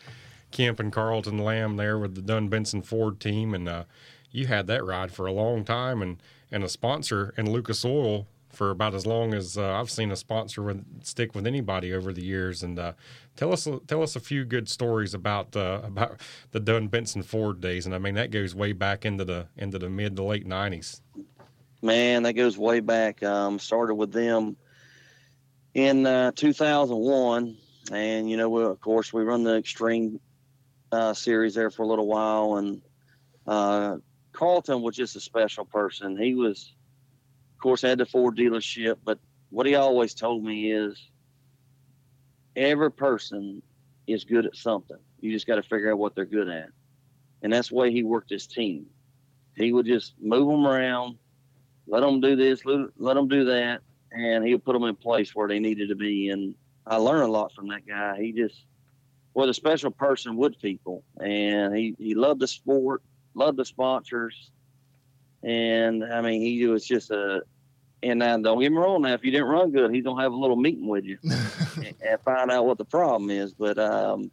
Kemp 0.51 0.81
and 0.81 0.93
Carlton 0.93 1.39
Lamb 1.39 1.77
there 1.77 1.99
with 1.99 2.15
the 2.15 2.23
Dunn 2.23 2.49
Benson 2.49 2.83
Ford 2.83 3.21
team. 3.21 3.53
And 3.55 3.69
uh, 3.69 3.85
you 4.31 4.47
had 4.47 4.67
that 4.69 4.85
ride 4.85 5.13
for 5.13 5.27
a 5.27 5.33
long 5.33 5.65
time 5.65 6.01
and, 6.01 6.23
and 6.51 6.65
a 6.65 6.69
sponsor 6.69 7.35
in 7.37 7.51
Lucas 7.51 7.85
Oil 7.85 8.27
for 8.49 8.71
about 8.71 8.95
as 8.95 9.05
long 9.05 9.35
as 9.35 9.59
uh, 9.59 9.79
I've 9.79 9.91
seen 9.91 10.11
a 10.11 10.17
sponsor 10.17 10.63
with, 10.63 11.05
stick 11.05 11.35
with 11.35 11.47
anybody 11.47 11.93
over 11.93 12.15
the 12.15 12.25
years. 12.25 12.63
And 12.63 12.79
uh, 12.79 12.93
tell 13.37 13.53
us 13.53 13.69
tell 13.87 14.03
us 14.03 14.17
a 14.17 14.21
few 14.21 14.47
good 14.47 14.71
stories 14.71 15.13
about 15.13 15.55
uh, 15.55 15.81
about 15.85 16.21
the 16.53 16.61
Dunn 16.61 16.89
Benson 16.89 17.23
Ford 17.23 17.61
days. 17.61 17.85
And 17.85 17.95
I 17.95 17.99
mean 17.99 18.15
that 18.15 18.31
goes 18.31 18.55
way 18.55 18.73
back 18.73 19.05
into 19.05 19.27
the 19.27 19.49
into 19.59 19.79
the 19.79 19.91
mid 19.91 20.17
to 20.17 20.23
late 20.23 20.47
nineties. 20.47 21.03
Man, 21.83 22.23
that 22.23 22.33
goes 22.33 22.57
way 22.57 22.81
back. 22.81 23.23
Um, 23.23 23.59
started 23.59 23.97
with 23.97 24.11
them 24.11 24.57
in 25.77 26.07
uh, 26.07 26.33
2001, 26.33 27.55
and 27.93 28.31
you 28.31 28.39
know, 28.39 28.49
we, 28.49 28.63
of 28.65 28.81
course, 28.81 29.13
we 29.13 29.23
run 29.23 29.45
the 29.45 29.59
Extreme 29.59 30.19
uh, 30.91 31.13
series 31.13 31.55
there 31.55 31.71
for 31.71 31.83
a 31.83 31.87
little 31.87 32.07
while, 32.07 32.57
and 32.57 32.81
uh, 33.47 33.99
Carlton 34.33 34.81
was 34.81 34.97
just 34.97 35.17
a 35.17 35.21
special 35.21 35.67
person. 35.67 36.17
He 36.17 36.35
was, 36.35 36.73
of 37.55 37.61
course, 37.61 37.83
had 37.83 37.99
the 37.99 38.07
Ford 38.07 38.39
dealership, 38.39 38.97
but 39.05 39.19
what 39.51 39.67
he 39.67 39.75
always 39.75 40.15
told 40.15 40.43
me 40.43 40.73
is, 40.73 40.99
every 42.57 42.91
person 42.91 43.61
is 44.07 44.25
good 44.25 44.47
at 44.47 44.57
something. 44.57 44.97
You 45.21 45.31
just 45.31 45.47
got 45.47 45.57
to 45.57 45.63
figure 45.63 45.93
out 45.93 45.99
what 45.99 46.15
they're 46.15 46.25
good 46.25 46.49
at, 46.49 46.71
and 47.43 47.53
that's 47.53 47.69
the 47.69 47.75
way 47.75 47.93
he 47.93 48.03
worked 48.03 48.31
his 48.31 48.47
team. 48.47 48.87
He 49.55 49.75
would 49.75 49.85
just 49.85 50.15
move 50.19 50.49
them 50.49 50.67
around, 50.67 51.19
let 51.87 52.01
them 52.01 52.23
do 52.23 52.35
this, 52.35 52.65
let, 52.65 52.89
let 52.97 53.13
them 53.13 53.29
do 53.29 53.45
that, 53.45 53.83
and 54.17 54.47
he'll 54.47 54.59
put 54.59 54.73
them 54.73 54.85
in 54.85 54.97
place 54.97 55.35
where 55.35 55.49
they 55.49 55.59
needed 55.59 55.89
to 55.91 55.95
be. 55.95 56.31
And 56.31 56.55
I 56.87 56.97
learned 56.97 57.25
a 57.25 57.33
lot 57.33 57.53
from 57.53 57.69
that 57.69 57.87
guy. 57.87 58.19
He 58.21 58.33
just 58.33 58.65
was 59.35 59.51
a 59.51 59.55
special 59.55 59.91
person 59.91 60.37
with 60.37 60.61
people, 60.61 61.05
and 61.21 61.77
he, 61.77 61.95
he 61.99 62.15
loved 62.15 62.41
the 62.41 62.49
sport, 62.49 63.03
loved 63.35 63.59
the 63.59 63.65
sponsors, 63.65 64.51
and 65.43 66.03
I 66.05 66.21
mean 66.23 66.41
he 66.41 66.67
was 66.67 66.87
just 66.87 67.11
a. 67.11 67.43
And 68.03 68.19
now, 68.19 68.37
don't 68.37 68.61
get 68.61 68.71
me 68.71 68.79
wrong. 68.79 69.03
Now, 69.03 69.15
if 69.15 69.25
you 69.25 69.31
didn't 69.33 69.49
run 69.49 69.73
good, 69.73 69.93
he's 69.93 70.05
gonna 70.05 70.23
have 70.23 70.33
a 70.33 70.37
little 70.37 70.57
meeting 70.57 70.87
with 70.87 71.05
you 71.05 71.19
and, 71.25 71.95
and 72.07 72.21
find 72.25 72.51
out 72.51 72.67
what 72.67 72.79
the 72.79 72.85
problem 72.85 73.31
is. 73.31 73.53
But 73.55 73.79
um, 73.79 74.31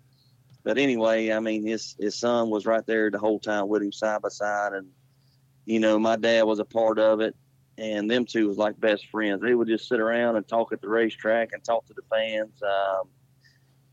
but 0.64 0.78
anyway, 0.78 1.32
I 1.32 1.40
mean, 1.40 1.66
his 1.66 1.96
his 2.00 2.16
son 2.16 2.50
was 2.50 2.66
right 2.66 2.86
there 2.86 3.10
the 3.10 3.20
whole 3.20 3.40
time 3.40 3.68
with 3.70 3.82
him, 3.82 3.92
side 3.92 4.22
by 4.22 4.30
side, 4.30 4.74
and 4.74 4.88
you 5.66 5.80
know, 5.80 5.98
my 5.98 6.16
dad 6.18 6.44
was 6.44 6.60
a 6.60 6.66
part 6.66 7.00
of 7.00 7.22
it, 7.22 7.36
and 7.78 8.10
them 8.10 8.26
two 8.26 8.48
was 8.48 8.58
like 8.58 8.80
best 8.80 9.08
friends. 9.08 9.42
They 9.42 9.56
would 9.56 9.68
just 9.68 9.88
sit 9.88 10.00
around 10.00 10.36
and 10.36 10.48
talk 10.48 10.72
at 10.74 10.82
the 10.82 10.90
racetrack 10.90 11.54
and 11.54 11.64
talk 11.64 11.86
to 11.88 11.94
the 11.94 12.04
fans. 12.10 12.62
Um, 12.62 13.10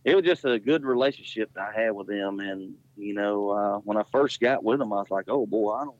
it 0.05 0.15
was 0.15 0.25
just 0.25 0.45
a 0.45 0.59
good 0.59 0.85
relationship 0.85 1.53
that 1.55 1.73
I 1.75 1.81
had 1.81 1.93
with 1.93 2.07
them. 2.07 2.41
And 2.41 2.75
you 2.97 3.15
know, 3.15 3.51
uh, 3.51 3.79
when 3.79 3.97
I 3.97 4.03
first 4.13 4.41
got 4.41 4.65
with 4.65 4.79
them, 4.79 4.93
I 4.93 4.97
was 4.97 5.11
like, 5.11 5.27
"Oh 5.29 5.47
boy, 5.47 5.73
I 5.73 5.85
don't, 5.85 5.97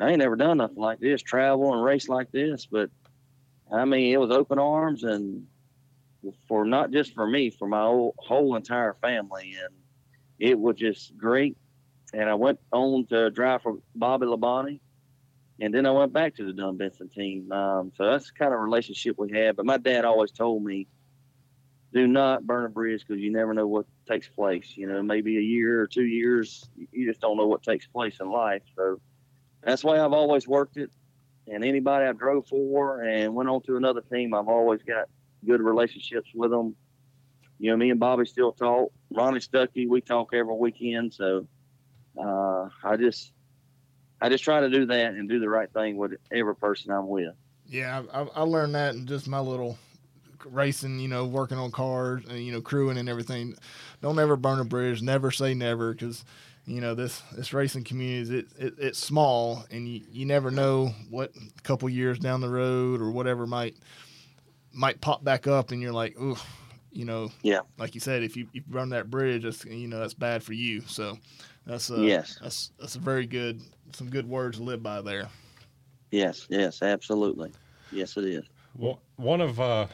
I 0.00 0.10
ain't 0.10 0.18
never 0.18 0.36
done 0.36 0.58
nothing 0.58 0.76
like 0.76 1.00
this, 1.00 1.22
travel 1.22 1.72
and 1.72 1.82
race 1.82 2.08
like 2.08 2.30
this." 2.30 2.66
But 2.66 2.90
I 3.72 3.84
mean, 3.84 4.12
it 4.12 4.18
was 4.18 4.30
open 4.30 4.58
arms 4.58 5.04
and 5.04 5.46
for 6.46 6.64
not 6.64 6.92
just 6.92 7.14
for 7.14 7.26
me, 7.26 7.50
for 7.50 7.66
my 7.66 7.82
whole, 7.82 8.14
whole 8.18 8.54
entire 8.54 8.94
family, 8.94 9.56
and 9.60 9.74
it 10.38 10.58
was 10.58 10.76
just 10.76 11.16
great. 11.16 11.56
And 12.14 12.28
I 12.28 12.34
went 12.34 12.60
on 12.72 13.06
to 13.06 13.30
drive 13.30 13.62
for 13.62 13.78
Bobby 13.94 14.26
Labonte 14.26 14.80
and 15.60 15.72
then 15.72 15.86
I 15.86 15.90
went 15.90 16.12
back 16.12 16.36
to 16.36 16.44
the 16.44 16.52
Dunn 16.52 16.76
Benson 16.76 17.08
team. 17.08 17.50
Um, 17.52 17.92
so 17.96 18.06
that's 18.06 18.26
the 18.26 18.32
kind 18.38 18.54
of 18.54 18.60
relationship 18.60 19.18
we 19.18 19.30
had. 19.32 19.56
But 19.56 19.66
my 19.66 19.78
dad 19.78 20.04
always 20.04 20.30
told 20.30 20.64
me, 20.64 20.88
do 21.92 22.06
not 22.06 22.46
burn 22.46 22.64
a 22.64 22.68
bridge 22.70 23.04
because 23.06 23.22
you 23.22 23.30
never 23.30 23.52
know 23.52 23.66
what 23.66 23.86
takes 24.08 24.26
place. 24.28 24.72
You 24.76 24.86
know, 24.86 25.02
maybe 25.02 25.36
a 25.36 25.42
year 25.42 25.82
or 25.82 25.86
two 25.86 26.04
years, 26.04 26.68
you 26.90 27.06
just 27.06 27.20
don't 27.20 27.36
know 27.36 27.46
what 27.46 27.62
takes 27.62 27.86
place 27.86 28.18
in 28.20 28.30
life. 28.30 28.62
So 28.76 29.00
that's 29.62 29.84
why 29.84 30.02
I've 30.02 30.14
always 30.14 30.48
worked 30.48 30.78
it. 30.78 30.90
And 31.46 31.64
anybody 31.64 32.06
I 32.06 32.12
drove 32.12 32.46
for 32.46 33.02
and 33.02 33.34
went 33.34 33.48
on 33.48 33.62
to 33.62 33.76
another 33.76 34.00
team, 34.00 34.32
I've 34.32 34.48
always 34.48 34.82
got 34.82 35.08
good 35.44 35.60
relationships 35.60 36.30
with 36.34 36.50
them. 36.50 36.74
You 37.58 37.70
know, 37.70 37.76
me 37.76 37.90
and 37.90 38.00
Bobby 38.00 38.24
still 38.24 38.52
talk. 38.52 38.90
Ronnie 39.10 39.40
Stuckey, 39.40 39.88
we 39.88 40.00
talk 40.00 40.30
every 40.32 40.54
weekend. 40.54 41.12
So 41.12 41.46
uh, 42.18 42.68
I 42.82 42.96
just 42.96 43.32
I 44.22 44.28
just 44.28 44.44
try 44.44 44.60
to 44.60 44.70
do 44.70 44.86
that 44.86 45.14
and 45.14 45.28
do 45.28 45.40
the 45.40 45.48
right 45.48 45.70
thing 45.72 45.96
with 45.96 46.12
every 46.30 46.54
person 46.54 46.92
I'm 46.92 47.08
with. 47.08 47.34
Yeah, 47.66 48.02
I, 48.12 48.20
I 48.36 48.42
learned 48.42 48.76
that 48.76 48.94
in 48.94 49.04
just 49.04 49.26
my 49.26 49.40
little 49.40 49.78
racing, 50.44 51.00
you 51.00 51.08
know, 51.08 51.26
working 51.26 51.58
on 51.58 51.72
cars 51.72 52.22
and 52.28 52.38
you 52.38 52.52
know, 52.52 52.60
crewing 52.60 52.98
and 52.98 53.08
everything. 53.08 53.56
Don't 54.00 54.18
ever 54.20 54.36
burn 54.36 54.60
a 54.60 54.64
bridge. 54.64 55.02
Never 55.02 55.32
say 55.32 55.54
never 55.54 55.92
because 55.92 56.24
you 56.66 56.80
know 56.80 56.94
this 56.94 57.20
this 57.32 57.52
racing 57.52 57.82
community 57.82 58.20
is 58.20 58.30
it, 58.30 58.46
it, 58.56 58.74
it's 58.78 58.98
small 58.98 59.64
and 59.72 59.88
you, 59.88 60.02
you 60.12 60.24
never 60.24 60.52
know 60.52 60.94
what 61.10 61.32
a 61.34 61.62
couple 61.62 61.88
years 61.88 62.20
down 62.20 62.40
the 62.40 62.48
road 62.48 63.00
or 63.00 63.10
whatever 63.10 63.44
might 63.44 63.74
might 64.72 65.00
pop 65.00 65.24
back 65.24 65.48
up 65.48 65.72
and 65.72 65.82
you're 65.82 65.92
like, 65.92 66.16
ooh, 66.20 66.36
you 66.92 67.04
know, 67.04 67.32
yeah, 67.42 67.60
like 67.76 67.96
you 67.96 68.00
said, 68.00 68.22
if 68.22 68.36
you, 68.36 68.44
if 68.50 68.54
you 68.54 68.62
burn 68.68 68.90
that 68.90 69.10
bridge, 69.10 69.42
that's 69.42 69.64
you 69.64 69.88
know 69.88 69.98
that's 69.98 70.14
bad 70.14 70.44
for 70.44 70.52
you. 70.52 70.82
So 70.82 71.18
that's 71.66 71.90
a, 71.90 71.98
yes, 71.98 72.38
that's 72.40 72.70
that's 72.78 72.94
a 72.94 73.00
very 73.00 73.26
good 73.26 73.60
some 73.94 74.10
good 74.10 74.28
words 74.28 74.58
to 74.58 74.64
live 74.64 74.82
by 74.82 75.00
there. 75.00 75.28
Yes, 76.10 76.46
yes, 76.50 76.82
absolutely. 76.82 77.52
Yes, 77.90 78.16
it 78.16 78.24
is. 78.24 78.44
Well, 78.76 79.00
one 79.16 79.40
of 79.40 79.60
uh, 79.60 79.86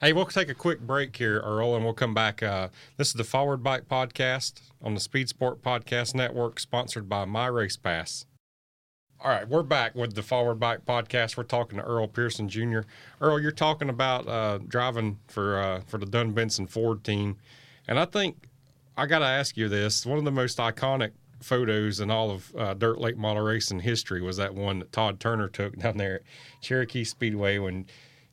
hey, 0.00 0.12
we'll 0.12 0.26
take 0.26 0.48
a 0.48 0.54
quick 0.54 0.80
break 0.80 1.16
here, 1.16 1.40
Earl, 1.40 1.74
and 1.74 1.84
we'll 1.84 1.94
come 1.94 2.14
back. 2.14 2.42
Uh, 2.42 2.68
this 2.96 3.08
is 3.08 3.14
the 3.14 3.24
Forward 3.24 3.62
Bite 3.62 3.88
Podcast 3.88 4.60
on 4.82 4.94
the 4.94 5.00
Speed 5.00 5.28
Sport 5.28 5.62
Podcast 5.62 6.14
Network, 6.14 6.60
sponsored 6.60 7.08
by 7.08 7.24
My 7.24 7.46
Race 7.46 7.76
Pass. 7.76 8.26
All 9.20 9.30
right, 9.30 9.48
we're 9.48 9.62
back 9.62 9.94
with 9.94 10.14
the 10.14 10.22
Forward 10.22 10.60
Bite 10.60 10.84
Podcast. 10.84 11.36
We're 11.36 11.44
talking 11.44 11.78
to 11.78 11.84
Earl 11.84 12.08
Pearson 12.08 12.48
Jr. 12.48 12.80
Earl, 13.20 13.40
you're 13.40 13.52
talking 13.52 13.88
about 13.88 14.28
uh, 14.28 14.58
driving 14.68 15.18
for 15.28 15.58
uh, 15.58 15.80
for 15.86 15.98
the 15.98 16.06
Dunn 16.06 16.32
Benson 16.32 16.66
Ford 16.66 17.02
team, 17.02 17.36
and 17.88 17.98
I 17.98 18.04
think 18.04 18.48
I 18.96 19.06
got 19.06 19.20
to 19.20 19.26
ask 19.26 19.56
you 19.56 19.68
this: 19.68 20.04
one 20.04 20.18
of 20.18 20.24
the 20.24 20.32
most 20.32 20.58
iconic 20.58 21.12
photos 21.44 22.00
in 22.00 22.10
all 22.10 22.30
of 22.30 22.54
uh, 22.56 22.74
dirt 22.74 22.98
late 22.98 23.16
model 23.16 23.42
racing 23.42 23.80
history 23.80 24.22
was 24.22 24.36
that 24.38 24.54
one 24.54 24.80
that 24.80 24.92
Todd 24.92 25.20
Turner 25.20 25.48
took 25.48 25.76
down 25.78 25.96
there 25.96 26.16
at 26.16 26.22
Cherokee 26.60 27.04
Speedway 27.04 27.58
when 27.58 27.86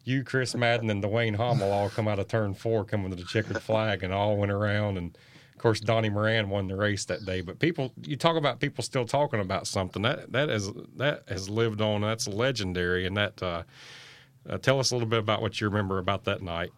you, 0.03 0.23
Chris 0.23 0.55
Madden, 0.55 0.89
and 0.89 1.03
Dwayne 1.03 1.35
Hommel 1.35 1.71
all 1.71 1.89
come 1.89 2.07
out 2.07 2.19
of 2.19 2.27
turn 2.27 2.53
four 2.53 2.83
coming 2.83 3.11
to 3.11 3.15
the 3.15 3.23
checkered 3.23 3.61
flag 3.61 4.03
and 4.03 4.11
all 4.11 4.37
went 4.37 4.51
around. 4.51 4.97
And 4.97 5.15
of 5.53 5.61
course, 5.61 5.79
Donnie 5.79 6.09
Moran 6.09 6.49
won 6.49 6.67
the 6.67 6.75
race 6.75 7.05
that 7.05 7.23
day. 7.23 7.41
But 7.41 7.59
people, 7.59 7.93
you 8.01 8.15
talk 8.15 8.35
about 8.35 8.59
people 8.59 8.83
still 8.83 9.05
talking 9.05 9.39
about 9.39 9.67
something 9.67 10.01
that 10.01 10.31
that 10.31 10.49
is 10.49 10.71
that 10.95 11.23
has 11.27 11.49
lived 11.49 11.81
on. 11.81 12.01
That's 12.01 12.27
legendary. 12.27 13.05
And 13.05 13.15
that 13.15 13.43
uh, 13.43 13.63
uh, 14.49 14.57
tell 14.57 14.79
us 14.79 14.91
a 14.91 14.95
little 14.95 15.07
bit 15.07 15.19
about 15.19 15.41
what 15.41 15.61
you 15.61 15.67
remember 15.67 15.99
about 15.99 16.23
that 16.23 16.41
night. 16.41 16.71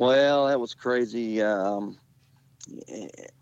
Well, 0.00 0.48
that 0.48 0.58
was 0.58 0.74
crazy. 0.74 1.40
Um, 1.40 1.96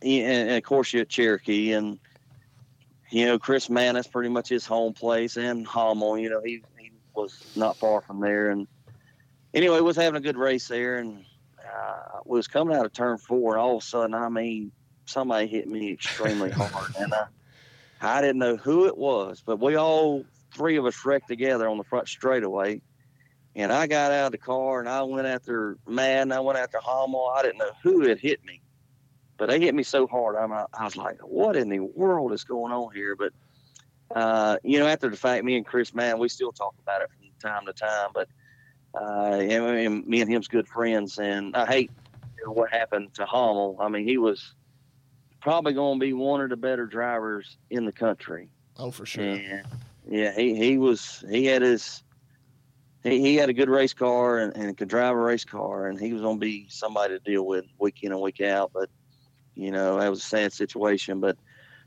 and 0.03 0.51
of 0.51 0.63
course 0.63 0.93
you're 0.93 1.03
at 1.03 1.09
Cherokee 1.09 1.73
and 1.73 1.99
you 3.11 3.27
know 3.27 3.39
Chris 3.39 3.71
Madden 3.71 3.97
is 3.97 4.07
pretty 4.07 4.29
much 4.29 4.49
his 4.49 4.67
home 4.67 4.93
place 4.93 5.37
and 5.37 5.67
Hommel 5.67 6.21
you 6.21 6.31
know 6.31 6.41
he, 6.43 6.63
he 6.79 6.93
was 7.15 7.43
not 7.55 7.77
far 7.77 8.01
from 8.01 8.21
there 8.21 8.51
and 8.51 8.67
anyway 9.55 9.81
was 9.81 9.97
having 9.97 10.17
a 10.17 10.21
good 10.21 10.37
race 10.37 10.69
there 10.69 10.97
and 10.97 11.25
uh, 11.61 12.19
was 12.25 12.49
coming 12.49 12.77
out 12.77 12.85
of 12.85 12.93
turn 12.93 13.19
four 13.19 13.53
and 13.53 13.61
all 13.61 13.77
of 13.77 13.83
a 13.83 13.87
sudden 13.87 14.15
I 14.15 14.29
mean 14.29 14.73
somebody 15.07 15.47
hit 15.47 15.69
me 15.69 15.93
extremely 15.93 16.51
hard, 16.57 16.95
and 16.99 17.13
I, 17.15 17.27
I 18.01 18.21
didn't 18.21 18.39
know 18.39 18.57
who 18.57 18.87
it 18.87 18.97
was, 18.97 19.43
but 19.45 19.61
we 19.61 19.77
all 19.77 20.25
three 20.55 20.77
of 20.77 20.87
us 20.87 21.05
wrecked 21.05 21.29
together 21.29 21.69
on 21.69 21.79
the 21.79 21.85
front 21.85 22.09
straightaway. 22.09 22.81
And 23.55 23.71
I 23.71 23.87
got 23.87 24.13
out 24.13 24.27
of 24.27 24.33
the 24.33 24.39
car 24.39 24.81
and 24.81 24.89
I 24.89 25.03
went 25.03 25.27
after 25.27 25.77
man, 25.87 26.33
I 26.33 26.41
went 26.41 26.59
after 26.59 26.79
Hommel. 26.79 27.37
I 27.37 27.43
didn't 27.43 27.59
know 27.59 27.73
who 27.83 28.09
had 28.09 28.19
hit 28.19 28.43
me, 28.45 28.62
but 29.43 29.49
they 29.49 29.59
hit 29.59 29.75
me 29.75 29.83
so 29.83 30.07
hard. 30.07 30.37
I'm, 30.37 30.53
I 30.53 30.85
was 30.85 30.97
like, 30.97 31.19
what 31.19 31.57
in 31.57 31.69
the 31.69 31.81
world 31.81 32.33
is 32.33 32.45
going 32.45 32.73
on 32.73 32.95
here? 32.95 33.17
But 33.17 33.33
uh, 34.15 34.59
you 34.63 34.79
know, 34.79 34.87
after 34.87 35.11
the 35.11 35.17
fact, 35.17 35.45
me 35.45 35.57
and 35.57 35.67
Chris, 35.67 35.93
man, 35.93 36.21
we 36.21 36.29
still 36.29 36.53
talk 36.53 36.77
about 36.81 37.03
it 37.03 37.09
from 37.11 37.51
time 37.51 37.67
to 37.67 37.73
time. 37.73 38.11
But 38.15 38.29
uh, 38.95 39.41
and, 39.41 39.65
and 39.65 40.07
me 40.07 40.21
and 40.21 40.31
him's 40.31 40.47
good 40.47 40.69
friends, 40.69 41.19
and 41.19 41.57
I 41.57 41.67
hate 41.67 41.91
you 42.39 42.47
know, 42.47 42.53
what 42.53 42.71
happened 42.71 43.15
to 43.15 43.25
Hommel. 43.25 43.79
I 43.81 43.89
mean, 43.89 44.07
he 44.07 44.17
was 44.17 44.55
probably 45.41 45.73
going 45.73 45.99
to 45.99 46.07
be 46.07 46.13
one 46.13 46.41
of 46.41 46.49
the 46.49 46.57
better 46.57 46.87
drivers 46.87 47.57
in 47.69 47.85
the 47.85 47.91
country. 47.91 48.49
Oh, 48.77 48.93
for 48.93 49.05
sure. 49.05 49.25
And, 49.25 49.67
yeah, 50.09 50.33
he, 50.37 50.55
he 50.55 50.79
was 50.79 51.25
he 51.29 51.47
had 51.47 51.63
his 51.63 52.05
he, 53.03 53.21
he 53.21 53.35
had 53.35 53.49
a 53.49 53.53
good 53.53 53.69
race 53.69 53.93
car 53.93 54.39
and, 54.39 54.57
and 54.57 54.79
could 54.79 54.89
drive 54.89 55.17
a 55.17 55.21
race 55.21 55.45
car 55.45 55.89
and 55.89 55.99
he 55.99 56.13
was 56.13 56.23
gonna 56.23 56.39
be 56.39 56.69
somebody 56.69 57.19
to 57.19 57.25
deal 57.25 57.45
with 57.45 57.65
week 57.81 58.05
in 58.05 58.13
and 58.13 58.21
week 58.21 58.41
out. 58.41 58.71
But 58.73 58.89
you 59.55 59.71
know, 59.71 59.99
that 59.99 60.09
was 60.11 60.21
a 60.21 60.27
sad 60.27 60.53
situation. 60.53 61.21
But 61.21 61.37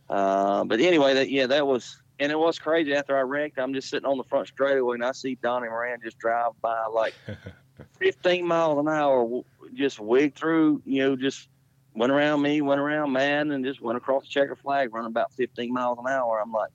uh, 0.09 0.63
but 0.65 0.79
anyway, 0.79 1.13
that 1.15 1.29
yeah, 1.29 1.47
that 1.47 1.65
was 1.65 2.01
and 2.19 2.31
it 2.31 2.39
was 2.39 2.59
crazy 2.59 2.93
after 2.93 3.17
I 3.17 3.21
wrecked. 3.21 3.59
I'm 3.59 3.73
just 3.73 3.89
sitting 3.89 4.07
on 4.07 4.17
the 4.17 4.23
front 4.23 4.47
straightaway 4.47 4.95
and 4.95 5.05
I 5.05 5.11
see 5.11 5.35
Donnie 5.35 5.67
Moran 5.67 5.99
just 6.03 6.17
drive 6.17 6.51
by 6.61 6.85
like 6.85 7.13
15 7.99 8.45
miles 8.45 8.79
an 8.79 8.87
hour, 8.87 9.41
just 9.73 9.99
wig 9.99 10.35
through, 10.35 10.81
you 10.85 11.03
know, 11.03 11.15
just 11.15 11.49
went 11.93 12.11
around 12.11 12.41
me, 12.41 12.61
went 12.61 12.79
around 12.79 13.11
man, 13.11 13.51
and 13.51 13.65
just 13.65 13.81
went 13.81 13.97
across 13.97 14.23
the 14.23 14.29
checker 14.29 14.55
flag, 14.55 14.93
running 14.93 15.09
about 15.09 15.33
15 15.33 15.73
miles 15.73 15.97
an 15.99 16.05
hour. 16.07 16.41
I'm 16.41 16.51
like, 16.51 16.71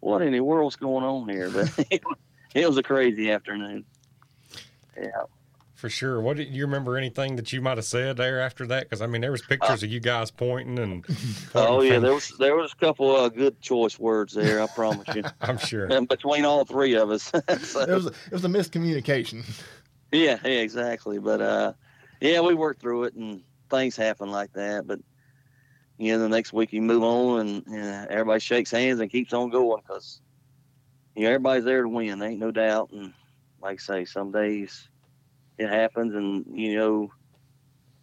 what 0.00 0.22
in 0.22 0.32
the 0.32 0.40
world's 0.40 0.76
going 0.76 1.04
on 1.04 1.28
here? 1.28 1.50
But 1.50 1.72
it 2.54 2.66
was 2.66 2.76
a 2.76 2.82
crazy 2.82 3.30
afternoon. 3.30 3.84
Yeah. 5.00 5.10
For 5.84 5.90
sure. 5.90 6.18
What 6.18 6.38
do 6.38 6.44
you 6.44 6.64
remember 6.64 6.96
anything 6.96 7.36
that 7.36 7.52
you 7.52 7.60
might 7.60 7.76
have 7.76 7.84
said 7.84 8.16
there 8.16 8.40
after 8.40 8.66
that? 8.68 8.84
Because 8.84 9.02
I 9.02 9.06
mean, 9.06 9.20
there 9.20 9.30
was 9.30 9.42
pictures 9.42 9.82
uh, 9.82 9.84
of 9.84 9.92
you 9.92 10.00
guys 10.00 10.30
pointing 10.30 10.78
and. 10.78 11.04
Pointing 11.52 11.52
oh 11.54 11.82
yeah, 11.82 11.98
there 11.98 12.14
was 12.14 12.32
there 12.38 12.56
was 12.56 12.72
a 12.72 12.76
couple 12.76 13.14
of 13.14 13.36
good 13.36 13.60
choice 13.60 13.98
words 13.98 14.32
there. 14.32 14.62
I 14.62 14.66
promise 14.68 15.06
you. 15.14 15.24
I'm 15.42 15.58
sure. 15.58 15.84
And 15.84 16.08
between 16.08 16.46
all 16.46 16.64
three 16.64 16.94
of 16.94 17.10
us, 17.10 17.24
so, 17.58 17.80
it 17.80 17.90
was 17.90 18.06
it 18.06 18.32
was 18.32 18.46
a 18.46 18.48
miscommunication. 18.48 19.44
Yeah, 20.10 20.38
yeah, 20.42 20.60
exactly. 20.60 21.18
But 21.18 21.42
uh, 21.42 21.72
yeah, 22.22 22.40
we 22.40 22.54
worked 22.54 22.80
through 22.80 23.04
it, 23.04 23.14
and 23.16 23.42
things 23.68 23.94
happen 23.94 24.30
like 24.30 24.54
that. 24.54 24.86
But 24.86 25.00
you 25.98 26.12
know, 26.12 26.18
the 26.18 26.30
next 26.30 26.54
week 26.54 26.72
you 26.72 26.80
move 26.80 27.02
on, 27.02 27.40
and, 27.40 27.66
and 27.66 28.08
everybody 28.08 28.40
shakes 28.40 28.70
hands 28.70 29.00
and 29.00 29.10
keeps 29.10 29.34
on 29.34 29.50
going 29.50 29.82
because 29.86 30.22
you 31.14 31.24
know 31.24 31.28
everybody's 31.28 31.64
there 31.64 31.82
to 31.82 31.88
win. 31.90 32.22
Ain't 32.22 32.40
no 32.40 32.52
doubt. 32.52 32.88
And 32.92 33.12
like 33.60 33.80
I 33.80 33.82
say, 33.82 34.04
some 34.06 34.32
days 34.32 34.88
it 35.58 35.68
happens, 35.68 36.14
and 36.14 36.44
you 36.48 36.76
know, 36.76 37.12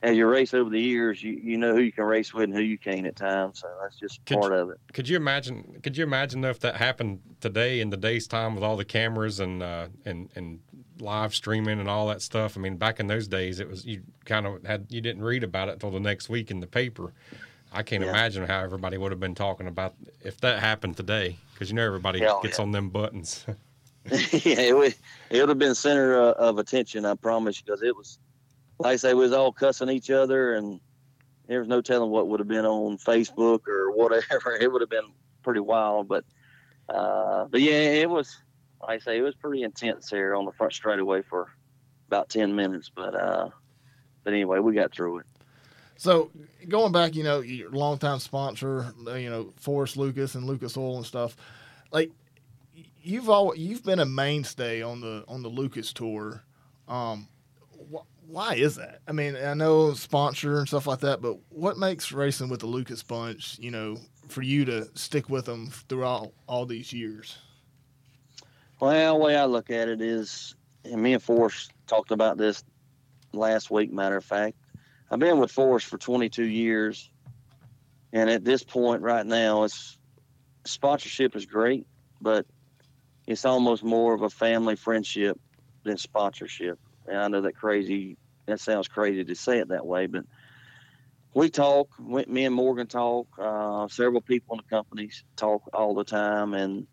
as 0.01 0.17
you 0.17 0.25
race 0.25 0.53
over 0.53 0.69
the 0.69 0.79
years, 0.79 1.21
you 1.21 1.33
you 1.33 1.57
know 1.57 1.73
who 1.73 1.81
you 1.81 1.91
can 1.91 2.05
race 2.05 2.33
with 2.33 2.45
and 2.45 2.53
who 2.53 2.61
you 2.61 2.77
can't 2.77 3.05
at 3.05 3.15
times. 3.15 3.59
So 3.59 3.67
that's 3.81 3.97
just 3.97 4.25
could 4.25 4.39
part 4.39 4.53
of 4.53 4.69
it. 4.69 4.77
Could 4.93 5.07
you 5.07 5.17
imagine? 5.17 5.79
Could 5.83 5.97
you 5.97 6.03
imagine 6.03 6.43
if 6.45 6.59
that 6.61 6.75
happened 6.75 7.19
today 7.39 7.81
in 7.81 7.89
the 7.89 7.97
day's 7.97 8.27
time 8.27 8.55
with 8.55 8.63
all 8.63 8.77
the 8.77 8.85
cameras 8.85 9.39
and 9.39 9.61
uh, 9.61 9.87
and 10.05 10.29
and 10.35 10.59
live 10.99 11.35
streaming 11.35 11.79
and 11.79 11.89
all 11.89 12.07
that 12.07 12.21
stuff? 12.21 12.57
I 12.57 12.61
mean, 12.61 12.77
back 12.77 12.99
in 12.99 13.07
those 13.07 13.27
days, 13.27 13.59
it 13.59 13.69
was 13.69 13.85
you 13.85 14.01
kind 14.25 14.45
of 14.45 14.63
had 14.65 14.87
you 14.89 15.01
didn't 15.01 15.23
read 15.23 15.43
about 15.43 15.69
it 15.69 15.73
until 15.73 15.91
the 15.91 15.99
next 15.99 16.29
week 16.29 16.51
in 16.51 16.59
the 16.59 16.67
paper. 16.67 17.13
I 17.73 17.83
can't 17.83 18.03
yeah. 18.03 18.09
imagine 18.09 18.45
how 18.45 18.59
everybody 18.59 18.97
would 18.97 19.11
have 19.11 19.19
been 19.21 19.35
talking 19.35 19.67
about 19.67 19.95
if 20.21 20.41
that 20.41 20.59
happened 20.59 20.97
today, 20.97 21.37
because 21.53 21.69
you 21.69 21.75
know 21.75 21.85
everybody 21.85 22.19
Hell, 22.19 22.41
gets 22.41 22.57
yeah. 22.57 22.63
on 22.63 22.71
them 22.71 22.89
buttons. 22.89 23.45
yeah, 24.11 24.61
it 24.61 24.75
would 24.75 25.49
have 25.49 25.59
been 25.59 25.75
center 25.75 26.19
uh, 26.19 26.31
of 26.31 26.57
attention, 26.57 27.05
I 27.05 27.15
promise, 27.15 27.61
because 27.61 27.83
it 27.83 27.95
was 27.95 28.17
like 28.81 28.93
I 28.93 28.95
say, 28.95 29.13
we 29.13 29.21
was 29.21 29.33
all 29.33 29.51
cussing 29.51 29.89
each 29.89 30.09
other, 30.09 30.55
and 30.55 30.79
there 31.47 31.59
was 31.59 31.67
no 31.67 31.81
telling 31.81 32.09
what 32.09 32.27
would 32.27 32.39
have 32.39 32.47
been 32.47 32.65
on 32.65 32.97
Facebook 32.97 33.67
or 33.67 33.91
whatever. 33.91 34.57
It 34.61 34.71
would 34.71 34.81
have 34.81 34.89
been 34.89 35.11
pretty 35.43 35.59
wild, 35.59 36.07
but 36.07 36.25
uh, 36.89 37.45
but 37.45 37.61
yeah, 37.61 37.73
it 37.73 38.09
was. 38.09 38.35
Like 38.81 39.01
I 39.01 39.03
say, 39.03 39.17
it 39.19 39.21
was 39.21 39.35
pretty 39.35 39.61
intense 39.61 40.09
here 40.09 40.33
on 40.33 40.45
the 40.45 40.51
front 40.51 40.73
straightaway 40.73 41.21
for 41.21 41.51
about 42.07 42.29
ten 42.29 42.55
minutes, 42.55 42.89
but 42.93 43.13
uh, 43.13 43.49
but 44.23 44.33
anyway, 44.33 44.57
we 44.57 44.73
got 44.73 44.91
through 44.91 45.19
it. 45.19 45.25
So 45.97 46.31
going 46.67 46.91
back, 46.91 47.13
you 47.13 47.23
know, 47.23 47.41
your 47.41 47.69
longtime 47.69 48.17
sponsor, 48.17 48.91
you 49.05 49.29
know, 49.29 49.53
Forrest 49.57 49.97
Lucas 49.97 50.33
and 50.33 50.45
Lucas 50.45 50.75
Oil 50.75 50.97
and 50.97 51.05
stuff, 51.05 51.37
like 51.91 52.11
you've 53.01 53.29
all 53.29 53.55
you've 53.55 53.83
been 53.83 53.99
a 53.99 54.05
mainstay 54.05 54.81
on 54.81 55.01
the 55.01 55.23
on 55.27 55.43
the 55.43 55.49
Lucas 55.49 55.93
tour. 55.93 56.43
Um, 56.87 57.27
why 58.27 58.55
is 58.55 58.75
that? 58.75 59.01
I 59.07 59.11
mean, 59.11 59.35
I 59.35 59.53
know 59.53 59.93
sponsor 59.93 60.59
and 60.59 60.67
stuff 60.67 60.87
like 60.87 60.99
that, 61.01 61.21
but 61.21 61.37
what 61.49 61.77
makes 61.77 62.11
racing 62.11 62.49
with 62.49 62.61
the 62.61 62.67
Lucas 62.67 63.03
Bunch, 63.03 63.59
you 63.59 63.71
know, 63.71 63.97
for 64.29 64.41
you 64.41 64.63
to 64.65 64.87
stick 64.97 65.29
with 65.29 65.45
them 65.45 65.69
throughout 65.89 66.31
all 66.47 66.65
these 66.65 66.93
years? 66.93 67.37
Well, 68.79 69.17
the 69.17 69.23
way 69.23 69.35
I 69.35 69.45
look 69.45 69.69
at 69.69 69.89
it 69.89 70.01
is, 70.01 70.55
and 70.85 71.01
me 71.03 71.13
and 71.13 71.21
Forrest 71.21 71.71
talked 71.87 72.11
about 72.11 72.37
this 72.37 72.63
last 73.33 73.69
week. 73.69 73.91
Matter 73.91 74.17
of 74.17 74.25
fact, 74.25 74.55
I've 75.11 75.19
been 75.19 75.37
with 75.37 75.51
Forrest 75.51 75.87
for 75.87 75.97
22 75.97 76.45
years, 76.45 77.11
and 78.13 78.29
at 78.29 78.45
this 78.45 78.63
point 78.63 79.01
right 79.01 79.25
now, 79.25 79.63
it's 79.63 79.97
sponsorship 80.65 81.35
is 81.35 81.45
great, 81.45 81.85
but 82.21 82.45
it's 83.31 83.45
almost 83.45 83.83
more 83.83 84.13
of 84.13 84.21
a 84.21 84.29
family 84.29 84.75
friendship 84.75 85.39
than 85.83 85.97
sponsorship. 85.97 86.79
And 87.07 87.17
I 87.17 87.27
know 87.27 87.41
that 87.41 87.55
crazy 87.55 88.17
that 88.45 88.59
sounds 88.59 88.87
crazy 88.87 89.23
to 89.23 89.35
say 89.35 89.59
it 89.59 89.69
that 89.69 89.85
way, 89.85 90.07
but 90.07 90.25
we 91.33 91.49
talk. 91.49 91.89
Me 91.99 92.45
and 92.45 92.55
Morgan 92.55 92.87
talk. 92.87 93.27
Uh, 93.39 93.87
several 93.87 94.21
people 94.21 94.55
in 94.55 94.63
the 94.63 94.75
companies 94.75 95.23
talk 95.35 95.63
all 95.73 95.95
the 95.95 96.03
time, 96.03 96.53
and 96.53 96.87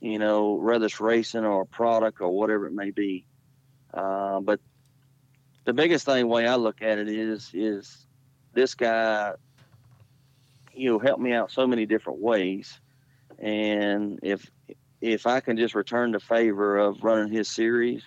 you 0.00 0.18
know, 0.18 0.54
whether 0.54 0.86
it's 0.86 1.00
racing 1.00 1.44
or 1.44 1.62
a 1.62 1.66
product 1.66 2.20
or 2.20 2.30
whatever 2.30 2.66
it 2.66 2.72
may 2.72 2.90
be. 2.90 3.26
Uh, 3.92 4.40
but 4.40 4.60
the 5.64 5.72
biggest 5.72 6.06
thing, 6.06 6.28
way 6.28 6.46
I 6.46 6.56
look 6.56 6.82
at 6.82 6.98
it 6.98 7.08
is, 7.08 7.50
is 7.54 8.06
this 8.52 8.74
guy, 8.74 9.32
you 10.72 10.90
know, 10.90 10.98
helped 10.98 11.22
me 11.22 11.32
out 11.32 11.50
so 11.50 11.66
many 11.66 11.86
different 11.86 12.20
ways, 12.20 12.80
and 13.38 14.20
if 14.22 14.50
if 15.04 15.26
I 15.26 15.40
can 15.40 15.58
just 15.58 15.74
return 15.74 16.12
the 16.12 16.20
favor 16.20 16.78
of 16.78 17.04
running 17.04 17.30
his 17.30 17.48
series 17.48 18.02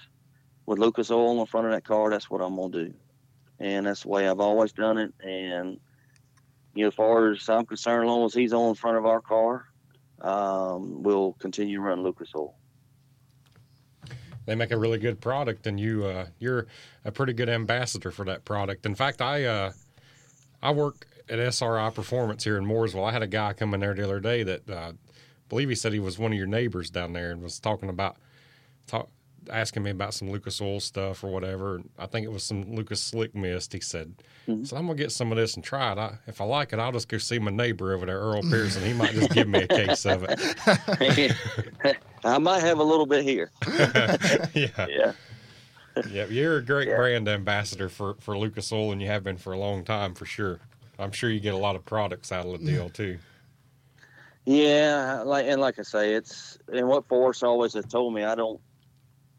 with 0.65 0.79
Lucas 0.79 1.11
Oil 1.11 1.39
in 1.39 1.45
front 1.45 1.67
of 1.67 1.73
that 1.73 1.83
car, 1.83 2.09
that's 2.09 2.27
what 2.27 2.41
I'm 2.41 2.55
gonna 2.55 2.85
do, 2.85 2.93
and 3.59 3.85
that's 3.85 4.01
the 4.01 4.09
way 4.09 4.27
I've 4.27 4.39
always 4.39 4.71
done 4.71 4.97
it. 4.97 5.13
And 5.23 5.79
you 6.73 6.83
know, 6.83 6.87
as 6.87 6.95
far 6.95 7.31
as 7.31 7.47
I'm 7.49 7.67
concerned, 7.67 8.05
as 8.05 8.07
long 8.07 8.25
as 8.25 8.33
he's 8.33 8.51
on 8.51 8.69
in 8.69 8.75
front 8.75 8.97
of 8.97 9.05
our 9.05 9.21
car, 9.21 9.65
um, 10.21 11.03
we'll 11.03 11.33
continue 11.33 11.79
running 11.79 12.03
Lucas 12.03 12.31
Oil. 12.35 12.55
They 14.47 14.55
make 14.55 14.71
a 14.71 14.77
really 14.77 14.97
good 14.97 15.21
product, 15.21 15.67
and 15.67 15.79
you 15.79 16.03
uh, 16.03 16.27
you're 16.39 16.65
a 17.05 17.11
pretty 17.11 17.33
good 17.33 17.49
ambassador 17.49 18.09
for 18.09 18.25
that 18.25 18.43
product. 18.43 18.87
In 18.87 18.95
fact, 18.95 19.21
I 19.21 19.43
uh, 19.43 19.71
I 20.63 20.71
work 20.71 21.05
at 21.29 21.37
SRI 21.37 21.91
Performance 21.91 22.43
here 22.43 22.57
in 22.57 22.65
Mooresville. 22.65 23.07
I 23.07 23.11
had 23.11 23.21
a 23.21 23.27
guy 23.27 23.53
come 23.53 23.75
in 23.75 23.81
there 23.81 23.93
the 23.93 24.03
other 24.03 24.19
day 24.19 24.41
that 24.41 24.67
uh, 24.67 24.93
believe 25.49 25.69
he 25.69 25.75
said 25.75 25.93
he 25.93 25.99
was 25.99 26.19
one 26.19 26.31
of 26.31 26.37
your 26.37 26.47
neighbors 26.47 26.89
down 26.89 27.13
there 27.13 27.31
and 27.31 27.41
was 27.41 27.59
talking 27.59 27.89
about 27.89 28.17
talk, 28.87 29.09
asking 29.49 29.83
me 29.83 29.91
about 29.91 30.13
some 30.13 30.29
Lucas 30.29 30.61
oil 30.61 30.79
stuff 30.79 31.23
or 31.23 31.31
whatever. 31.31 31.81
I 31.97 32.05
think 32.05 32.25
it 32.25 32.31
was 32.31 32.43
some 32.43 32.75
Lucas 32.75 33.01
Slick 33.01 33.35
Mist. 33.35 33.73
He 33.73 33.79
said, 33.79 34.13
mm-hmm. 34.47 34.63
"So 34.63 34.77
I'm 34.77 34.87
gonna 34.87 34.97
get 34.97 35.11
some 35.11 35.31
of 35.31 35.37
this 35.37 35.55
and 35.55 35.63
try 35.63 35.91
it. 35.91 35.97
I, 35.97 36.17
if 36.27 36.41
I 36.41 36.45
like 36.45 36.73
it, 36.73 36.79
I'll 36.79 36.91
just 36.91 37.07
go 37.07 37.17
see 37.17 37.39
my 37.39 37.51
neighbor 37.51 37.93
over 37.93 38.05
there, 38.05 38.19
Earl 38.19 38.41
Pearson. 38.43 38.83
He 38.83 38.93
might 38.93 39.11
just 39.11 39.31
give 39.31 39.47
me 39.47 39.63
a 39.63 39.67
case 39.67 40.05
of 40.05 40.25
it. 40.27 41.95
I 42.23 42.37
might 42.37 42.61
have 42.61 42.79
a 42.79 42.83
little 42.83 43.05
bit 43.05 43.23
here. 43.23 43.51
yeah, 43.67 44.47
yeah, 44.53 45.13
yeah. 46.09 46.25
You're 46.25 46.57
a 46.57 46.63
great 46.63 46.89
yeah. 46.89 46.97
brand 46.97 47.27
ambassador 47.27 47.89
for 47.89 48.15
for 48.19 48.37
Lucas 48.37 48.71
Oil, 48.71 48.91
and 48.91 49.01
you 49.01 49.07
have 49.07 49.23
been 49.23 49.37
for 49.37 49.53
a 49.53 49.57
long 49.57 49.83
time 49.83 50.13
for 50.13 50.25
sure. 50.25 50.59
I'm 50.99 51.11
sure 51.11 51.29
you 51.29 51.39
get 51.39 51.53
a 51.53 51.57
lot 51.57 51.75
of 51.75 51.85
products 51.85 52.31
out 52.31 52.47
of 52.47 52.59
the 52.59 52.65
deal 52.65 52.89
too. 52.89 53.19
Yeah, 54.47 55.23
like 55.25 55.45
and 55.45 55.59
like 55.59 55.77
I 55.77 55.81
say, 55.81 56.13
it's 56.13 56.57
and 56.71 56.87
what 56.87 57.05
Forrest 57.09 57.43
always 57.43 57.73
has 57.73 57.83
told 57.85 58.13
me. 58.13 58.23
I 58.23 58.33
don't 58.33 58.61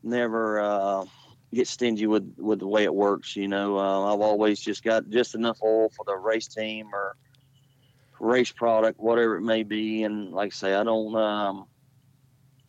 never 0.02 0.60
uh, 0.60 1.06
get 1.50 1.66
stingy 1.66 2.06
with 2.06 2.34
with 2.36 2.58
the 2.58 2.66
way 2.66 2.84
it 2.84 2.94
works. 2.94 3.34
You 3.34 3.48
know, 3.48 3.78
uh, 3.78 4.12
I've 4.12 4.20
always 4.20 4.60
just 4.60 4.84
got 4.84 5.08
just 5.08 5.34
enough 5.34 5.60
oil 5.62 5.88
for 5.96 6.04
the 6.06 6.14
race 6.14 6.46
team 6.46 6.90
or 6.92 7.16
race 8.20 8.52
product, 8.52 9.00
whatever 9.00 9.36
it 9.36 9.40
may 9.40 9.62
be. 9.62 10.02
And 10.02 10.30
like 10.34 10.52
I 10.52 10.54
say, 10.54 10.74
I 10.74 10.84
don't 10.84 11.16
um, 11.16 11.68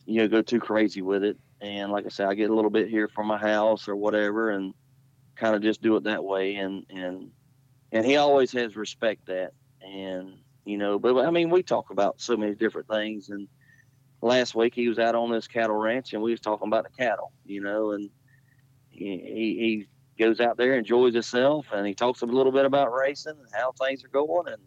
you 0.06 0.22
know 0.22 0.28
go 0.28 0.40
too 0.40 0.60
crazy 0.60 1.02
with 1.02 1.22
it. 1.22 1.36
And 1.60 1.92
like 1.92 2.06
I 2.06 2.08
say, 2.08 2.24
I 2.24 2.32
get 2.32 2.48
a 2.48 2.54
little 2.54 2.70
bit 2.70 2.88
here 2.88 3.08
for 3.08 3.22
my 3.22 3.36
house 3.36 3.86
or 3.86 3.96
whatever, 3.96 4.48
and 4.48 4.72
kind 5.36 5.54
of 5.54 5.60
just 5.60 5.82
do 5.82 5.94
it 5.96 6.04
that 6.04 6.24
way. 6.24 6.54
And 6.54 6.86
and 6.88 7.32
and 7.92 8.06
he 8.06 8.16
always 8.16 8.50
has 8.52 8.76
respect 8.76 9.26
that 9.26 9.52
and 9.82 10.39
you 10.64 10.78
know, 10.78 10.98
but 10.98 11.16
I 11.24 11.30
mean, 11.30 11.50
we 11.50 11.62
talk 11.62 11.90
about 11.90 12.20
so 12.20 12.36
many 12.36 12.54
different 12.54 12.88
things. 12.88 13.30
And 13.30 13.48
last 14.22 14.54
week 14.54 14.74
he 14.74 14.88
was 14.88 14.98
out 14.98 15.14
on 15.14 15.30
this 15.30 15.48
cattle 15.48 15.76
ranch, 15.76 16.12
and 16.12 16.22
we 16.22 16.30
was 16.30 16.40
talking 16.40 16.68
about 16.68 16.84
the 16.84 16.96
cattle, 16.96 17.32
you 17.44 17.60
know, 17.60 17.92
and 17.92 18.10
he, 18.90 19.06
he 19.16 19.88
goes 20.18 20.40
out 20.40 20.56
there, 20.56 20.74
enjoys 20.74 21.14
himself, 21.14 21.66
and 21.72 21.86
he 21.86 21.94
talks 21.94 22.22
a 22.22 22.26
little 22.26 22.52
bit 22.52 22.66
about 22.66 22.92
racing 22.92 23.36
and 23.38 23.48
how 23.52 23.72
things 23.72 24.04
are 24.04 24.08
going, 24.08 24.48
and 24.48 24.62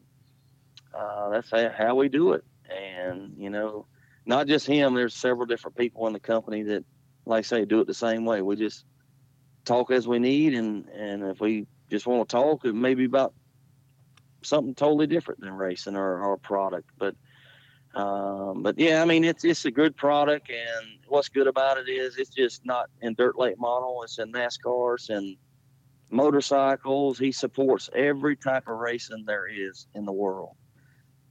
uh, 0.93 1.29
that's 1.29 1.51
how 1.77 1.95
we 1.95 2.09
do 2.09 2.33
it. 2.33 2.43
And 2.69 3.35
you 3.37 3.49
know, 3.49 3.85
not 4.25 4.47
just 4.47 4.65
him. 4.65 4.95
There's 4.95 5.13
several 5.13 5.45
different 5.45 5.77
people 5.77 6.07
in 6.07 6.13
the 6.13 6.19
company 6.19 6.63
that, 6.63 6.83
like 7.25 7.39
I 7.39 7.41
say, 7.41 7.65
do 7.65 7.81
it 7.81 7.87
the 7.87 7.93
same 7.93 8.25
way. 8.25 8.41
We 8.41 8.55
just 8.55 8.85
talk 9.65 9.91
as 9.91 10.07
we 10.07 10.19
need, 10.19 10.53
and 10.55 10.87
and 10.89 11.23
if 11.23 11.39
we 11.39 11.67
just 11.89 12.07
want 12.07 12.27
to 12.27 12.35
talk, 12.35 12.65
it 12.65 12.73
may 12.73 12.95
be 12.95 13.05
about 13.05 13.33
something 14.43 14.75
totally 14.75 15.07
different 15.07 15.39
than 15.41 15.53
racing 15.53 15.95
or 15.95 16.21
our 16.23 16.37
product. 16.37 16.89
But 16.97 17.15
um, 17.95 18.63
but 18.63 18.77
yeah, 18.79 19.01
I 19.01 19.05
mean 19.05 19.23
it's 19.23 19.43
it's 19.43 19.65
a 19.65 19.71
good 19.71 19.95
product, 19.95 20.49
and 20.49 20.99
what's 21.07 21.29
good 21.29 21.47
about 21.47 21.77
it 21.77 21.87
is 21.89 22.17
it's 22.17 22.29
just 22.31 22.65
not 22.65 22.89
in 23.01 23.13
dirt 23.13 23.37
late 23.37 23.59
model. 23.59 24.01
It's 24.03 24.17
in 24.19 24.31
NASCARs 24.31 25.09
and 25.09 25.37
motorcycles. 26.09 27.17
He 27.19 27.31
supports 27.31 27.89
every 27.95 28.35
type 28.35 28.67
of 28.67 28.77
racing 28.79 29.23
there 29.25 29.47
is 29.47 29.87
in 29.95 30.05
the 30.05 30.11
world, 30.11 30.55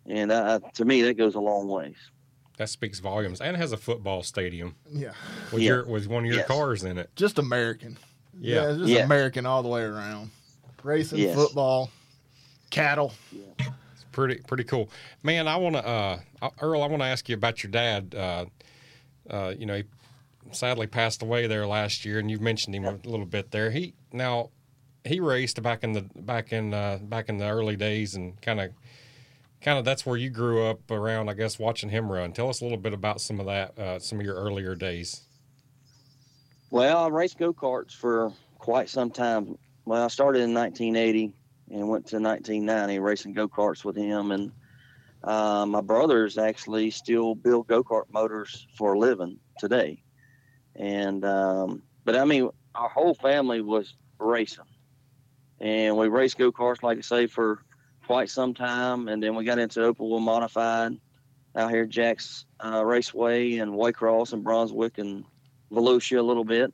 and 0.06 0.30
uh, 0.32 0.60
to 0.74 0.84
me 0.84 1.02
that 1.02 1.14
goes 1.14 1.34
a 1.34 1.40
long 1.40 1.68
ways. 1.68 1.96
That 2.58 2.68
speaks 2.68 3.00
volumes, 3.00 3.40
and 3.40 3.56
has 3.56 3.72
a 3.72 3.76
football 3.76 4.22
stadium. 4.22 4.76
Yeah, 4.88 5.12
with 5.52 5.62
Yeah. 5.62 5.68
your 5.68 5.84
with 5.86 6.06
one 6.06 6.24
of 6.24 6.26
your 6.26 6.36
Yes. 6.40 6.46
cars 6.48 6.84
in 6.84 6.98
it. 6.98 7.10
just 7.16 7.38
American. 7.38 7.98
Yeah. 8.38 8.70
it's 8.70 8.78
just 8.78 8.90
Yeah. 8.90 9.04
American 9.04 9.46
all 9.46 9.62
the 9.62 9.68
way 9.68 9.82
around. 9.82 10.30
Racing, 10.82 11.18
Yes. 11.18 11.34
football, 11.34 11.90
cattle. 12.72 13.12
It's 13.60 14.04
pretty 14.10 14.40
pretty 14.48 14.64
cool, 14.64 14.90
man. 15.22 15.46
I 15.46 15.56
want 15.56 15.76
to 15.76 15.86
uh, 15.86 16.18
Earl. 16.60 16.82
I 16.82 16.88
want 16.88 17.02
to 17.02 17.06
ask 17.06 17.28
you 17.28 17.36
about 17.36 17.62
your 17.62 17.70
dad. 17.70 18.14
Uh, 18.16 18.46
uh, 19.30 19.54
you 19.56 19.66
know, 19.66 19.76
he 19.76 19.84
sadly 20.50 20.88
passed 20.88 21.22
away 21.22 21.46
there 21.46 21.66
last 21.66 22.04
year, 22.04 22.18
and 22.18 22.28
you've 22.28 22.40
mentioned 22.40 22.74
him 22.74 22.84
a 22.84 22.98
little 23.08 23.26
bit 23.26 23.52
there. 23.52 23.70
He 23.70 23.94
now 24.12 24.50
he 25.04 25.20
raced 25.20 25.62
back 25.62 25.84
in 25.84 25.92
the 25.92 26.02
back 26.16 26.52
in 26.52 26.74
uh, 26.74 26.98
back 27.00 27.28
in 27.28 27.36
the 27.36 27.48
early 27.48 27.76
days, 27.76 28.16
and 28.16 28.40
kind 28.40 28.60
of 28.60 28.70
kind 29.60 29.78
of 29.78 29.84
that's 29.84 30.04
where 30.04 30.16
you 30.16 30.30
grew 30.30 30.64
up 30.64 30.90
around. 30.90 31.28
I 31.28 31.34
guess 31.34 31.58
watching 31.58 31.90
him 31.90 32.10
run. 32.10 32.32
Tell 32.32 32.48
us 32.48 32.60
a 32.60 32.64
little 32.64 32.78
bit 32.78 32.94
about 32.94 33.20
some 33.20 33.38
of 33.38 33.46
that, 33.46 33.78
uh, 33.78 33.98
some 34.00 34.18
of 34.18 34.26
your 34.26 34.34
earlier 34.34 34.74
days. 34.74 35.22
Well, 36.70 37.04
I 37.04 37.08
raced 37.08 37.38
go 37.38 37.52
karts 37.52 37.94
for 37.94 38.32
quite 38.58 38.88
some 38.88 39.10
time. 39.10 39.58
Well, 39.84 40.02
I 40.02 40.08
started 40.08 40.40
in 40.40 40.54
1980 40.54 41.34
and 41.72 41.88
went 41.88 42.06
to 42.06 42.20
1990 42.20 42.98
racing 42.98 43.32
go 43.32 43.48
karts 43.48 43.84
with 43.84 43.96
him. 43.96 44.30
And 44.30 44.52
uh, 45.24 45.64
my 45.66 45.80
brothers 45.80 46.36
actually 46.36 46.90
still 46.90 47.34
build 47.34 47.66
go 47.66 47.82
kart 47.82 48.04
motors 48.12 48.66
for 48.76 48.92
a 48.92 48.98
living 48.98 49.38
today. 49.58 50.02
And, 50.76 51.24
um, 51.24 51.82
but 52.04 52.16
I 52.16 52.24
mean, 52.24 52.50
our 52.74 52.88
whole 52.88 53.14
family 53.14 53.62
was 53.62 53.94
racing. 54.18 54.64
And 55.60 55.96
we 55.96 56.08
raced 56.08 56.38
go 56.38 56.52
karts, 56.52 56.82
like 56.82 56.98
I 56.98 57.02
say, 57.02 57.26
for 57.26 57.64
quite 58.06 58.28
some 58.28 58.52
time. 58.52 59.08
And 59.08 59.22
then 59.22 59.34
we 59.34 59.44
got 59.44 59.58
into 59.58 59.92
wheel 59.92 60.20
modified 60.20 60.98
out 61.54 61.70
here 61.70 61.86
Jack's 61.86 62.44
uh, 62.64 62.84
Raceway 62.84 63.58
and 63.58 63.72
Waycross 63.72 64.32
and 64.32 64.44
Brunswick 64.44 64.98
and 64.98 65.24
Volusia 65.70 66.18
a 66.18 66.22
little 66.22 66.44
bit. 66.44 66.72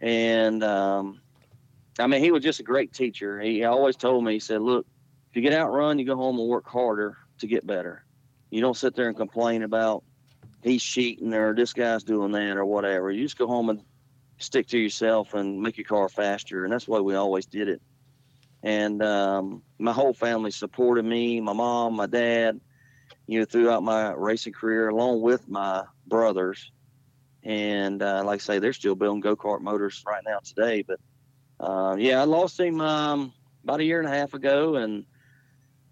And 0.00 0.62
um, 0.62 1.20
I 1.98 2.06
mean, 2.06 2.22
he 2.22 2.32
was 2.32 2.42
just 2.42 2.60
a 2.60 2.64
great 2.64 2.92
teacher. 2.92 3.40
He 3.40 3.64
always 3.64 3.96
told 3.96 4.24
me, 4.24 4.34
he 4.34 4.40
said, 4.40 4.60
Look, 4.60 4.86
if 5.30 5.36
you 5.36 5.42
get 5.42 5.52
out 5.52 5.72
run, 5.72 5.98
you 5.98 6.04
go 6.04 6.16
home 6.16 6.38
and 6.38 6.48
work 6.48 6.66
harder 6.66 7.16
to 7.38 7.46
get 7.46 7.66
better. 7.66 8.04
You 8.50 8.60
don't 8.60 8.76
sit 8.76 8.94
there 8.94 9.08
and 9.08 9.16
complain 9.16 9.62
about 9.62 10.04
he's 10.62 10.82
cheating 10.82 11.34
or 11.34 11.54
this 11.54 11.72
guy's 11.72 12.04
doing 12.04 12.32
that 12.32 12.56
or 12.56 12.64
whatever. 12.64 13.10
You 13.10 13.22
just 13.22 13.38
go 13.38 13.46
home 13.46 13.70
and 13.70 13.82
stick 14.38 14.66
to 14.68 14.78
yourself 14.78 15.34
and 15.34 15.60
make 15.60 15.76
your 15.76 15.86
car 15.86 16.08
faster. 16.08 16.64
And 16.64 16.72
that's 16.72 16.88
why 16.88 17.00
we 17.00 17.14
always 17.14 17.46
did 17.46 17.68
it. 17.68 17.82
And 18.62 19.02
um, 19.02 19.62
my 19.78 19.92
whole 19.92 20.14
family 20.14 20.50
supported 20.50 21.04
me, 21.04 21.40
my 21.40 21.52
mom, 21.52 21.94
my 21.96 22.06
dad, 22.06 22.60
you 23.26 23.38
know, 23.38 23.44
throughout 23.44 23.82
my 23.82 24.12
racing 24.12 24.52
career, 24.52 24.88
along 24.88 25.20
with 25.20 25.48
my 25.48 25.84
brothers 26.06 26.70
and 27.44 28.02
uh, 28.02 28.22
like 28.24 28.40
I 28.40 28.42
say, 28.42 28.58
they're 28.58 28.72
still 28.72 28.94
building 28.94 29.20
go 29.20 29.36
kart 29.36 29.60
motors 29.60 30.02
right 30.06 30.22
now 30.26 30.38
today. 30.42 30.82
But 30.82 30.98
uh, 31.60 31.96
yeah, 31.98 32.20
I 32.20 32.24
lost 32.24 32.58
him 32.58 32.80
um, 32.80 33.32
about 33.62 33.80
a 33.80 33.84
year 33.84 33.98
and 34.00 34.08
a 34.08 34.12
half 34.12 34.34
ago, 34.34 34.76
and 34.76 35.04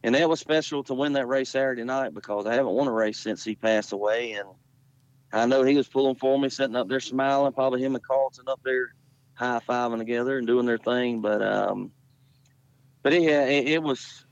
and 0.02 0.14
that 0.14 0.28
was 0.28 0.40
special 0.40 0.82
to 0.84 0.94
win 0.94 1.12
that 1.12 1.28
race 1.28 1.50
Saturday 1.50 1.84
night 1.84 2.14
because 2.14 2.46
I 2.46 2.54
haven't 2.54 2.72
won 2.72 2.88
a 2.88 2.92
race 2.92 3.18
since 3.18 3.44
he 3.44 3.54
passed 3.54 3.92
away, 3.92 4.32
and 4.32 4.48
I 5.32 5.46
know 5.46 5.62
he 5.62 5.76
was 5.76 5.88
pulling 5.88 6.16
for 6.16 6.38
me, 6.38 6.48
sitting 6.48 6.76
up 6.76 6.88
there 6.88 7.00
smiling, 7.00 7.52
probably 7.52 7.82
him 7.82 7.94
and 7.94 8.04
Carlton 8.04 8.48
up 8.48 8.60
there 8.64 8.94
high 9.34 9.60
fiving 9.66 9.98
together 9.98 10.38
and 10.38 10.46
doing 10.46 10.66
their 10.66 10.78
thing. 10.78 11.20
But 11.20 11.42
um, 11.42 11.92
but 13.02 13.12
yeah, 13.12 13.44
it, 13.46 13.68
it 13.68 13.82
was 13.82 14.24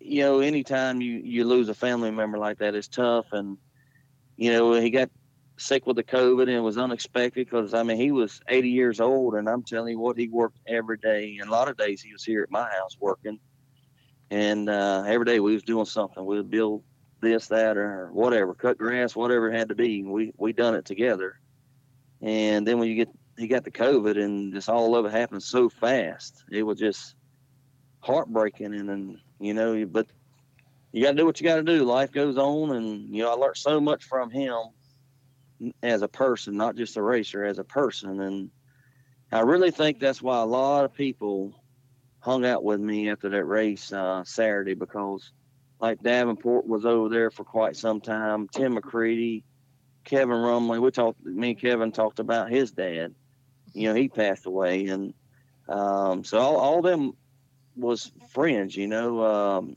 you 0.00 0.22
know, 0.22 0.40
anytime 0.40 1.00
you 1.00 1.20
you 1.24 1.44
lose 1.44 1.68
a 1.68 1.74
family 1.74 2.10
member 2.10 2.38
like 2.38 2.58
that, 2.58 2.74
it's 2.74 2.88
tough, 2.88 3.26
and 3.32 3.56
you 4.36 4.52
know, 4.52 4.74
he 4.74 4.90
got 4.90 5.10
sick 5.56 5.86
with 5.86 5.96
the 5.96 6.04
COVID 6.04 6.42
and 6.42 6.50
it 6.50 6.60
was 6.60 6.78
unexpected 6.78 7.46
because 7.46 7.74
I 7.74 7.82
mean 7.82 7.96
he 7.96 8.10
was 8.10 8.40
80 8.48 8.68
years 8.70 9.00
old 9.00 9.34
and 9.34 9.48
I'm 9.48 9.62
telling 9.62 9.92
you 9.92 9.98
what 9.98 10.18
he 10.18 10.28
worked 10.28 10.58
every 10.66 10.98
day. 10.98 11.38
And 11.40 11.48
a 11.48 11.52
lot 11.52 11.68
of 11.68 11.76
days 11.76 12.02
he 12.02 12.12
was 12.12 12.24
here 12.24 12.42
at 12.42 12.50
my 12.50 12.68
house 12.70 12.96
working. 13.00 13.38
And 14.30 14.68
uh, 14.68 15.04
every 15.06 15.26
day 15.26 15.40
we 15.40 15.54
was 15.54 15.62
doing 15.62 15.84
something. 15.84 16.24
We 16.24 16.36
would 16.36 16.50
build 16.50 16.82
this 17.20 17.46
that 17.48 17.76
or 17.78 18.10
whatever 18.12 18.52
cut 18.52 18.76
grass 18.76 19.16
whatever 19.16 19.50
it 19.50 19.58
had 19.58 19.68
to 19.68 19.74
be. 19.74 20.02
We 20.02 20.32
we 20.36 20.52
done 20.52 20.74
it 20.74 20.84
together. 20.84 21.38
And 22.20 22.66
then 22.66 22.78
when 22.78 22.88
you 22.88 22.96
get 22.96 23.08
he 23.38 23.46
got 23.46 23.64
the 23.64 23.70
COVID 23.70 24.22
and 24.22 24.52
just 24.52 24.68
all 24.68 24.96
of 24.96 25.06
it 25.06 25.12
happened 25.12 25.42
so 25.42 25.68
fast 25.68 26.44
it 26.50 26.62
was 26.62 26.78
just 26.78 27.14
heartbreaking. 28.00 28.74
And 28.74 28.88
then 28.88 29.20
you 29.38 29.54
know 29.54 29.86
but 29.86 30.08
you 30.90 31.02
got 31.02 31.12
to 31.12 31.16
do 31.16 31.26
what 31.26 31.40
you 31.40 31.46
got 31.46 31.56
to 31.56 31.62
do. 31.62 31.84
Life 31.84 32.12
goes 32.12 32.38
on 32.38 32.74
and 32.74 33.14
you 33.14 33.22
know 33.22 33.30
I 33.30 33.34
learned 33.34 33.56
so 33.56 33.80
much 33.80 34.04
from 34.04 34.30
him 34.30 34.56
as 35.82 36.02
a 36.02 36.08
person, 36.08 36.56
not 36.56 36.76
just 36.76 36.96
a 36.96 37.02
racer, 37.02 37.44
as 37.44 37.58
a 37.58 37.64
person. 37.64 38.20
And 38.20 38.50
I 39.32 39.40
really 39.40 39.70
think 39.70 39.98
that's 39.98 40.22
why 40.22 40.40
a 40.40 40.46
lot 40.46 40.84
of 40.84 40.94
people 40.94 41.54
hung 42.20 42.44
out 42.44 42.64
with 42.64 42.80
me 42.80 43.10
after 43.10 43.28
that 43.30 43.44
race 43.44 43.92
uh, 43.92 44.24
Saturday 44.24 44.74
because, 44.74 45.32
like 45.80 46.02
Davenport 46.02 46.66
was 46.66 46.86
over 46.86 47.08
there 47.08 47.30
for 47.30 47.44
quite 47.44 47.76
some 47.76 48.00
time. 48.00 48.48
Tim 48.48 48.76
McCreadie, 48.76 49.42
Kevin 50.04 50.36
Rumley, 50.36 50.80
we 50.80 50.90
talked. 50.90 51.24
Me 51.24 51.50
and 51.50 51.60
Kevin 51.60 51.92
talked 51.92 52.18
about 52.18 52.50
his 52.50 52.72
dad. 52.72 53.14
You 53.72 53.88
know, 53.88 53.94
he 53.94 54.08
passed 54.08 54.46
away, 54.46 54.86
and 54.86 55.14
um, 55.68 56.24
so 56.24 56.38
all, 56.38 56.56
all 56.56 56.82
them 56.82 57.12
was 57.76 58.12
friends. 58.30 58.76
You 58.76 58.86
know, 58.86 59.24
um, 59.24 59.76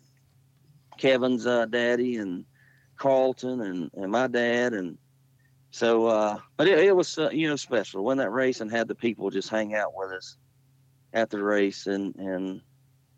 Kevin's 0.98 1.46
uh, 1.46 1.66
daddy 1.66 2.18
and 2.18 2.46
Carlton 2.98 3.62
and, 3.62 3.92
and 3.94 4.12
my 4.12 4.28
dad 4.28 4.74
and 4.74 4.98
so, 5.72 6.08
uh, 6.08 6.40
but 6.56 6.68
it, 6.68 6.80
it 6.80 6.96
was, 6.96 7.18
uh, 7.18 7.30
you 7.32 7.48
know, 7.48 7.56
special 7.56 8.04
when 8.04 8.18
that 8.18 8.32
race 8.32 8.62
and 8.62 8.72
had 8.72 8.88
the 8.88 8.96
people 8.96 9.30
just 9.30 9.50
hang 9.50 9.76
out 9.76 9.94
with 9.96 10.12
us 10.12 10.38
at 11.14 11.30
the 11.30 11.42
race, 11.44 11.88
and 11.88 12.16
and 12.16 12.62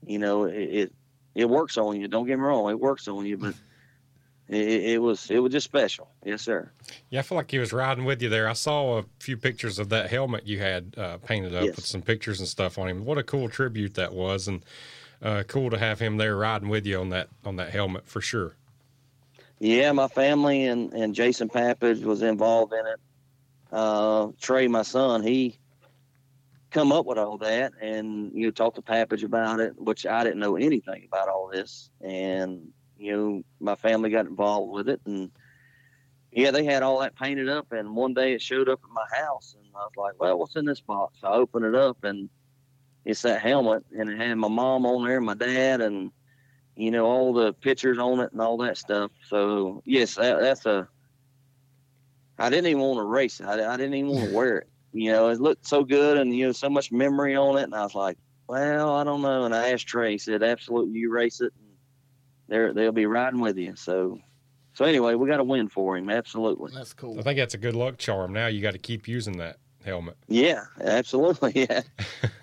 you 0.05 0.19
know, 0.19 0.45
it 0.45 0.53
it, 0.55 0.93
it 1.35 1.49
works 1.49 1.77
on 1.77 1.99
you. 1.99 2.07
Don't 2.07 2.25
get 2.27 2.37
me 2.37 2.43
wrong, 2.43 2.69
it 2.69 2.79
works 2.79 3.07
on 3.07 3.25
you, 3.25 3.37
but 3.37 3.53
it, 4.47 4.67
it 4.93 5.01
was 5.01 5.29
it 5.29 5.39
was 5.39 5.51
just 5.51 5.65
special. 5.65 6.09
Yes, 6.25 6.41
sir. 6.41 6.71
Yeah, 7.09 7.19
I 7.19 7.21
feel 7.23 7.37
like 7.37 7.51
he 7.51 7.59
was 7.59 7.71
riding 7.71 8.03
with 8.05 8.21
you 8.21 8.29
there. 8.29 8.47
I 8.49 8.53
saw 8.53 8.97
a 8.99 9.05
few 9.19 9.37
pictures 9.37 9.79
of 9.79 9.89
that 9.89 10.09
helmet 10.09 10.47
you 10.47 10.59
had 10.59 10.95
uh, 10.97 11.17
painted 11.17 11.53
up 11.55 11.65
Yes. 11.65 11.75
with 11.75 11.85
some 11.85 12.01
pictures 12.01 12.39
and 12.39 12.47
stuff 12.47 12.77
on 12.77 12.87
him. 12.87 13.05
What 13.05 13.17
a 13.17 13.23
cool 13.23 13.47
tribute 13.49 13.93
that 13.95 14.13
was, 14.13 14.47
and 14.47 14.63
uh, 15.21 15.43
cool 15.47 15.69
to 15.69 15.77
have 15.77 15.99
him 15.99 16.17
there 16.17 16.35
riding 16.35 16.69
with 16.69 16.85
you 16.85 16.99
on 16.99 17.09
that 17.09 17.29
on 17.45 17.57
that 17.57 17.69
helmet 17.71 18.07
for 18.07 18.21
sure. 18.21 18.55
Yeah, 19.59 19.91
my 19.91 20.07
family 20.07 20.65
and 20.65 20.93
and 20.93 21.13
Jason 21.13 21.49
Papich 21.49 22.03
was 22.03 22.21
involved 22.21 22.73
in 22.73 22.85
it. 22.85 22.99
Uh, 23.71 24.27
Trey, 24.39 24.67
my 24.67 24.83
son, 24.83 25.21
he 25.21 25.59
come 26.71 26.91
up 26.91 27.05
with 27.05 27.17
all 27.17 27.37
that, 27.39 27.73
and 27.81 28.31
you 28.33 28.45
know, 28.45 28.51
talked 28.51 28.77
to 28.77 28.81
Papich 28.81 29.23
about 29.23 29.59
it, 29.59 29.73
which 29.77 30.05
I 30.05 30.23
didn't 30.23 30.39
know 30.39 30.55
anything 30.55 31.05
about 31.07 31.27
all 31.29 31.49
this, 31.51 31.89
and 32.01 32.69
you 32.97 33.15
know, 33.15 33.43
my 33.59 33.75
family 33.75 34.09
got 34.09 34.27
involved 34.27 34.71
with 34.71 34.89
it, 34.89 35.01
and 35.05 35.31
yeah, 36.31 36.51
they 36.51 36.63
had 36.63 36.83
all 36.83 36.99
that 36.99 37.15
painted 37.15 37.49
up, 37.49 37.71
and 37.71 37.95
one 37.95 38.13
day 38.13 38.33
it 38.33 38.41
showed 38.41 38.69
up 38.69 38.79
at 38.83 38.89
my 38.91 39.05
house, 39.19 39.55
and 39.57 39.67
I 39.75 39.79
was 39.79 39.91
like, 39.97 40.13
well, 40.19 40.37
what's 40.37 40.55
in 40.55 40.65
this 40.65 40.81
box? 40.81 41.17
I 41.23 41.33
opened 41.33 41.65
it 41.65 41.75
up, 41.75 42.03
and 42.03 42.29
it's 43.03 43.23
that 43.23 43.41
helmet, 43.41 43.83
and 43.97 44.09
it 44.09 44.17
had 44.17 44.35
my 44.35 44.47
mom 44.47 44.85
on 44.85 45.05
there, 45.05 45.19
my 45.21 45.33
dad, 45.33 45.81
and 45.81 46.11
you 46.79 46.91
know 46.91 47.05
all 47.05 47.33
the 47.33 47.51
pictures 47.51 47.97
on 47.97 48.21
it 48.21 48.31
and 48.31 48.39
all 48.41 48.57
that 48.57 48.77
stuff. 48.77 49.11
So 49.27 49.83
yes, 49.85 50.15
that, 50.15 50.39
that's 50.39 50.65
a. 50.65 50.87
I 52.37 52.49
didn't 52.49 52.67
even 52.67 52.81
want 52.81 52.99
to 52.99 53.03
race 53.03 53.41
it. 53.41 53.47
I, 53.47 53.73
I 53.73 53.75
didn't 53.75 53.95
even 53.95 54.11
want 54.11 54.29
to 54.29 54.35
wear 54.35 54.59
it. 54.59 54.69
You 54.93 55.11
know, 55.11 55.27
it 55.27 55.41
looked 55.41 55.67
so 55.67 55.83
good 55.83 56.17
and 56.17 56.33
you 56.33 56.47
know 56.47 56.51
so 56.53 56.69
much 56.69 56.89
memory 56.91 57.35
on 57.35 57.57
it, 57.57 57.63
and 57.63 57.75
I 57.75 57.83
was 57.83 57.95
like, 57.95 58.17
well, 58.47 58.95
I 58.95 59.03
don't 59.03 59.21
know. 59.21 59.43
And 59.43 59.53
I 59.53 59.71
asked 59.71 59.87
Trey. 59.87 60.13
He 60.13 60.17
said, 60.17 60.41
absolutely, 60.41 60.97
you 60.97 61.11
race 61.11 61.41
it. 61.41 61.51
And 61.59 61.75
they're 62.47 62.73
they'll 62.73 62.93
be 62.93 63.05
riding 63.05 63.41
with 63.41 63.57
you. 63.57 63.75
So 63.75 64.17
so 64.73 64.85
anyway, 64.85 65.15
we 65.15 65.27
got 65.27 65.41
a 65.41 65.43
win 65.43 65.67
for 65.67 65.97
him. 65.97 66.09
Absolutely. 66.09 66.71
That's 66.73 66.93
cool. 66.93 67.19
I 67.19 67.23
think 67.23 67.37
that's 67.37 67.55
a 67.55 67.59
good 67.59 67.75
luck 67.75 67.97
charm. 67.97 68.31
Now 68.31 68.47
you 68.47 68.61
got 68.61 68.71
to 68.71 68.79
keep 68.79 69.05
using 69.05 69.37
that 69.37 69.57
helmet. 69.85 70.17
Yeah, 70.27 70.63
absolutely. 70.81 71.53
Yeah. 71.69 71.81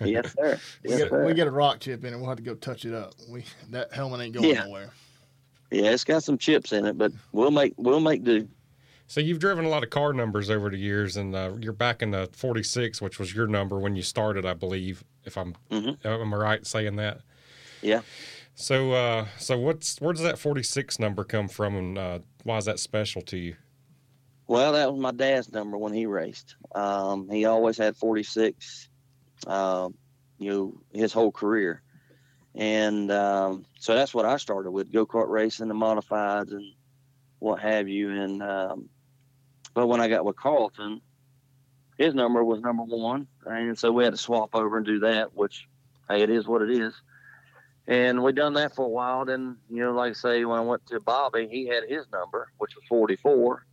yes, 0.03 0.33
sir. 0.39 0.59
We 0.83 0.89
Yes, 0.89 0.99
get, 0.99 1.09
sir. 1.09 1.25
we 1.25 1.33
get 1.33 1.47
a 1.47 1.51
rock 1.51 1.79
chip 1.79 2.03
in 2.03 2.13
it. 2.13 2.17
We'll 2.17 2.27
have 2.29 2.37
to 2.37 2.43
go 2.43 2.55
touch 2.55 2.85
it 2.85 2.93
up. 2.93 3.13
We 3.29 3.45
that 3.71 3.93
helmet 3.93 4.21
ain't 4.21 4.33
going 4.33 4.49
Yeah. 4.49 4.63
nowhere. 4.65 4.89
Yeah, 5.71 5.91
it's 5.91 6.03
got 6.03 6.23
some 6.23 6.37
chips 6.37 6.71
in 6.71 6.85
it, 6.85 6.97
but 6.97 7.11
we'll 7.33 7.51
make 7.51 7.73
we'll 7.77 7.99
make 7.99 8.23
do. 8.23 8.47
So 9.09 9.21
you've 9.21 9.39
driven 9.39 9.63
a 9.65 9.69
lot 9.69 9.83
of 9.83 9.89
car 9.89 10.11
numbers 10.13 10.49
over 10.49 10.69
the 10.69 10.77
years, 10.77 11.15
and 11.17 11.33
uh, 11.33 11.53
you're 11.59 11.71
back 11.71 12.01
in 12.01 12.11
the 12.11 12.29
46, 12.33 13.01
which 13.01 13.19
was 13.19 13.33
your 13.33 13.47
number 13.47 13.79
when 13.79 13.95
you 13.95 14.01
started, 14.01 14.45
I 14.45 14.53
believe. 14.53 15.03
If 15.23 15.37
I'm, 15.37 15.55
Mhm. 15.71 15.97
am 16.05 16.33
I 16.33 16.37
right 16.37 16.67
saying 16.67 16.97
that? 16.97 17.19
Yeah. 17.81 18.01
So, 18.55 18.91
uh, 18.93 19.27
so 19.37 19.57
what's 19.57 20.01
where 20.01 20.11
does 20.13 20.23
that 20.23 20.37
46 20.39 20.99
number 20.99 21.23
come 21.23 21.47
from, 21.47 21.75
and 21.75 21.97
uh, 21.97 22.19
why 22.43 22.57
is 22.57 22.65
that 22.65 22.79
special 22.79 23.21
to 23.23 23.37
you? 23.37 23.55
Well, 24.47 24.73
that 24.73 24.91
was 24.91 24.99
my 24.99 25.11
dad's 25.11 25.51
number 25.51 25.77
when 25.77 25.93
he 25.93 26.05
raced. 26.05 26.55
Um, 26.73 27.29
he 27.29 27.45
always 27.45 27.77
had 27.77 27.97
46, 27.97 28.89
um, 29.45 29.95
you 30.39 30.49
know, 30.49 30.81
his 30.93 31.11
whole 31.11 31.33
career. 31.33 31.81
And 32.55 33.11
um, 33.11 33.65
so 33.77 33.93
that's 33.93 34.13
what 34.13 34.25
I 34.25 34.37
started 34.37 34.71
with 34.71 34.91
go 34.91 35.05
kart 35.05 35.29
racing, 35.29 35.67
the 35.67 35.75
modifieds, 35.75 36.51
and 36.51 36.73
what 37.39 37.59
have 37.59 37.87
you. 37.87 38.09
And 38.09 38.41
um, 38.41 38.89
but 39.75 39.87
when 39.87 40.01
I 40.01 40.07
got 40.07 40.25
with 40.25 40.37
Carlton, 40.37 41.01
his 41.99 42.15
number 42.15 42.43
was 42.43 42.61
number 42.61 42.83
one, 42.83 43.27
and 43.45 43.77
so 43.77 43.91
we 43.91 44.05
had 44.05 44.13
to 44.13 44.17
swap 44.17 44.55
over 44.55 44.77
and 44.77 44.85
do 44.85 44.99
that. 45.01 45.35
Which, 45.35 45.67
hey, 46.09 46.23
it 46.23 46.31
is 46.31 46.47
what 46.47 46.63
it 46.63 46.71
is. 46.71 46.99
And 47.85 48.23
we 48.23 48.31
done 48.31 48.55
that 48.55 48.75
for 48.75 48.85
a 48.85 48.89
while. 48.89 49.23
Then, 49.25 49.57
you 49.69 49.83
know, 49.83 49.91
like 49.91 50.11
I 50.11 50.13
say, 50.13 50.43
when 50.43 50.57
I 50.57 50.63
went 50.63 50.87
to 50.87 50.99
Bobby, 50.99 51.47
he 51.49 51.67
had 51.67 51.83
his 51.87 52.05
number, 52.11 52.51
which 52.57 52.75
was 52.75 52.83
44. 52.89 53.66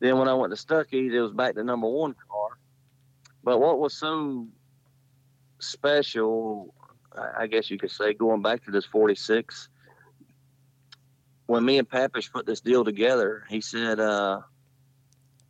Then 0.00 0.18
when 0.18 0.28
I 0.28 0.34
went 0.34 0.54
to 0.54 0.56
Stuckey's, 0.56 1.12
it 1.12 1.20
was 1.20 1.32
back 1.32 1.54
to 1.54 1.64
number 1.64 1.88
one 1.88 2.14
car. 2.30 2.58
But 3.42 3.60
what 3.60 3.78
was 3.78 3.94
so 3.94 4.46
special, 5.58 6.74
I 7.36 7.46
guess 7.46 7.70
you 7.70 7.78
could 7.78 7.90
say, 7.90 8.14
going 8.14 8.42
back 8.42 8.64
to 8.64 8.70
this 8.70 8.84
46, 8.84 9.68
when 11.46 11.64
me 11.64 11.78
and 11.78 11.88
Papich 11.88 12.30
put 12.30 12.46
this 12.46 12.60
deal 12.60 12.84
together, 12.84 13.44
he 13.48 13.60
said, 13.60 13.98
uh, 13.98 14.40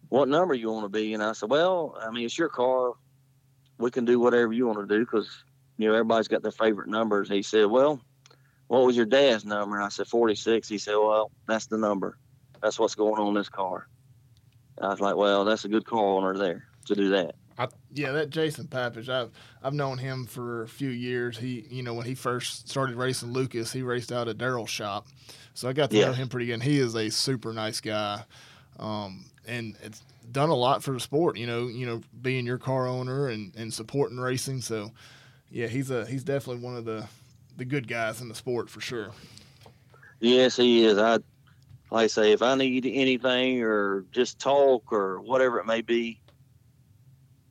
what 0.09 0.29
number 0.29 0.55
you 0.55 0.71
want 0.71 0.85
to 0.85 0.89
be? 0.89 1.13
And 1.13 1.23
I 1.23 1.33
said, 1.33 1.51
well, 1.51 1.99
I 2.01 2.11
mean, 2.11 2.25
it's 2.25 2.39
your 2.39 2.49
car. 2.49 2.93
We 3.79 3.91
can 3.91 4.05
do 4.05 4.19
whatever 4.19 4.53
you 4.53 4.67
want 4.67 4.79
to 4.79 4.87
do 4.87 5.01
because, 5.01 5.29
you 5.77 5.89
know, 5.89 5.95
everybody's 5.95 6.29
got 6.29 6.43
their 6.43 6.53
favorite 6.53 6.89
numbers. 6.89 7.29
He 7.29 7.43
said, 7.43 7.67
well, 7.67 8.01
what 8.69 8.85
was 8.85 8.97
your 8.97 9.07
dad's 9.07 9.45
number? 9.45 9.77
And 9.77 9.85
I 9.85 9.89
said, 9.89 10.07
46. 10.07 10.69
He 10.69 10.79
said, 10.79 10.95
well, 10.95 11.31
that's 11.47 11.67
the 11.67 11.79
number. 11.79 12.17
That's 12.63 12.79
what's 12.79 12.95
going 12.95 13.21
on 13.21 13.29
in 13.29 13.35
this 13.35 13.49
car. 13.49 13.89
I 14.81 14.89
was 14.89 15.01
like, 15.01 15.17
well, 15.17 15.45
that's 15.45 15.65
a 15.65 15.69
good 15.69 15.85
car 15.85 16.05
owner 16.05 16.37
there 16.37 16.65
to 16.87 16.95
do 16.95 17.11
that. 17.11 17.35
Yeah, 17.93 18.13
that 18.13 18.31
Jason 18.31 18.67
Papich, 18.69 19.09
I've 19.09 19.31
I've 19.63 19.75
known 19.75 19.99
him 19.99 20.27
for 20.27 20.63
a 20.63 20.69
few 20.69 20.91
years. 20.91 21.39
He, 21.39 21.67
you 21.71 21.83
know, 21.83 21.95
when 21.95 22.07
he 22.07 22.15
first 22.15 22.69
started 22.69 22.95
racing 22.97 23.33
Lucas, 23.33 23.73
he 23.73 23.83
raced 23.83 24.13
out 24.13 24.29
at 24.29 24.39
Daryl's 24.39 24.71
shop, 24.71 25.09
so 25.55 25.69
I 25.69 25.73
got 25.73 25.91
to 25.91 25.97
Yeah. 25.97 26.07
know 26.07 26.13
him 26.13 26.29
pretty 26.29 26.47
good. 26.47 26.53
And 26.55 26.63
he 26.63 26.79
is 26.79 26.95
a 26.95 27.11
super 27.11 27.53
nice 27.53 27.81
guy, 27.81 28.23
um, 28.79 29.25
and 29.47 29.75
it's 29.83 30.03
done 30.31 30.51
a 30.51 30.55
lot 30.55 30.85
for 30.85 30.93
the 30.93 31.01
sport. 31.01 31.37
You 31.37 31.47
know, 31.49 31.67
you 31.67 31.87
know, 31.87 32.01
being 32.23 32.47
your 32.47 32.59
car 32.59 32.87
owner 32.87 33.27
and, 33.29 33.53
and 33.57 33.75
supporting 33.75 34.19
racing. 34.19 34.61
So, 34.61 34.93
yeah, 35.51 35.67
he's 35.67 35.91
a 35.91 36.07
he's 36.07 36.23
definitely 36.23 36.63
one 36.63 36.77
of 36.77 36.85
the 36.85 37.09
the 37.57 37.65
good 37.65 37.89
guys 37.89 38.21
in 38.21 38.29
the 38.29 38.35
sport 38.37 38.71
for 38.71 38.81
sure. 38.81 39.11
Yes, 40.21 40.57
he 40.57 40.85
is. 40.85 40.99
I 40.99 41.19
like 41.91 42.05
I 42.05 42.07
say, 42.09 42.33
if 42.33 42.43
I 42.43 42.55
need 42.55 42.87
anything 42.87 43.63
or 43.63 44.05
just 44.11 44.39
talk 44.39 44.93
or 44.93 45.21
whatever 45.21 45.59
it 45.59 45.67
may 45.67 45.81
be, 45.81 46.21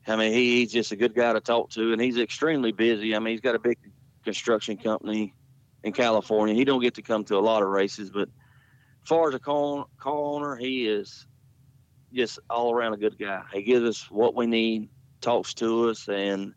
I 0.07 0.15
mean, 0.15 0.31
he, 0.31 0.59
he's 0.59 0.71
just 0.71 0.91
a 0.91 0.95
good 0.95 1.13
guy 1.13 1.33
to 1.33 1.41
talk 1.41 1.69
to, 1.71 1.91
and 1.91 2.01
he's 2.01 2.17
extremely 2.17 2.71
busy. 2.71 3.15
I 3.15 3.19
mean, 3.19 3.31
he's 3.31 3.41
got 3.41 3.55
a 3.55 3.59
big 3.59 3.77
construction 4.23 4.77
company 4.77 5.33
in 5.83 5.91
California. 5.91 6.55
He 6.55 6.63
don't 6.63 6.81
get 6.81 6.95
to 6.95 7.01
come 7.01 7.23
to 7.25 7.37
a 7.37 7.39
lot 7.39 7.61
of 7.61 7.69
races, 7.69 8.09
but 8.09 8.29
as 9.03 9.09
far 9.09 9.27
as 9.27 9.35
a 9.35 9.39
car, 9.39 9.85
owner, 10.05 10.55
he 10.55 10.87
is 10.87 11.27
just 12.13 12.39
all 12.49 12.73
around 12.73 12.93
a 12.93 12.97
good 12.97 13.17
guy. 13.17 13.41
He 13.53 13.63
gives 13.63 13.85
us 13.85 14.11
what 14.11 14.35
we 14.35 14.45
need, 14.47 14.89
talks 15.19 15.53
to 15.55 15.89
us, 15.89 16.07
and 16.07 16.53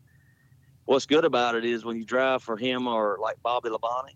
what's 0.85 1.05
good 1.05 1.25
about 1.25 1.55
it 1.55 1.65
is 1.65 1.83
when 1.83 1.97
you 1.97 2.05
drive 2.05 2.43
for 2.43 2.57
him 2.57 2.87
or 2.87 3.17
like 3.21 3.41
Bobby 3.43 3.69
Labonte, 3.69 4.15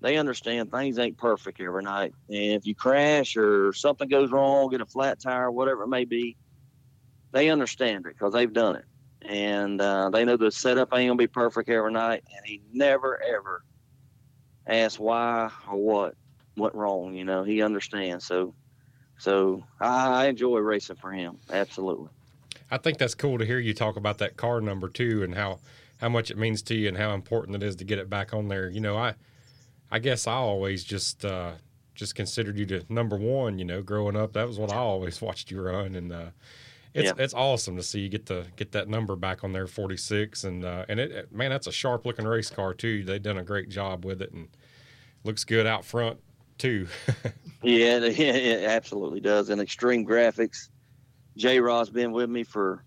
they 0.00 0.16
understand 0.16 0.70
things 0.70 0.98
ain't 0.98 1.18
perfect 1.18 1.60
every 1.60 1.82
night. 1.82 2.14
And 2.28 2.52
if 2.54 2.66
you 2.66 2.74
crash 2.74 3.36
or 3.36 3.72
something 3.72 4.08
goes 4.08 4.30
wrong, 4.30 4.70
get 4.70 4.80
a 4.80 4.86
flat 4.86 5.20
tire, 5.20 5.50
whatever 5.50 5.82
it 5.82 5.88
may 5.88 6.04
be, 6.04 6.36
they 7.32 7.50
understand 7.50 8.06
it 8.06 8.14
because 8.14 8.32
they've 8.32 8.52
done 8.52 8.76
it. 8.76 8.84
And 9.22 9.80
uh, 9.80 10.08
they 10.10 10.24
know 10.24 10.36
the 10.36 10.50
setup 10.50 10.88
ain't 10.94 11.08
gonna 11.08 11.16
be 11.16 11.26
perfect 11.26 11.68
every 11.68 11.92
night. 11.92 12.24
And 12.34 12.46
he 12.46 12.62
never 12.72 13.22
ever 13.22 13.62
asks 14.66 14.98
why 14.98 15.50
or 15.70 15.76
what 15.76 16.14
went 16.56 16.74
wrong. 16.74 17.14
You 17.14 17.24
know, 17.24 17.44
he 17.44 17.62
understands. 17.62 18.24
So, 18.24 18.54
so 19.18 19.62
I, 19.78 20.24
I 20.24 20.26
enjoy 20.28 20.58
racing 20.58 20.96
for 20.96 21.12
him. 21.12 21.38
Absolutely. 21.52 22.08
I 22.70 22.78
think 22.78 22.98
that's 22.98 23.14
cool 23.14 23.38
to 23.38 23.44
hear 23.44 23.58
you 23.58 23.74
talk 23.74 23.96
about 23.96 24.18
that 24.18 24.36
car 24.36 24.60
number 24.60 24.88
too, 24.88 25.22
and 25.22 25.34
how 25.34 25.58
how 25.98 26.08
much 26.08 26.30
it 26.30 26.38
means 26.38 26.62
to 26.62 26.74
you, 26.74 26.88
and 26.88 26.96
how 26.96 27.12
important 27.12 27.56
it 27.56 27.62
is 27.62 27.76
to 27.76 27.84
get 27.84 27.98
it 27.98 28.08
back 28.08 28.32
on 28.32 28.48
there. 28.48 28.70
You 28.70 28.80
know, 28.80 28.96
I 28.96 29.14
I 29.90 29.98
guess 29.98 30.26
I 30.26 30.34
always 30.34 30.84
just 30.84 31.24
uh, 31.24 31.52
just 31.94 32.14
considered 32.14 32.58
you 32.58 32.66
to 32.66 32.84
number 32.88 33.16
one. 33.16 33.58
You 33.58 33.64
know, 33.64 33.82
growing 33.82 34.16
up, 34.16 34.32
that 34.34 34.46
was 34.46 34.58
what 34.58 34.72
I 34.72 34.76
always 34.76 35.20
watched 35.22 35.50
you 35.50 35.60
run, 35.62 35.94
and 35.94 36.12
uh, 36.12 36.26
it's 36.94 37.06
Yeah. 37.16 37.22
it's 37.24 37.34
awesome 37.34 37.76
to 37.76 37.82
see 37.82 38.00
you 38.00 38.08
get 38.08 38.26
to 38.26 38.46
get 38.56 38.72
that 38.72 38.88
number 38.88 39.16
back 39.16 39.42
on 39.44 39.52
there, 39.52 39.66
forty 39.66 39.96
six, 39.96 40.44
and 40.44 40.64
uh, 40.64 40.84
and 40.88 41.00
it, 41.00 41.32
man, 41.32 41.50
that's 41.50 41.66
a 41.66 41.72
sharp 41.72 42.06
looking 42.06 42.26
race 42.26 42.50
car 42.50 42.74
too. 42.74 43.04
They've 43.04 43.22
done 43.22 43.38
a 43.38 43.44
great 43.44 43.68
job 43.68 44.04
with 44.04 44.22
it, 44.22 44.32
and 44.32 44.48
looks 45.24 45.44
good 45.44 45.66
out 45.66 45.84
front 45.84 46.18
too. 46.58 46.86
Yeah, 47.62 47.98
it- 47.98 48.16
yeah, 48.18 48.32
it 48.32 48.64
absolutely 48.70 49.20
does. 49.20 49.50
And 49.50 49.60
Extreme 49.60 50.06
Graphics, 50.06 50.70
J 51.36 51.60
Rod's 51.60 51.90
been 51.90 52.10
with 52.10 52.30
me 52.30 52.42
for, 52.42 52.82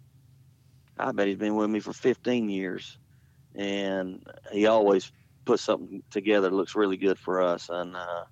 I 0.98 1.12
bet 1.12 1.28
he's 1.28 1.38
been 1.38 1.56
with 1.56 1.70
me 1.70 1.80
for 1.80 1.94
15 1.94 2.50
years. 2.50 2.98
And 3.54 4.26
he 4.52 4.66
always 4.66 5.12
puts 5.46 5.64
something 5.64 6.04
together 6.12 6.50
that 6.50 6.56
looks 6.56 6.76
really 6.76 6.98
good 6.98 7.20
for 7.20 7.42
us. 7.42 7.70
And, 7.70 7.96
uh, 7.96 8.24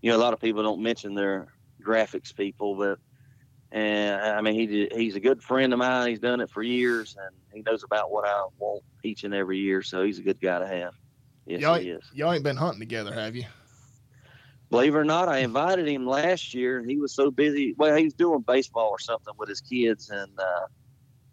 you 0.00 0.10
know, 0.10 0.16
a 0.16 0.18
lot 0.18 0.32
of 0.32 0.40
people 0.40 0.62
don't 0.62 0.82
mention 0.82 1.14
their 1.14 1.48
graphics 1.84 2.34
people, 2.34 2.76
but, 2.76 2.98
and 3.70 4.20
I 4.20 4.40
mean, 4.42 4.54
he 4.54 4.88
he's 4.94 5.16
a 5.16 5.20
good 5.20 5.42
friend 5.42 5.72
of 5.72 5.78
mine. 5.78 6.08
He's 6.08 6.18
done 6.18 6.40
it 6.40 6.50
for 6.50 6.62
years 6.62 7.16
and 7.18 7.34
he 7.52 7.62
knows 7.62 7.84
about 7.84 8.10
what 8.10 8.26
I 8.26 8.44
want 8.58 8.82
each 9.02 9.24
and 9.24 9.32
every 9.32 9.58
year. 9.58 9.82
So 9.82 10.02
he's 10.04 10.18
a 10.18 10.22
good 10.22 10.40
guy 10.40 10.58
to 10.58 10.66
have. 10.66 10.92
Yes, 11.46 11.60
y'all, 11.62 11.78
he 11.78 11.90
is. 11.90 12.04
y'all 12.12 12.32
ain't 12.32 12.44
been 12.44 12.56
hunting 12.56 12.80
together, 12.80 13.12
have 13.12 13.34
you? 13.34 13.44
Believe 14.72 14.94
it 14.94 14.98
or 14.98 15.04
not, 15.04 15.28
I 15.28 15.38
invited 15.38 15.86
him 15.86 16.06
last 16.06 16.54
year, 16.54 16.78
and 16.78 16.88
he 16.88 16.96
was 16.96 17.14
so 17.14 17.30
busy. 17.30 17.74
Well, 17.76 17.94
he 17.94 18.04
was 18.04 18.14
doing 18.14 18.40
baseball 18.40 18.88
or 18.88 18.98
something 18.98 19.34
with 19.36 19.50
his 19.50 19.60
kids, 19.60 20.08
and 20.08 20.32
uh, 20.38 20.66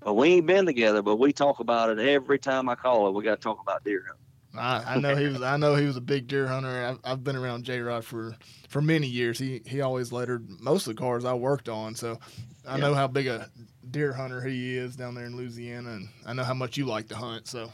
but 0.01 0.15
we 0.15 0.33
ain't 0.33 0.45
been 0.45 0.65
together. 0.65 1.01
But 1.01 1.19
we 1.19 1.31
talk 1.31 1.61
about 1.61 1.89
it 1.89 1.99
every 1.99 2.37
time 2.37 2.67
I 2.67 2.75
call 2.75 3.07
him. 3.07 3.13
We 3.13 3.23
got 3.23 3.35
to 3.35 3.41
talk 3.41 3.61
about 3.61 3.85
deer 3.85 4.03
hunting. 4.05 4.25
I, 4.57 4.95
I 4.95 4.99
know 4.99 5.15
he 5.15 5.27
was. 5.27 5.41
I 5.41 5.57
know 5.57 5.75
he 5.75 5.85
was 5.85 5.95
a 5.97 6.01
big 6.01 6.27
deer 6.27 6.47
hunter. 6.47 6.85
I've, 6.85 6.99
I've 7.03 7.23
been 7.23 7.35
around 7.35 7.63
J 7.65 7.79
Rod 7.81 8.03
for 8.03 8.35
for 8.67 8.81
many 8.81 9.07
years. 9.07 9.37
He 9.37 9.61
he 9.65 9.81
always 9.81 10.11
lettered 10.11 10.47
most 10.59 10.87
of 10.87 10.95
the 10.95 10.99
cars 11.01 11.23
I 11.25 11.33
worked 11.33 11.69
on, 11.69 11.93
so 11.95 12.19
I 12.67 12.75
Yeah. 12.77 12.81
know 12.87 12.93
how 12.95 13.07
big 13.07 13.27
a 13.27 13.49
deer 13.91 14.11
hunter 14.13 14.41
he 14.41 14.75
is 14.75 14.95
down 14.95 15.13
there 15.15 15.25
in 15.25 15.35
Louisiana, 15.35 15.89
and 15.91 16.09
I 16.25 16.33
know 16.33 16.43
how 16.43 16.53
much 16.55 16.77
you 16.77 16.85
like 16.85 17.07
to 17.09 17.15
hunt. 17.15 17.47
So 17.47 17.71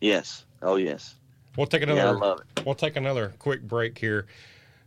Yes. 0.00 0.44
Oh 0.62 0.76
yes. 0.76 1.14
we'll 1.56 1.66
take 1.66 1.82
Yeah, 1.82 1.88
I 1.88 1.92
another 1.98 2.18
love 2.18 2.40
it. 2.56 2.64
We'll 2.64 2.74
take 2.74 2.96
another 2.96 3.34
quick 3.38 3.62
break 3.62 3.98
here. 3.98 4.26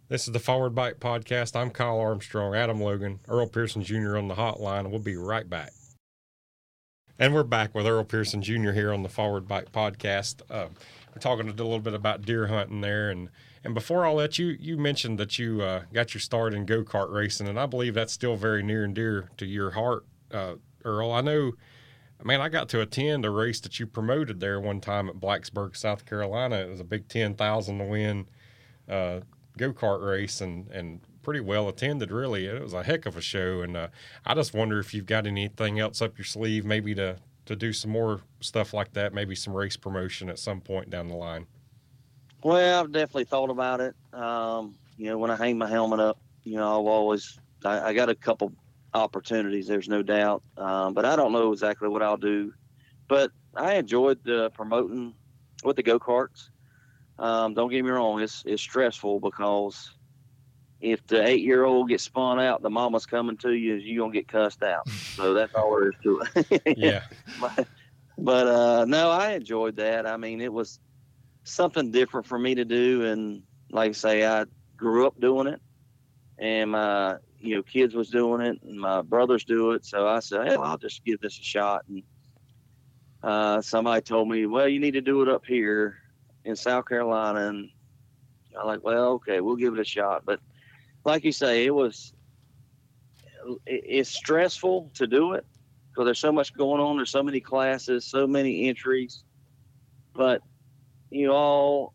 This 0.09 0.28
is 0.28 0.34
the 0.34 0.39
Forward 0.39 0.76
Bite 0.76 0.99
Podcast. 0.99 1.55
I'm 1.55 1.69
Kyle 1.69 1.99
Armstrong, 1.99 2.53
Adam 2.55 2.82
Logan, 2.82 3.19
Earl 3.30 3.47
Pearson 3.47 3.84
Jr. 3.84 4.17
on 4.17 4.28
the 4.28 4.36
hotline, 4.36 4.80
and 4.82 4.91
we'll 4.91 4.99
be 4.99 5.15
right 5.15 5.49
back. 5.49 5.72
And 7.19 7.34
we're 7.34 7.43
back 7.43 7.76
with 7.76 7.86
Earl 7.86 8.03
Pearson 8.03 8.41
Jr. 8.41 8.72
here 8.72 8.91
on 8.91 9.03
the 9.03 9.09
Forward 9.09 9.47
Bite 9.47 9.72
Podcast. 9.72 10.41
Uh, 10.49 10.67
we're 11.14 11.20
talking 11.20 11.47
a 11.47 11.51
little 11.51 11.80
bit 11.80 11.93
about 11.93 12.24
deer 12.24 12.47
hunting 12.47 12.82
there, 12.82 13.09
and 13.09 13.30
and 13.64 13.74
before 13.74 14.05
all 14.05 14.18
that, 14.18 14.39
you 14.39 14.55
you 14.59 14.78
mentioned 14.78 15.20
that 15.20 15.38
you 15.38 15.62
uh, 15.62 15.84
got 15.93 16.14
your 16.14 16.22
start 16.22 16.53
in 16.53 16.66
go 16.66 16.84
kart 16.84 17.12
racing, 17.12 17.47
and 17.47 17.59
I 17.59 17.66
believe 17.66 17.93
that's 17.93 18.14
still 18.14 18.36
very 18.36 18.64
near 18.64 18.84
and 18.84 18.95
dear 18.95 19.30
to 19.38 19.45
your 19.45 19.72
heart, 19.72 20.05
uh, 20.32 20.55
Earl. 20.84 21.12
I 21.12 21.22
know 21.22 21.53
Man, 22.24 22.39
I 22.39 22.49
got 22.49 22.70
to 22.70 22.82
attend 22.82 23.26
a 23.26 23.32
race 23.32 23.59
that 23.62 23.80
you 23.80 23.88
promoted 23.88 24.39
there 24.39 24.59
one 24.59 24.80
time 24.80 25.09
at 25.09 25.16
Blacksburg, 25.16 25.76
South 25.76 26.05
Carolina. 26.05 26.57
It 26.57 26.70
was 26.70 26.80
a 26.80 26.84
big 26.84 27.07
ten 27.07 27.34
thousand 27.36 27.80
to 27.80 27.86
win 27.86 28.28
uh, 28.88 29.22
go 29.57 29.74
kart 29.74 30.05
race, 30.07 30.39
and 30.41 30.68
and 30.70 31.01
pretty 31.24 31.39
well 31.39 31.68
attended. 31.68 32.12
Really, 32.12 32.45
it 32.45 32.62
was 32.62 32.74
a 32.74 32.84
heck 32.84 33.05
of 33.05 33.18
a 33.18 33.22
show. 33.22 33.62
And 33.62 33.76
uh, 33.76 33.88
I 34.26 34.36
just 34.36 34.53
wonder 34.53 34.80
if 34.80 34.93
you've 34.93 35.07
got 35.07 35.26
anything 35.26 35.80
else 35.80 36.01
up 36.01 36.18
your 36.18 36.26
sleeve, 36.26 36.64
maybe 36.64 36.93
to 36.95 37.18
to 37.46 37.56
do 37.56 37.74
some 37.74 37.92
more 37.92 38.22
stuff 38.39 38.74
like 38.74 38.94
that, 38.94 39.14
maybe 39.14 39.36
some 39.36 39.54
race 39.54 39.78
promotion 39.78 40.30
at 40.30 40.39
some 40.39 40.62
point 40.62 40.89
down 40.89 41.08
the 41.08 41.16
line. 41.16 41.48
Well, 42.44 42.82
I've 42.82 42.92
definitely 42.92 43.26
thought 43.26 43.50
about 43.50 43.82
it. 43.82 43.96
Um, 44.14 44.76
you 44.98 45.08
know, 45.08 45.18
when 45.18 45.32
I 45.32 45.36
hang 45.36 45.58
my 45.58 45.68
helmet 45.68 46.00
up, 46.00 46.20
you 46.44 46.56
know, 46.56 46.80
I've 46.80 46.88
always 46.88 47.39
I, 47.64 47.89
I 47.89 47.94
got 47.94 48.10
a 48.10 48.16
couple 48.16 48.52
opportunities. 48.94 49.68
There's 49.68 49.88
no 49.89 50.02
doubt, 50.02 50.44
um, 50.58 50.94
but 50.94 51.06
I 51.06 51.16
don't 51.16 51.32
know 51.32 51.52
exactly 51.52 51.88
what 51.88 52.02
I'll 52.02 52.18
do. 52.18 52.54
But 53.08 53.32
I 53.56 53.76
enjoyed 53.76 54.24
the 54.24 54.50
promoting 54.52 55.14
with 55.64 55.76
the 55.76 55.84
go 55.84 56.00
karts. 56.00 56.50
Um, 57.20 57.54
don't 57.54 57.70
get 57.70 57.84
me 57.84 57.92
wrong; 57.92 58.22
it's 58.22 58.44
it's 58.46 58.62
stressful 58.62 59.20
because 59.20 59.92
if 60.82 61.05
the 61.05 61.25
eight 61.25 61.41
year 61.41 61.63
old 61.63 61.89
gets 61.89 62.03
spun 62.03 62.39
out, 62.39 62.61
the 62.61 62.69
mama's 62.69 63.05
coming 63.05 63.38
to 63.38 63.53
you, 63.53 63.75
you 63.75 63.99
gonna 63.99 64.11
get 64.11 64.27
cussed 64.27 64.63
out. 64.63 64.89
So 64.89 65.34
that's 65.34 65.53
all 65.53 65.71
there 65.71 65.89
is 65.89 65.95
to 66.03 66.23
it. 66.36 66.77
Yeah. 66.77 67.01
but 67.39 67.67
but 68.17 68.47
uh, 68.47 68.86
no, 68.86 69.11
I 69.11 69.34
enjoyed 69.34 69.75
that. 69.77 70.07
I 70.07 70.17
mean, 70.17 70.41
it 70.41 70.51
was 70.51 70.79
something 71.43 71.91
different 71.91 72.25
for 72.25 72.38
me 72.38 72.55
to 72.55 72.65
do, 72.65 73.05
and 73.05 73.43
like 73.71 73.89
I 73.89 73.93
say, 73.93 74.25
I 74.25 74.45
grew 74.75 75.05
up 75.05 75.19
doing 75.21 75.47
it, 75.47 75.61
and 76.39 76.71
my 76.71 77.17
you 77.39 77.55
know 77.55 77.63
kids 77.63 77.93
was 77.93 78.09
doing 78.09 78.41
it, 78.41 78.59
and 78.63 78.79
my 78.79 79.01
brothers 79.01 79.43
do 79.43 79.71
it. 79.71 79.86
So 79.86 80.07
I 80.07 80.19
said, 80.19 80.47
hey, 80.47 80.55
I'll 80.55 80.77
just 80.77 81.05
give 81.05 81.19
this 81.21 81.39
a 81.39 81.43
shot. 81.43 81.84
And 81.88 82.03
uh, 83.21 83.61
somebody 83.61 84.01
told 84.01 84.29
me, 84.29 84.47
well, 84.47 84.67
you 84.67 84.79
need 84.79 84.91
to 84.91 85.01
do 85.01 85.21
it 85.21 85.29
up 85.29 85.45
here 85.45 85.97
in 86.43 86.55
South 86.55 86.88
Carolina, 86.88 87.49
and 87.49 87.69
I'm 88.59 88.65
like, 88.65 88.84
well, 88.84 89.13
okay, 89.13 89.41
we'll 89.41 89.55
give 89.55 89.75
it 89.75 89.79
a 89.79 89.86
shot. 89.86 90.23
But 90.25 90.39
like 91.06 91.24
you 91.24 91.32
say, 91.32 91.66
it 91.66 91.72
was 91.74 92.14
it- 93.66 93.84
it's 93.86 94.10
stressful 94.10 94.91
to 94.95 95.08
do 95.08 95.34
it 95.34 95.45
because 95.93 96.06
there's 96.06 96.20
so 96.20 96.32
much 96.32 96.54
going 96.54 96.82
on. 96.82 96.97
There's 96.97 97.12
so 97.12 97.24
many 97.24 97.41
classes, 97.41 98.06
so 98.06 98.28
many 98.28 98.68
entries. 98.68 99.24
But 100.14 100.41
you 101.12 101.32
all, 101.32 101.93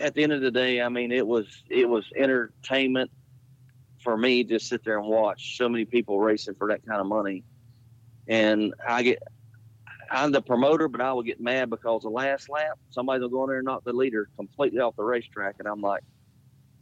at 0.00 0.14
the 0.14 0.22
end 0.24 0.32
of 0.32 0.40
the 0.40 0.50
day, 0.50 0.80
I 0.82 0.88
mean, 0.88 1.12
it 1.12 1.26
was 1.26 1.48
it 1.70 1.88
was 1.88 2.06
entertainment 2.16 3.10
for 4.02 4.16
me 4.16 4.44
to 4.44 4.58
sit 4.60 4.84
there 4.84 4.98
and 4.98 5.08
watch 5.08 5.56
so 5.58 5.68
many 5.68 5.84
people 5.84 6.20
racing 6.20 6.54
for 6.56 6.68
that 6.68 6.84
kind 6.86 7.00
of 7.00 7.06
money. 7.06 7.44
And 8.28 8.74
I 8.86 9.02
get, 9.02 9.20
I'm 10.10 10.32
the 10.32 10.42
promoter, 10.42 10.88
but 10.88 11.00
I 11.00 11.12
will 11.12 11.22
get 11.22 11.40
mad 11.40 11.70
because 11.70 12.02
the 12.02 12.10
last 12.10 12.48
lap, 12.48 12.78
somebody 12.90 13.20
will 13.20 13.28
go 13.30 13.44
in 13.44 13.50
there 13.50 13.58
and 13.58 13.66
knock 13.66 13.84
the 13.84 13.92
leader 13.92 14.28
completely 14.36 14.80
off 14.80 14.96
the 14.96 15.04
racetrack, 15.04 15.56
and 15.58 15.68
I'm 15.68 15.80
like, 15.80 16.02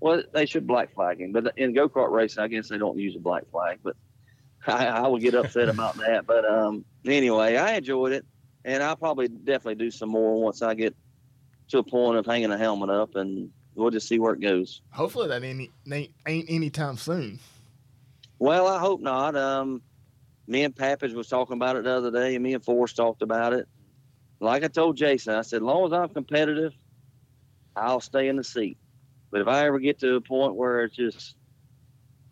well, 0.01 0.23
they 0.33 0.47
should 0.47 0.67
black 0.67 0.95
flag 0.95 1.21
him. 1.21 1.33
But 1.33 1.55
in 1.57 1.75
go 1.75 1.89
kart 1.89 2.11
racing, 2.11 2.43
I 2.43 2.49
guess 2.49 2.69
they 2.69 2.79
don't 2.79 2.99
use 2.99 3.17
a 3.17 3.21
black 3.21 3.51
flag, 3.51 3.79
but 3.83 3.97
I, 4.67 4.87
I 4.87 5.09
would 5.09 5.23
get 5.23 5.35
upset 5.35 5.69
about 5.69 5.97
that. 5.97 6.27
But 6.27 6.45
um, 6.45 6.85
anyway, 7.05 7.57
I 7.57 7.75
enjoyed 7.75 8.13
it, 8.13 8.25
and 8.65 8.83
I'll 8.83 8.97
probably 8.97 9.29
definitely 9.29 9.77
do 9.77 9.91
some 9.91 10.11
more 10.11 10.41
once 10.41 10.63
I 10.63 10.75
get 10.75 10.95
to 11.69 11.79
a 11.79 11.83
point 11.83 12.17
of 12.17 12.27
hanging 12.27 12.51
a 12.51 12.59
helmet 12.59 12.91
up, 12.91 13.15
and 13.15 13.51
we'll 13.75 13.91
just 13.91 14.09
see 14.09 14.19
where 14.19 14.35
it 14.35 14.41
goes. 14.41 14.83
Hopefully 14.93 15.29
that 15.29 15.43
ain't 15.45 15.71
ain't, 15.93 16.51
anytime 16.51 16.97
soon. 16.97 17.39
Well, 18.39 18.67
I 18.67 18.79
hope 18.79 19.01
not. 19.01 19.37
Um, 19.37 19.83
me 20.47 20.65
and 20.65 20.75
Papich 20.75 21.13
was 21.15 21.29
talking 21.29 21.57
about 21.57 21.77
it 21.77 21.85
the 21.85 21.93
other 21.93 22.11
day, 22.11 22.35
and 22.35 22.43
me 22.43 22.55
and 22.55 22.65
Forrest 22.65 22.97
talked 22.97 23.23
about 23.23 23.53
it. 23.53 23.69
Like 24.41 24.63
I 24.63 24.69
told 24.69 24.97
Jason, 24.97 25.35
I 25.35 25.43
said, 25.43 25.57
as 25.57 25.63
long 25.63 25.87
as 25.87 25.93
I'm 25.93 26.09
competitive, 26.11 26.73
I'll 27.75 28.01
stay 28.01 28.29
in 28.29 28.37
the 28.37 28.45
seat. 28.45 28.79
But 29.31 29.41
if 29.41 29.49
I 29.49 29.67
ever 29.67 29.79
get 29.79 30.01
to 30.01 30.17
a 30.17 30.21
point 30.21 30.55
where 30.55 30.85
it's 30.85 30.97
just, 30.97 31.37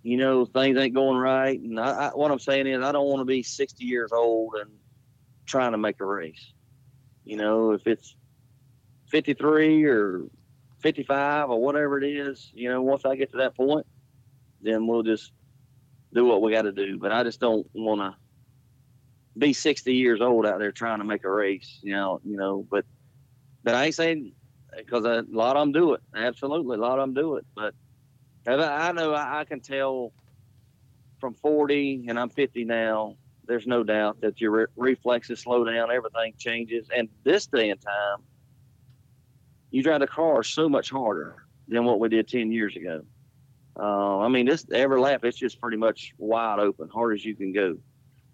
you 0.02 0.16
know, 0.16 0.46
things 0.46 0.78
ain't 0.78 0.94
going 0.94 1.18
right, 1.18 1.58
and 1.58 1.78
I, 1.78 1.90
I, 1.90 2.08
what 2.08 2.30
I'm 2.30 2.38
saying 2.38 2.66
is, 2.66 2.82
I 2.82 2.92
don't 2.92 3.08
want 3.08 3.20
to 3.20 3.24
be 3.24 3.42
60 3.42 3.84
years 3.84 4.12
old 4.12 4.54
and 4.54 4.70
trying 5.44 5.72
to 5.72 5.78
make 5.78 6.00
a 6.00 6.04
race. 6.04 6.52
You 7.24 7.36
know, 7.36 7.72
if 7.72 7.86
it's 7.86 8.16
53 9.10 9.84
or 9.84 10.22
55 10.80 11.50
or 11.50 11.60
whatever 11.60 11.98
it 11.98 12.06
is, 12.06 12.50
you 12.54 12.70
know, 12.70 12.82
once 12.82 13.04
I 13.04 13.16
get 13.16 13.32
to 13.32 13.38
that 13.38 13.56
point, 13.56 13.86
then 14.60 14.86
we'll 14.86 15.02
just 15.02 15.32
do 16.14 16.24
what 16.24 16.40
we 16.40 16.52
got 16.52 16.62
to 16.62 16.72
do. 16.72 16.98
But 16.98 17.12
I 17.12 17.22
just 17.24 17.40
don't 17.40 17.66
want 17.74 18.00
to 18.00 18.16
be 19.38 19.52
60 19.52 19.94
years 19.94 20.20
old 20.20 20.46
out 20.46 20.58
there 20.58 20.72
trying 20.72 20.98
to 20.98 21.04
make 21.04 21.24
a 21.24 21.30
race, 21.30 21.78
you 21.82 21.92
know, 21.92 22.20
you 22.24 22.36
know, 22.36 22.66
but, 22.70 22.84
but 23.62 23.74
I 23.74 23.86
ain't 23.86 23.94
saying 23.94 24.32
because 24.76 25.04
a 25.04 25.24
lot 25.30 25.56
of 25.56 25.62
them 25.62 25.72
do 25.72 25.94
it. 25.94 26.00
Absolutely. 26.14 26.76
A 26.76 26.80
lot 26.80 26.98
of 26.98 27.02
them 27.02 27.14
do 27.14 27.36
it. 27.36 27.46
But 27.54 27.74
I 28.46 28.92
know 28.92 29.12
I 29.12 29.40
I 29.40 29.44
can 29.44 29.60
tell 29.60 30.12
from 31.20 31.34
40 31.34 32.06
and 32.08 32.18
I'm 32.18 32.28
50 32.28 32.64
now, 32.64 33.16
there's 33.46 33.66
no 33.66 33.82
doubt 33.82 34.20
that 34.20 34.40
your 34.40 34.50
re- 34.50 34.66
reflexes 34.76 35.40
slow 35.40 35.64
down, 35.64 35.90
everything 35.90 36.34
changes. 36.38 36.88
And 36.94 37.08
this 37.24 37.46
day 37.46 37.70
and 37.70 37.80
time, 37.80 38.24
you 39.70 39.82
drive 39.82 40.00
the 40.00 40.06
car 40.06 40.42
so 40.42 40.68
much 40.68 40.90
harder 40.90 41.36
than 41.68 41.84
what 41.84 42.00
we 42.00 42.08
did 42.08 42.28
10 42.28 42.52
years 42.52 42.76
ago. 42.76 43.02
Uh, 43.78 44.18
I 44.18 44.28
mean, 44.28 44.46
this 44.46 44.64
every 44.72 45.00
lap, 45.00 45.24
it's 45.24 45.36
just 45.36 45.60
pretty 45.60 45.76
much 45.76 46.12
wide 46.18 46.58
open, 46.58 46.88
hard 46.88 47.14
as 47.14 47.24
you 47.24 47.36
can 47.36 47.52
go 47.52 47.76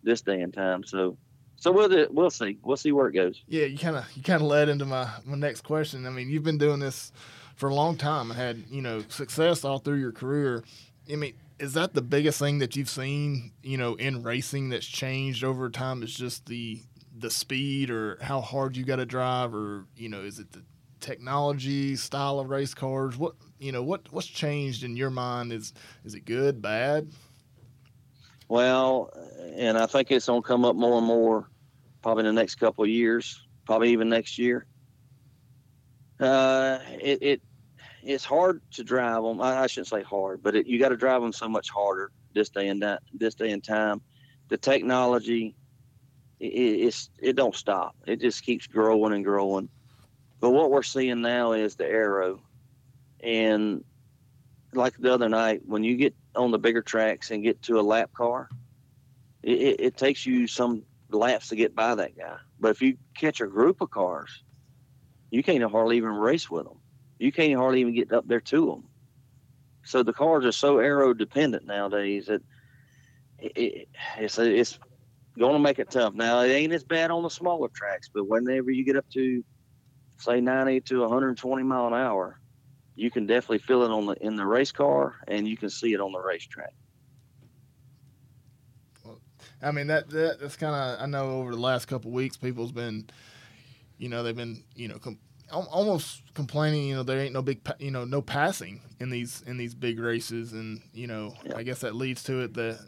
this 0.03 0.23
day 0.23 0.41
and 0.41 0.53
time. 0.55 0.85
So, 0.85 1.19
so 1.63 1.71
we'll 1.71 2.09
we'll 2.11 2.29
see. 2.29 2.59
We'll 2.65 2.77
see 2.77 2.91
where 2.91 3.07
it 3.07 3.13
goes. 3.13 3.41
Yeah, 3.47 3.67
you 3.67 3.79
kind 3.79 3.95
of 3.95 4.05
you 4.17 4.23
kind 4.25 4.43
of 4.43 4.49
led 4.49 4.69
into 4.69 4.85
my 4.85 5.09
my 5.25 5.37
next 5.37 5.61
question. 5.61 6.05
I 6.07 6.11
mean, 6.11 6.29
you've 6.29 6.43
been 6.43 6.59
doing 6.59 6.81
this 6.81 7.13
for 7.55 7.69
a 7.69 7.75
long 7.75 7.97
time 7.97 8.33
and 8.33 8.41
had 8.41 8.65
you 8.69 8.83
know 8.83 9.05
success 9.07 9.65
all 9.65 9.79
through 9.79 10.01
your 10.01 10.11
career. 10.11 10.65
I 11.09 11.15
mean, 11.15 11.35
is 11.61 11.75
that 11.75 11.95
the 11.95 12.03
biggest 12.03 12.41
thing 12.41 12.59
that 12.59 12.75
you've 12.75 12.91
seen 12.91 13.53
you 13.63 13.79
know 13.79 13.95
in 13.95 14.25
racing 14.25 14.71
that's 14.71 14.85
changed 14.85 15.45
over 15.45 15.71
time? 15.71 16.03
Is 16.03 16.13
just 16.13 16.47
the 16.47 16.81
the 17.17 17.31
speed 17.31 17.91
or 17.91 18.19
how 18.21 18.41
hard 18.41 18.77
you 18.77 18.85
got 18.85 18.97
to 18.97 19.07
drive, 19.07 19.55
or 19.55 19.87
you 19.97 20.09
know, 20.09 20.23
is 20.23 20.41
it 20.41 20.51
the 20.51 20.65
technology 20.99 21.95
style 21.95 22.41
of 22.41 22.51
race 22.51 22.75
cars? 22.75 23.17
What 23.17 23.35
you 23.61 23.71
know, 23.71 23.85
what 23.85 24.13
what's 24.13 24.27
changed 24.27 24.83
in 24.83 24.97
your 24.97 25.11
mind? 25.11 25.53
Is 25.53 25.73
is 26.05 26.17
it 26.17 26.25
good, 26.25 26.61
bad? 26.61 27.13
Well, 28.49 29.13
and 29.57 29.79
I 29.79 29.87
think 29.87 30.11
it's 30.11 30.27
going 30.27 30.43
to 30.43 30.47
come 30.47 30.65
up 30.65 30.75
more 30.75 30.99
and 30.99 31.07
more 31.07 31.47
probably 32.03 32.27
in 32.27 32.35
the 32.35 32.41
next 32.41 32.57
couple 32.57 32.85
of 32.85 32.91
years, 32.91 33.47
probably 33.65 33.91
even 33.91 34.09
next 34.09 34.39
year. 34.39 34.67
Uh, 36.21 36.79
it, 37.01 37.23
it 37.23 37.43
it's 38.03 38.25
hard 38.25 38.61
to 38.73 38.85
drive 38.85 39.23
them. 39.23 39.41
I, 39.41 39.63
I 39.63 39.67
shouldn't 39.67 39.89
say 39.89 40.03
hard, 40.03 40.43
but 40.43 40.57
it, 40.57 40.67
you 40.67 40.79
got 40.79 40.91
to 40.91 40.97
drive 40.97 41.23
them 41.23 41.33
so 41.33 41.49
much 41.49 41.71
harder 41.71 42.11
this 42.35 42.49
day 42.49 42.69
and 42.69 42.83
that 42.83 43.03
this 43.13 43.35
day 43.35 43.51
and 43.51 43.63
time. 43.63 44.01
The 44.49 44.57
technology, 44.57 45.55
it, 46.41 46.47
it's 46.47 47.11
it 47.19 47.37
don't 47.37 47.55
stop. 47.55 47.97
It 48.07 48.21
just 48.21 48.43
keeps 48.45 48.67
growing 48.67 49.13
and 49.15 49.25
growing. 49.25 49.69
But 50.41 50.51
what 50.51 50.71
we're 50.71 50.83
seeing 50.83 51.23
now 51.23 51.53
is 51.53 51.77
the 51.77 51.87
aero, 51.87 52.41
and 53.21 53.85
like 54.75 54.97
the 54.99 55.13
other 55.13 55.29
night 55.29 55.63
when 55.65 55.85
you 55.85 55.97
get 55.97 56.15
on 56.35 56.51
the 56.51 56.59
bigger 56.59 56.83
tracks 56.83 57.31
and 57.31 57.43
get 57.43 57.63
to 57.63 57.79
a 57.79 57.83
lap 57.83 58.11
car, 58.13 58.49
it, 59.43 59.61
it, 59.61 59.81
it 59.81 59.97
takes 59.97 60.27
you 60.27 60.47
some 60.47 60.83
laps 61.15 61.49
to 61.49 61.57
get 61.57 61.75
by 61.75 61.95
that 61.95 62.17
guy. 62.17 62.37
But 62.59 62.71
if 62.71 62.83
you 62.83 62.97
catch 63.17 63.41
a 63.41 63.47
group 63.47 63.81
of 63.81 63.91
cars, 63.91 64.31
you 65.31 65.43
can't 65.43 65.63
hardly 65.71 65.97
even 65.97 66.11
race 66.11 66.51
with 66.51 66.65
them. 66.65 66.81
You 67.19 67.33
can't 67.33 67.59
hardly 67.59 67.81
even 67.81 67.95
get 67.95 68.13
up 68.13 68.27
there 68.27 68.41
to 68.41 68.67
them. 68.67 68.89
So 69.85 70.03
the 70.03 70.13
cars 70.13 70.45
are 70.45 70.53
so 70.53 70.79
aero 70.79 71.15
dependent 71.15 71.67
nowadays 71.67 72.27
that 72.27 72.43
it, 73.39 73.53
it, 73.57 73.89
it's 74.19 74.39
it's 74.39 74.79
going 75.39 75.55
to 75.55 75.59
make 75.59 75.79
it 75.79 75.91
tough. 75.91 76.15
Now 76.15 76.41
it 76.41 76.51
ain't 76.51 76.73
as 76.73 76.85
bad 76.85 77.11
on 77.11 77.23
the 77.23 77.31
smaller 77.31 77.69
tracks, 77.75 78.11
but 78.13 78.29
whenever 78.29 78.71
you 78.71 78.85
get 78.85 78.97
up 78.97 79.07
to 79.15 79.43
say 80.19 80.41
90 80.41 80.83
to 80.83 81.01
120 81.01 81.63
mile 81.63 81.89
an 81.89 81.95
hour, 81.95 82.39
you 82.95 83.11
can 83.11 83.27
definitely 83.27 83.59
feel 83.59 83.83
it 83.83 83.91
on 83.91 84.07
the 84.07 84.15
in 84.21 84.37
the 84.37 84.47
race 84.47 84.73
car, 84.73 85.17
and 85.27 85.49
you 85.49 85.57
can 85.57 85.71
see 85.71 85.93
it 85.93 86.01
on 86.01 86.13
the 86.13 86.21
racetrack. 86.21 86.73
I 89.63 89.71
mean 89.71 89.87
that, 89.89 90.11
that 90.11 90.41
that's 90.41 90.57
kind 90.57 90.75
of 90.75 91.01
I 91.03 91.07
know 91.07 91.39
over 91.41 91.53
the 91.53 91.61
last 91.61 91.87
couple 91.87 92.11
of 92.11 92.15
weeks 92.15 92.37
people's 92.37 92.73
been, 92.73 93.09
you 93.99 94.09
know, 94.09 94.23
they've 94.23 94.37
been 94.37 94.65
you 94.75 94.89
know 94.89 94.99
com- 94.99 95.19
almost 95.53 96.23
complaining 96.35 96.87
you 96.89 96.95
know 96.97 97.03
there 97.03 97.21
ain't 97.21 97.33
no 97.35 97.43
big 97.43 97.63
pa- 97.63 97.75
you 97.79 97.91
know 97.91 98.05
no 98.05 98.23
passing 98.23 98.81
in 99.01 99.11
these 99.11 99.43
in 99.47 99.57
these 99.59 99.75
big 99.75 99.99
races. 100.01 100.53
And 100.53 100.81
you 100.93 101.07
know 101.07 101.35
Yeah. 101.45 101.57
I 101.57 101.63
guess 101.63 101.81
that 101.81 101.95
leads 101.95 102.23
to 102.25 102.41
it 102.41 102.55
that 102.55 102.79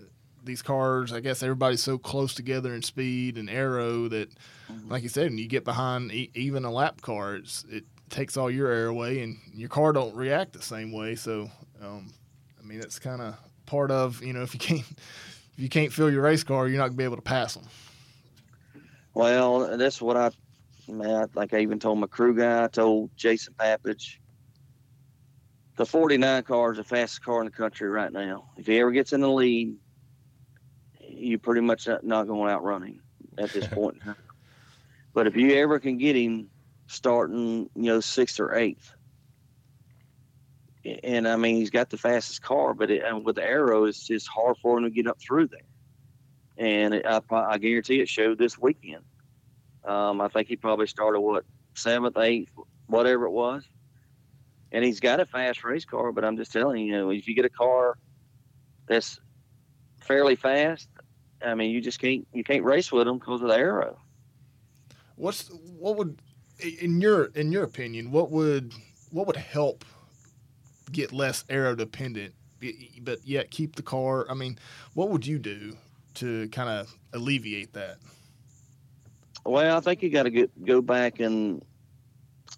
these 0.43 0.63
cars 0.63 1.13
I 1.13 1.21
guess 1.21 1.43
everybody's 1.43 1.83
so 1.83 1.97
close 1.99 2.35
together 2.35 2.75
in 2.75 2.83
speed 2.83 3.39
and 3.39 3.49
aero 3.49 4.09
that 4.09 4.29
like 4.89 5.03
you 5.03 5.09
said 5.09 5.31
when 5.31 5.39
you 5.39 5.47
get 5.49 5.65
behind 5.65 6.13
e- 6.13 6.31
even 6.35 6.65
a 6.65 6.71
lap 6.71 7.01
car 7.01 7.37
it's, 7.37 7.65
it 7.71 7.85
takes 8.11 8.37
all 8.37 8.51
your 8.51 8.71
air 8.71 8.87
away 8.87 9.21
and 9.23 9.39
your 9.55 9.69
car 9.71 9.93
don't 9.93 10.15
react 10.15 10.53
the 10.53 10.61
same 10.63 10.93
way. 10.93 11.15
So 11.15 11.51
um, 11.83 12.13
I 12.61 12.67
mean 12.67 12.81
that's 12.81 12.99
kind 12.99 13.23
of 13.23 13.37
part 13.67 13.91
of 13.91 14.23
you 14.23 14.33
know 14.33 14.43
if 14.43 14.53
you 14.55 14.61
can't 14.61 14.85
if 15.57 15.63
you 15.63 15.69
can't 15.69 15.93
fill 15.93 16.11
your 16.11 16.23
race 16.23 16.45
car, 16.45 16.69
you're 16.69 16.79
not 16.79 16.89
gonna 16.89 16.97
be 16.97 17.05
able 17.05 17.17
to 17.17 17.23
pass 17.23 17.55
them. 17.55 17.65
Well, 19.15 19.77
that's 19.77 20.03
what 20.03 20.17
I, 20.17 20.31
man, 20.89 21.15
I 21.15 21.27
think 21.27 21.55
I 21.55 21.61
even 21.61 21.79
told 21.79 21.99
my 21.99 22.09
crew 22.09 22.35
guy, 22.35 22.65
I 22.65 22.69
told 22.69 23.11
Jason 23.17 23.55
Papich, 23.55 24.17
the 25.77 25.87
49 25.87 26.43
car 26.43 26.73
is 26.73 26.79
the 26.79 26.85
fastest 26.85 27.25
car 27.25 27.41
in 27.41 27.47
the 27.47 27.51
country 27.51 27.89
right 27.89 28.13
now. 28.13 28.51
If 28.57 28.67
he 28.67 28.79
ever 28.81 28.91
gets 28.91 29.13
in 29.13 29.21
the 29.21 29.31
lead, 29.31 29.77
you 31.01 31.39
pretty 31.39 31.61
much 31.61 31.87
not 32.03 32.27
going 32.27 32.49
to 32.49 32.55
outrun 32.55 32.83
him 32.83 33.03
at 33.39 33.51
this 33.53 33.67
point. 33.73 34.01
But 35.13 35.27
if 35.27 35.37
you 35.37 35.55
ever 35.55 35.79
can 35.79 35.99
get 35.99 36.17
him 36.17 36.49
starting, 36.87 37.71
you 37.75 37.83
know, 37.83 38.01
sixth 38.01 38.39
or 38.39 38.55
eighth, 38.55 38.94
and 40.85 41.27
I 41.27 41.37
mean 41.37 41.57
he's 41.57 41.71
got 41.71 41.91
the 41.91 41.97
fastest 41.97 42.43
car, 42.43 42.75
but 42.75 42.91
it, 42.91 43.03
with 43.23 43.37
the 43.37 43.45
aero, 43.45 43.85
it's 43.85 44.07
just 44.07 44.29
hard 44.29 44.57
for 44.59 44.79
him 44.79 44.85
to 44.85 44.91
get 44.91 45.07
up 45.07 45.21
through 45.21 45.49
there. 45.49 45.61
And 46.57 46.95
it, 46.95 47.07
I, 47.07 47.21
I 47.31 47.59
guarantee 47.59 48.01
it 48.01 48.09
showed 48.09 48.39
this 48.39 48.59
weekend. 48.59 49.05
Um, 49.85 50.21
I 50.21 50.29
think 50.29 50.49
he 50.49 50.57
probably 50.57 50.87
started 50.87 51.21
what 51.21 51.45
seventh, 51.75 52.17
eighth, 52.19 52.51
whatever 52.87 53.25
it 53.27 53.31
was. 53.31 53.65
And 54.73 54.85
he's 54.85 55.01
got 55.01 55.21
a 55.21 55.27
fast 55.27 55.63
race 55.63 55.85
car, 55.85 56.13
but 56.13 56.25
I'm 56.25 56.37
just 56.37 56.53
telling 56.53 56.87
you, 56.87 57.11
if 57.11 57.29
you 57.29 57.35
get 57.35 57.45
a 57.45 57.51
car 57.51 57.97
that's 58.87 59.21
fairly 60.01 60.37
fast, 60.37 60.89
I 61.43 61.55
mean, 61.55 61.71
you 61.71 61.81
just 61.81 62.01
can't 62.01 62.27
you 62.33 62.45
can't 62.45 62.65
race 62.65 62.91
with 62.91 63.07
them 63.07 63.19
because 63.19 63.43
of 63.43 63.49
the 63.49 63.57
aero. 63.57 63.99
What's 65.17 65.49
what 65.79 65.97
would 65.97 66.19
in 66.81 67.01
your 67.01 67.25
in 67.27 67.53
your 67.53 67.65
opinion 67.65 68.11
what 68.11 68.31
would 68.31 68.73
what 69.11 69.27
would 69.27 69.37
help 69.37 69.85
get 70.95 71.13
less 71.13 71.45
aero 71.49 71.75
dependent, 71.75 72.35
but 73.03 73.27
yet 73.27 73.51
keep 73.51 73.77
the 73.77 73.83
car? 73.83 74.27
I 74.31 74.35
mean, 74.35 74.59
what 74.95 75.11
would 75.11 75.27
you 75.27 75.39
do 75.39 75.77
to 76.15 76.49
kind 76.49 76.69
of 76.69 76.95
alleviate 77.13 77.73
that? 77.75 77.99
Well, 79.45 79.77
I 79.77 79.81
think 79.81 80.03
you 80.03 80.11
got 80.11 80.23
to 80.23 80.49
go 80.65 80.81
back 80.81 81.21
and 81.21 81.63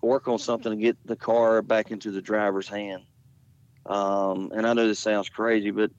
work 0.02 0.28
on 0.28 0.38
something 0.38 0.70
to 0.70 0.76
get 0.76 0.96
the 1.04 1.16
car 1.16 1.62
back 1.62 1.90
into 1.90 2.10
the 2.10 2.22
driver's 2.22 2.68
hand. 2.68 3.02
Um, 3.86 4.52
and 4.54 4.66
I 4.66 4.72
know 4.72 4.86
this 4.86 4.98
sounds 4.98 5.28
crazy, 5.28 5.70
but 5.70 5.90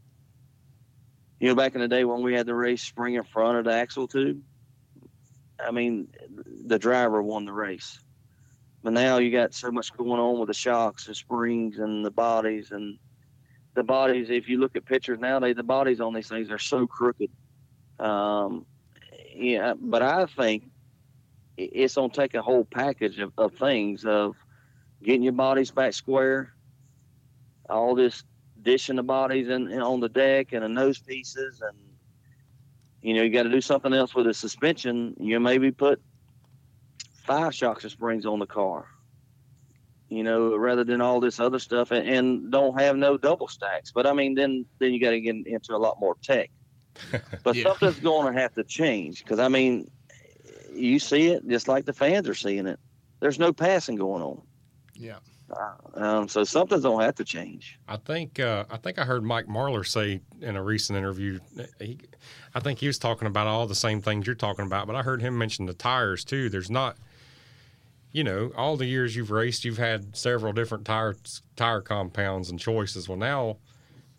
you 1.39 1.49
know, 1.49 1.55
back 1.55 1.75
in 1.75 1.81
the 1.81 1.87
day 1.87 2.03
when 2.03 2.21
we 2.21 2.33
had 2.33 2.45
the 2.45 2.55
race 2.55 2.81
spring 2.81 3.15
in 3.15 3.23
front 3.23 3.57
of 3.57 3.65
the 3.65 3.73
axle 3.73 4.07
tube, 4.07 4.41
I 5.59 5.71
mean, 5.71 6.07
the 6.65 6.79
driver 6.79 7.21
won 7.21 7.45
the 7.45 7.53
race. 7.53 7.99
But 8.83 8.93
now 8.93 9.17
you 9.17 9.31
got 9.31 9.53
so 9.53 9.71
much 9.71 9.95
going 9.95 10.19
on 10.19 10.39
with 10.39 10.47
the 10.47 10.53
shocks 10.53 11.07
and 11.07 11.15
springs 11.15 11.79
and 11.79 12.05
the 12.05 12.11
bodies 12.11 12.71
and 12.71 12.97
the 13.73 13.83
bodies. 13.83 14.29
If 14.29 14.47
you 14.47 14.59
look 14.59 14.75
at 14.75 14.85
pictures 14.85 15.19
nowadays, 15.19 15.55
the 15.55 15.63
bodies 15.63 15.99
on 15.99 16.13
these 16.13 16.29
things 16.29 16.51
are 16.51 16.59
so 16.59 16.85
crooked. 16.87 17.29
Um, 17.99 18.65
yeah, 19.35 19.73
but 19.79 20.01
I 20.01 20.25
think 20.25 20.63
it's 21.57 21.95
gonna 21.95 22.09
take 22.09 22.35
a 22.35 22.41
whole 22.41 22.65
package 22.65 23.19
of, 23.19 23.33
of 23.37 23.55
things 23.55 24.05
of 24.05 24.35
getting 25.03 25.23
your 25.23 25.33
bodies 25.33 25.71
back 25.71 25.93
square, 25.93 26.53
all 27.69 27.95
this 27.95 28.23
dishing 28.61 28.95
the 28.95 29.03
bodies 29.03 29.49
in 29.49 29.71
on 29.81 29.99
the 29.99 30.09
deck 30.09 30.53
and 30.53 30.63
the 30.63 30.69
nose 30.69 30.99
pieces, 30.99 31.61
and 31.61 31.77
you 33.01 33.13
know 33.13 33.23
you 33.23 33.31
got 33.31 33.43
to 33.43 33.49
do 33.49 33.61
something 33.61 33.93
else 33.93 34.13
with 34.13 34.25
the 34.25 34.33
suspension. 34.33 35.15
You 35.19 35.39
maybe 35.39 35.71
put 35.71 36.01
five 37.27 37.53
shocks 37.53 37.83
and 37.83 37.91
springs 37.91 38.25
on 38.25 38.39
the 38.39 38.47
car. 38.47 38.87
You 40.09 40.23
know, 40.23 40.55
rather 40.55 40.85
than 40.85 41.01
all 41.01 41.19
this 41.19 41.37
other 41.39 41.59
stuff, 41.59 41.91
and, 41.91 42.07
and 42.07 42.51
don't 42.51 42.79
have 42.79 42.95
no 42.95 43.17
double 43.17 43.49
stacks. 43.49 43.91
But 43.93 44.07
I 44.07 44.13
mean, 44.13 44.35
then 44.35 44.65
then 44.79 44.93
you 44.93 45.01
got 45.01 45.11
to 45.11 45.19
get 45.19 45.35
into 45.45 45.75
a 45.75 45.77
lot 45.77 45.99
more 45.99 46.15
tech. 46.23 46.49
But 47.43 47.55
Yeah. 47.55 47.63
something's 47.63 47.99
going 47.99 48.33
to 48.33 48.39
have 48.41 48.53
to 48.53 48.63
change 48.63 49.23
because 49.23 49.39
I 49.39 49.49
mean, 49.49 49.91
you 50.73 50.97
see 50.99 51.27
it 51.27 51.47
just 51.47 51.67
like 51.67 51.85
the 51.85 51.93
fans 51.93 52.27
are 52.29 52.33
seeing 52.33 52.67
it. 52.67 52.79
There's 53.19 53.37
no 53.37 53.51
passing 53.51 53.97
going 53.97 54.23
on. 54.23 54.41
Yeah. 54.95 55.17
Um, 55.93 56.27
so 56.27 56.43
something's 56.43 56.83
gonna 56.83 57.05
have 57.05 57.15
to 57.15 57.23
change. 57.23 57.79
I 57.87 57.95
think 57.97 58.39
uh, 58.39 58.65
I 58.69 58.77
think 58.77 58.99
I 58.99 59.05
heard 59.05 59.23
Mike 59.23 59.47
Marlar 59.47 59.85
say 59.87 60.21
in 60.41 60.55
a 60.57 60.63
recent 60.63 60.97
interview. 60.97 61.39
He, 61.79 61.99
I 62.53 62.59
think 62.59 62.79
he 62.79 62.87
was 62.87 62.99
talking 62.99 63.27
about 63.27 63.47
all 63.47 63.65
the 63.65 63.75
same 63.75 64.01
things 64.01 64.25
you're 64.27 64.35
talking 64.35 64.65
about, 64.65 64.87
but 64.87 64.95
I 64.95 65.03
heard 65.03 65.21
him 65.21 65.37
mention 65.37 65.65
the 65.65 65.73
tires 65.73 66.25
too. 66.25 66.49
There's 66.49 66.69
not, 66.69 66.97
you 68.11 68.23
know, 68.23 68.51
all 68.55 68.77
the 68.77 68.85
years 68.85 69.15
you've 69.15 69.31
raced, 69.31 69.65
you've 69.65 69.77
had 69.77 70.15
several 70.15 70.53
different 70.53 70.85
tire 70.85 71.15
tire 71.55 71.81
compounds 71.81 72.49
and 72.49 72.59
choices. 72.59 73.07
Well, 73.07 73.17
now 73.17 73.57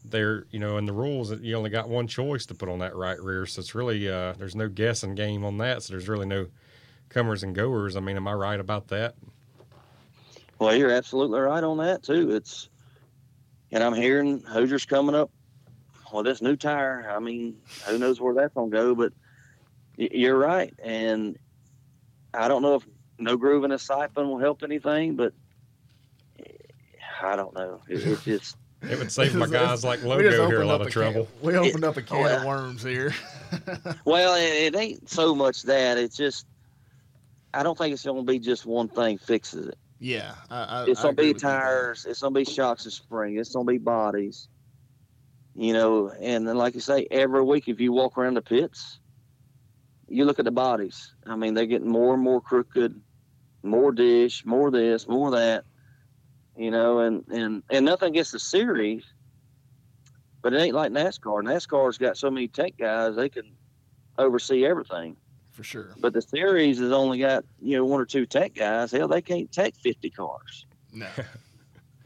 they're 0.04 0.46
you 0.50 0.58
know 0.58 0.78
in 0.78 0.86
the 0.86 0.92
rules 0.92 1.28
that 1.30 1.40
you 1.40 1.56
only 1.56 1.70
got 1.70 1.88
one 1.88 2.06
choice 2.06 2.46
to 2.46 2.54
put 2.54 2.68
on 2.68 2.78
that 2.80 2.94
right 2.94 3.20
rear, 3.20 3.46
so 3.46 3.60
it's 3.60 3.74
really 3.74 4.08
uh, 4.08 4.34
there's 4.34 4.54
no 4.54 4.68
guessing 4.68 5.14
game 5.14 5.44
on 5.44 5.58
that. 5.58 5.82
So 5.82 5.92
there's 5.92 6.08
really 6.08 6.26
no 6.26 6.46
comers 7.08 7.42
and 7.42 7.54
goers. 7.54 7.96
I 7.96 8.00
mean, 8.00 8.16
am 8.16 8.28
I 8.28 8.34
right 8.34 8.60
about 8.60 8.88
that? 8.88 9.14
Well, 10.58 10.74
you're 10.74 10.90
absolutely 10.90 11.40
right 11.40 11.62
on 11.62 11.78
that 11.78 12.02
too. 12.02 12.34
It's, 12.34 12.68
and 13.70 13.82
I'm 13.82 13.94
hearing 13.94 14.40
Hoosier's 14.40 14.84
coming 14.84 15.14
up. 15.14 15.30
Well, 16.12 16.22
this 16.22 16.42
new 16.42 16.56
tire. 16.56 17.10
I 17.10 17.18
mean, 17.20 17.56
who 17.86 17.98
knows 17.98 18.20
where 18.20 18.34
that's 18.34 18.54
gonna 18.54 18.70
go? 18.70 18.94
But 18.94 19.12
you're 19.96 20.38
right, 20.38 20.74
and 20.82 21.38
I 22.34 22.48
don't 22.48 22.62
know 22.62 22.76
if 22.76 22.86
no 23.18 23.36
groove 23.36 23.64
in 23.64 23.72
a 23.72 23.78
siphon 23.78 24.28
will 24.28 24.38
help 24.38 24.62
anything, 24.62 25.16
but 25.16 25.32
I 27.22 27.36
don't 27.36 27.54
know. 27.54 27.80
It, 27.88 28.06
it's 28.06 28.24
just 28.24 28.56
It 28.82 28.98
would 28.98 29.10
save 29.10 29.34
my 29.34 29.46
guys 29.46 29.84
like 29.84 30.02
Logo 30.04 30.48
here 30.48 30.62
a 30.62 30.66
lot 30.66 30.80
of 30.80 30.86
can- 30.88 30.92
trouble. 30.92 31.28
we 31.42 31.56
opened 31.56 31.84
up 31.84 31.96
a 31.96 32.02
can 32.02 32.20
well- 32.20 32.38
of 32.40 32.44
worms 32.44 32.82
here. 32.82 33.14
well, 34.04 34.34
it, 34.36 34.74
it 34.74 34.76
ain't 34.78 35.08
so 35.10 35.34
much 35.34 35.62
that. 35.64 35.98
It's 35.98 36.16
just 36.16 36.46
I 37.54 37.62
don't 37.62 37.76
think 37.76 37.92
it's 37.92 38.04
gonna 38.04 38.22
be 38.22 38.38
just 38.38 38.66
one 38.66 38.88
thing 38.88 39.18
fixes 39.18 39.66
it. 39.68 39.78
yeah, 39.98 40.34
I, 40.50 40.62
I, 40.62 40.84
It's 40.86 41.00
gonna 41.00 41.12
agree 41.12 41.24
be 41.28 41.32
with 41.32 41.42
you 41.42 41.48
tires. 41.48 42.06
It's 42.06 42.20
gonna 42.20 42.34
be 42.34 42.44
shocks 42.44 42.84
and 42.84 42.92
spring. 42.92 43.38
It's 43.38 43.52
gonna 43.54 43.64
be 43.64 43.78
bodies. 43.78 44.48
You 45.54 45.72
know, 45.72 46.10
and 46.10 46.46
then 46.46 46.56
like 46.56 46.74
you 46.74 46.80
say, 46.80 47.08
every 47.10 47.42
week 47.42 47.66
if 47.66 47.80
you 47.80 47.90
walk 47.92 48.16
around 48.16 48.34
the 48.34 48.42
pits, 48.42 49.00
you 50.06 50.24
look 50.24 50.38
at 50.38 50.44
the 50.44 50.52
bodies. 50.52 51.14
I 51.26 51.34
mean, 51.34 51.54
they're 51.54 51.66
getting 51.66 51.88
more 51.90 52.14
and 52.14 52.22
more 52.22 52.40
crooked, 52.40 53.00
more 53.62 53.92
dish, 53.92 54.44
more 54.44 54.70
this, 54.70 55.08
more 55.08 55.30
that. 55.32 55.64
You 56.56 56.70
know, 56.70 56.98
and 57.00 57.24
and 57.28 57.62
and 57.70 57.84
nothing 57.84 58.08
against 58.10 58.32
the 58.32 58.40
series, 58.40 59.04
but 60.42 60.52
it 60.52 60.60
ain't 60.60 60.74
like 60.74 60.90
NASCAR. 60.90 61.42
NASCAR's 61.44 61.98
got 61.98 62.16
so 62.16 62.30
many 62.30 62.48
tech 62.48 62.76
guys 62.76 63.14
they 63.14 63.28
can 63.28 63.52
oversee 64.18 64.66
everything. 64.66 65.16
for 65.52 65.62
sure. 65.62 65.94
But 66.00 66.14
the 66.14 66.22
series 66.22 66.78
has 66.80 66.90
only 66.90 67.18
got 67.20 67.44
you 67.62 67.76
know 67.76 67.84
one 67.84 68.00
or 68.00 68.06
two 68.06 68.26
tech 68.26 68.54
guys. 68.54 68.90
Hell, 68.90 69.06
they 69.06 69.22
can't 69.22 69.50
tech 69.52 69.74
fifty 69.76 70.10
cars. 70.10 70.66
No, 70.92 71.06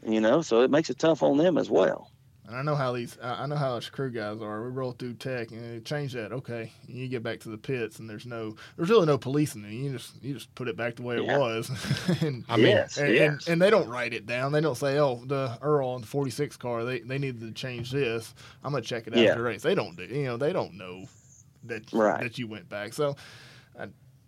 You 0.05 0.21
know, 0.21 0.41
so 0.41 0.61
it 0.61 0.69
makes 0.69 0.89
it 0.91 0.99
tough 0.99 1.23
on 1.23 1.37
them 1.37 1.57
as 1.57 1.69
well. 1.69 2.11
And 2.53 2.59
I 2.59 2.71
know 2.71 2.75
how 2.75 2.91
these. 2.93 3.17
I 3.21 3.43
I 3.43 3.45
know 3.47 3.55
how 3.55 3.75
us 3.75 3.89
crew 3.89 4.11
guys 4.11 4.41
are. 4.41 4.63
We 4.63 4.69
roll 4.69 4.91
through 4.91 5.15
tech 5.15 5.51
and 5.51 5.63
they 5.63 5.79
change 5.79 6.13
that. 6.13 6.31
Okay, 6.31 6.71
and 6.87 6.95
you 6.95 7.07
get 7.07 7.23
back 7.23 7.39
to 7.41 7.49
the 7.49 7.57
pits, 7.57 7.99
and 7.99 8.09
there's 8.09 8.25
no, 8.25 8.55
there's 8.77 8.89
really 8.89 9.05
no 9.07 9.17
policing 9.17 9.65
it. 9.65 9.71
You 9.71 9.91
just, 9.91 10.23
you 10.23 10.33
just 10.35 10.53
put 10.55 10.67
it 10.67 10.77
back 10.77 10.95
the 10.95 11.01
way 11.01 11.17
it 11.17 11.25
was. 11.25 11.69
and, 12.21 12.45
I 12.47 12.57
mean, 12.57 12.67
yes, 12.67 12.97
and, 12.97 13.13
yes. 13.13 13.29
and, 13.47 13.53
and 13.53 13.61
they 13.61 13.69
don't 13.69 13.89
write 13.89 14.13
it 14.13 14.25
down. 14.25 14.51
They 14.51 14.61
don't 14.61 14.75
say, 14.77 14.99
"Oh, 14.99 15.23
the 15.25 15.57
Earl 15.61 15.95
in 15.95 16.01
the 16.01 16.07
46 16.07 16.55
car, 16.57 16.83
they 16.85 16.99
they 16.99 17.17
needed 17.17 17.41
to 17.41 17.51
change 17.51 17.91
this. 17.91 18.33
I'm 18.63 18.71
gonna 18.71 18.83
check 18.83 19.07
it 19.07 19.15
Yeah. 19.15 19.29
after 19.31 19.41
the 19.41 19.47
race." 19.49 19.63
They 19.63 19.75
don't 19.75 19.95
do. 19.97 20.03
You 20.03 20.25
know, 20.25 20.37
they 20.37 20.53
don't 20.53 20.75
know 20.75 21.05
that 21.65 21.91
Right. 21.91 22.21
that 22.21 22.37
you 22.37 22.47
went 22.47 22.69
back. 22.69 22.93
So, 22.93 23.15
I, 23.79 23.87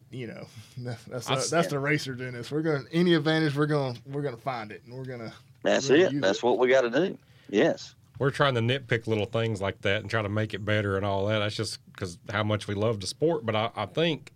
you 0.09 0.27
know, 0.27 0.47
that, 0.79 0.97
that's 1.07 1.29
I 1.29 1.33
uh, 1.33 1.37
s- 1.37 1.49
that's 1.49 1.67
the 1.67 1.79
racer 1.79 2.13
doing 2.15 2.33
this. 2.33 2.49
We're 2.51 2.61
gonna 2.61 2.85
any 2.91 3.13
advantage 3.13 3.55
we're 3.55 3.65
gonna 3.67 3.99
we're 4.05 4.21
gonna 4.23 4.37
find 4.37 4.71
it, 4.71 4.81
and 4.85 4.95
we're 4.95 5.05
gonna. 5.05 5.33
That's 5.63 5.89
Really 5.89 6.03
it. 6.17 6.21
That's 6.21 6.39
it. 6.39 6.43
what 6.43 6.59
we 6.59 6.69
got 6.69 6.81
to 6.81 6.89
do. 6.91 7.17
Yes. 7.49 7.95
We're 8.19 8.31
trying 8.31 8.55
to 8.55 8.61
nitpick 8.61 9.07
little 9.07 9.25
things 9.25 9.61
like 9.61 9.81
that 9.81 10.01
and 10.01 10.09
try 10.09 10.21
to 10.21 10.29
make 10.29 10.53
it 10.53 10.63
better 10.63 10.97
and 10.97 11.05
all 11.05 11.25
that. 11.27 11.39
That's 11.39 11.55
just 11.55 11.79
because 11.91 12.17
how 12.29 12.43
much 12.43 12.67
we 12.67 12.75
love 12.75 12.99
the 12.99 13.07
sport. 13.07 13.45
But 13.45 13.55
I, 13.55 13.71
I 13.75 13.85
think 13.85 14.33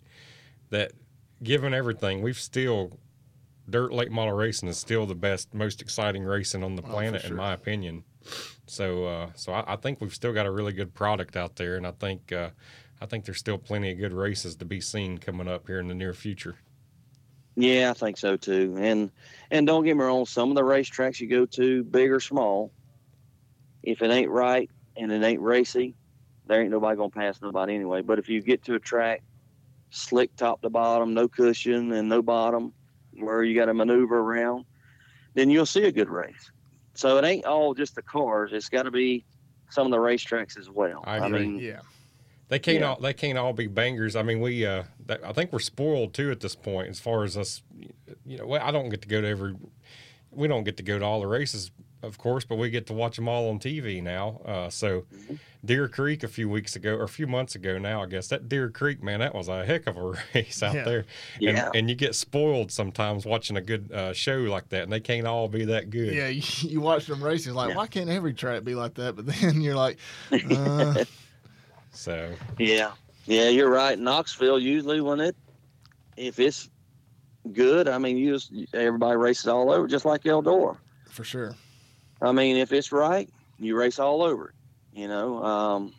that 0.69 0.91
given 1.41 1.73
everything, 1.73 2.21
we've 2.21 2.39
still 2.39 2.99
dirt 3.69 3.93
late 3.93 4.11
model 4.11 4.34
racing 4.34 4.69
is 4.69 4.77
still 4.77 5.05
the 5.05 5.15
best, 5.15 5.53
most 5.53 5.82
exciting 5.82 6.23
racing 6.23 6.63
on 6.63 6.75
the 6.75 6.82
for 6.82 6.89
planet, 6.89 7.21
sure. 7.21 7.32
in 7.32 7.38
my 7.38 7.53
opinion. 7.53 8.03
So, 8.65 9.05
uh, 9.05 9.30
so 9.36 9.53
I, 9.53 9.73
I 9.73 9.75
think 9.75 10.01
we've 10.01 10.13
still 10.13 10.34
got 10.34 10.45
a 10.45 10.51
really 10.51 10.73
good 10.73 10.93
product 10.93 11.36
out 11.36 11.55
there, 11.55 11.75
and 11.75 11.88
I 11.88 11.91
think 11.91 12.32
uh, 12.32 12.49
I 13.01 13.05
think 13.05 13.25
there's 13.25 13.39
still 13.39 13.57
plenty 13.57 13.91
of 13.91 13.97
good 13.97 14.13
races 14.13 14.55
to 14.57 14.65
be 14.65 14.82
seen 14.82 15.17
coming 15.17 15.47
up 15.47 15.67
here 15.67 15.80
in 15.80 15.88
the 15.88 15.95
near 15.95 16.13
future. 16.13 16.55
Yeah, 17.55 17.91
I 17.91 17.93
think 17.93 18.17
so 18.17 18.38
too. 18.38 18.75
And 18.80 19.11
and 19.51 19.65
don't 19.65 19.84
get 19.84 19.95
me 19.95 20.03
wrong, 20.03 20.25
some 20.25 20.49
of 20.49 20.55
the 20.55 20.61
racetracks 20.61 21.19
you 21.19 21.27
go 21.27 21.45
to, 21.45 21.84
big 21.84 22.11
or 22.11 22.19
small, 22.19 22.71
if 23.89 24.01
it 24.03 24.11
ain't 24.11 24.29
right 24.29 24.69
and 24.95 25.11
it 25.11 25.23
ain't 25.23 25.41
racy, 25.41 25.95
there 26.45 26.61
ain't 26.61 26.71
nobody 26.71 26.95
gonna 26.95 27.09
pass 27.09 27.41
nobody 27.41 27.75
anyway. 27.75 28.01
But 28.01 28.19
if 28.19 28.29
you 28.29 28.41
get 28.41 28.63
to 28.65 28.75
a 28.75 28.79
track, 28.79 29.23
slick 29.89 30.35
top 30.35 30.61
to 30.61 30.69
bottom, 30.69 31.13
no 31.13 31.27
cushion 31.27 31.91
and 31.91 32.07
no 32.07 32.21
bottom, 32.21 32.73
where 33.13 33.43
you 33.43 33.55
got 33.55 33.65
to 33.65 33.73
maneuver 33.73 34.19
around, 34.19 34.65
then 35.33 35.49
you'll 35.49 35.65
see 35.65 35.83
a 35.83 35.91
good 35.91 36.09
race. 36.09 36.51
So 36.93 37.17
it 37.17 37.25
ain't 37.25 37.45
all 37.45 37.73
just 37.73 37.95
the 37.95 38.03
cars. 38.03 38.51
It's 38.53 38.69
got 38.69 38.83
to 38.83 38.91
be 38.91 39.25
some 39.71 39.87
of 39.87 39.91
the 39.91 39.97
racetracks 39.97 40.57
as 40.57 40.69
well. 40.69 41.03
I 41.05 41.17
agree. 41.17 41.47
mean, 41.47 41.59
Yeah, 41.59 41.79
They 42.49 42.59
can't 42.59 42.81
Yeah. 42.81 42.89
all 42.91 42.99
they 42.99 43.13
can't 43.13 43.37
all 43.37 43.53
be 43.53 43.67
bangers. 43.67 44.15
I 44.15 44.21
mean, 44.21 44.39
we 44.39 44.65
uh, 44.65 44.83
that, 45.07 45.23
I 45.23 45.33
think 45.33 45.51
we're 45.51 45.59
spoiled 45.59 46.13
too 46.13 46.29
at 46.29 46.41
this 46.41 46.55
point 46.55 46.89
as 46.89 46.99
far 46.99 47.23
as 47.23 47.37
us. 47.37 47.63
You 48.25 48.37
know, 48.37 48.53
I 48.53 48.71
don't 48.71 48.89
get 48.89 49.01
to 49.01 49.07
go 49.07 49.21
to 49.21 49.27
every. 49.27 49.55
We 50.31 50.47
don't 50.47 50.63
get 50.63 50.77
to 50.77 50.83
go 50.83 50.99
to 50.99 51.05
all 51.05 51.21
the 51.21 51.27
races 51.27 51.71
of 52.02 52.18
course, 52.18 52.45
but 52.45 52.56
we 52.58 52.70
get 52.70 52.88
to 52.88 52.93
watch 52.93 53.16
them 53.18 53.28
all 53.28 53.50
on 53.50 53.60
TV 53.60 54.02
now. 54.02 54.41
Uh, 54.45 54.70
so, 54.70 55.02
Mm-hmm. 55.14 55.36
Deer 55.66 55.89
Creek 55.89 56.24
a 56.24 56.28
few 56.30 56.47
weeks 56.47 56.78
ago, 56.78 56.95
or 56.95 57.04
a 57.04 57.10
few 57.10 57.28
months 57.28 57.54
ago 57.56 57.78
now, 57.78 58.02
I 58.02 58.06
guess 58.06 58.30
that 58.30 58.47
Deer 58.47 58.70
Creek, 58.70 59.04
man, 59.04 59.20
that 59.20 59.36
was 59.36 59.50
a 59.50 59.66
heck 59.66 59.88
of 59.88 59.97
a 59.97 60.14
race 60.34 60.64
out 60.64 60.74
Yeah. 60.74 60.84
there. 60.86 61.06
Yeah. 61.38 61.66
And, 61.68 61.76
and 61.76 61.89
you 61.89 61.95
get 61.95 62.16
spoiled 62.16 62.72
sometimes 62.72 63.26
watching 63.26 63.58
a 63.58 63.62
good 63.62 63.91
uh, 63.91 64.14
show 64.14 64.38
like 64.38 64.70
that, 64.70 64.84
and 64.84 64.91
they 64.93 65.02
can't 65.02 65.28
all 65.28 65.50
be 65.50 65.66
that 65.66 65.89
good. 65.89 66.14
Yeah, 66.14 66.28
you, 66.30 66.41
you 66.62 66.80
watch 66.80 67.08
them 67.08 67.22
races 67.22 67.54
like, 67.54 67.72
Yeah. 67.72 67.76
why 67.76 67.88
can't 67.88 68.10
every 68.10 68.34
track 68.34 68.64
be 68.64 68.74
like 68.76 68.93
that? 68.93 69.16
But 69.18 69.26
then 69.26 69.60
you're 69.60 69.76
like, 69.76 70.00
uh, 70.32 71.04
So, 71.91 72.32
Yeah, 72.58 72.91
yeah, 73.26 73.50
you're 73.50 73.70
right. 73.70 74.00
Knoxville 74.00 74.60
usually 74.60 75.02
when 75.02 75.20
it, 75.20 75.36
if 76.16 76.39
it's 76.39 76.70
good, 77.52 77.89
I 77.89 77.97
mean, 77.97 78.16
you 78.18 78.34
just 78.34 78.54
everybody 78.74 79.18
races 79.18 79.47
all 79.47 79.72
over, 79.72 79.88
just 79.88 80.06
like 80.06 80.24
Eldora. 80.24 80.78
for 81.10 81.24
sure. 81.26 81.56
I 82.22 82.32
mean, 82.32 82.57
if 82.57 82.72
it's 82.74 82.91
right, 82.91 83.30
you 83.59 83.76
race 83.78 83.99
all 83.99 84.24
over. 84.24 84.49
it, 84.49 84.99
You 84.99 85.07
know, 85.07 85.43
um, 85.43 85.93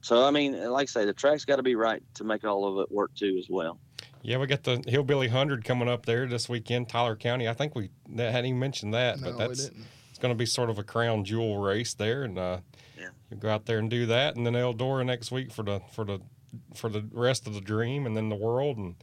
so 0.00 0.24
I 0.24 0.30
mean, 0.30 0.52
like 0.70 0.84
I 0.84 0.86
say, 0.86 1.04
the 1.04 1.12
track's 1.12 1.44
got 1.44 1.56
to 1.56 1.62
be 1.62 1.74
right 1.74 2.02
to 2.14 2.24
make 2.24 2.44
all 2.44 2.64
of 2.66 2.78
it 2.82 2.92
work 2.92 3.12
too, 3.14 3.36
as 3.38 3.46
well. 3.50 3.78
yeah, 4.22 4.38
we 4.38 4.46
got 4.46 4.62
the 4.62 4.82
Hillbilly 4.86 5.26
100 5.28 5.64
coming 5.64 5.88
up 5.88 6.06
there 6.06 6.26
this 6.26 6.48
weekend, 6.48 6.88
Tyler 6.88 7.16
County. 7.16 7.48
I 7.48 7.54
think 7.54 7.74
we 7.74 7.90
that 8.10 8.32
hadn't 8.32 8.46
even 8.46 8.58
mentioned 8.60 8.94
that, 8.94 9.20
No, 9.20 9.32
but 9.32 9.38
that's 9.38 9.64
didn't. 9.68 9.84
it's 10.10 10.18
going 10.18 10.32
to 10.32 10.38
be 10.38 10.46
sort 10.46 10.70
of 10.70 10.78
a 10.78 10.84
crown 10.84 11.24
jewel 11.24 11.58
race 11.58 11.94
there, 11.94 12.22
and 12.22 12.38
uh, 12.38 12.58
Yeah. 12.98 13.08
you 13.30 13.36
go 13.36 13.48
out 13.50 13.66
there 13.66 13.78
and 13.78 13.90
do 13.90 14.06
that, 14.06 14.36
and 14.36 14.46
then 14.46 14.52
Eldora 14.54 15.04
next 15.04 15.30
week 15.32 15.52
for 15.52 15.62
the 15.64 15.80
for 15.92 16.04
the 16.04 16.20
for 16.74 16.88
the 16.88 17.04
rest 17.12 17.46
of 17.46 17.54
the 17.54 17.60
dream, 17.60 18.06
and 18.06 18.16
then 18.16 18.28
the 18.28 18.36
world, 18.36 18.76
and 18.78 18.94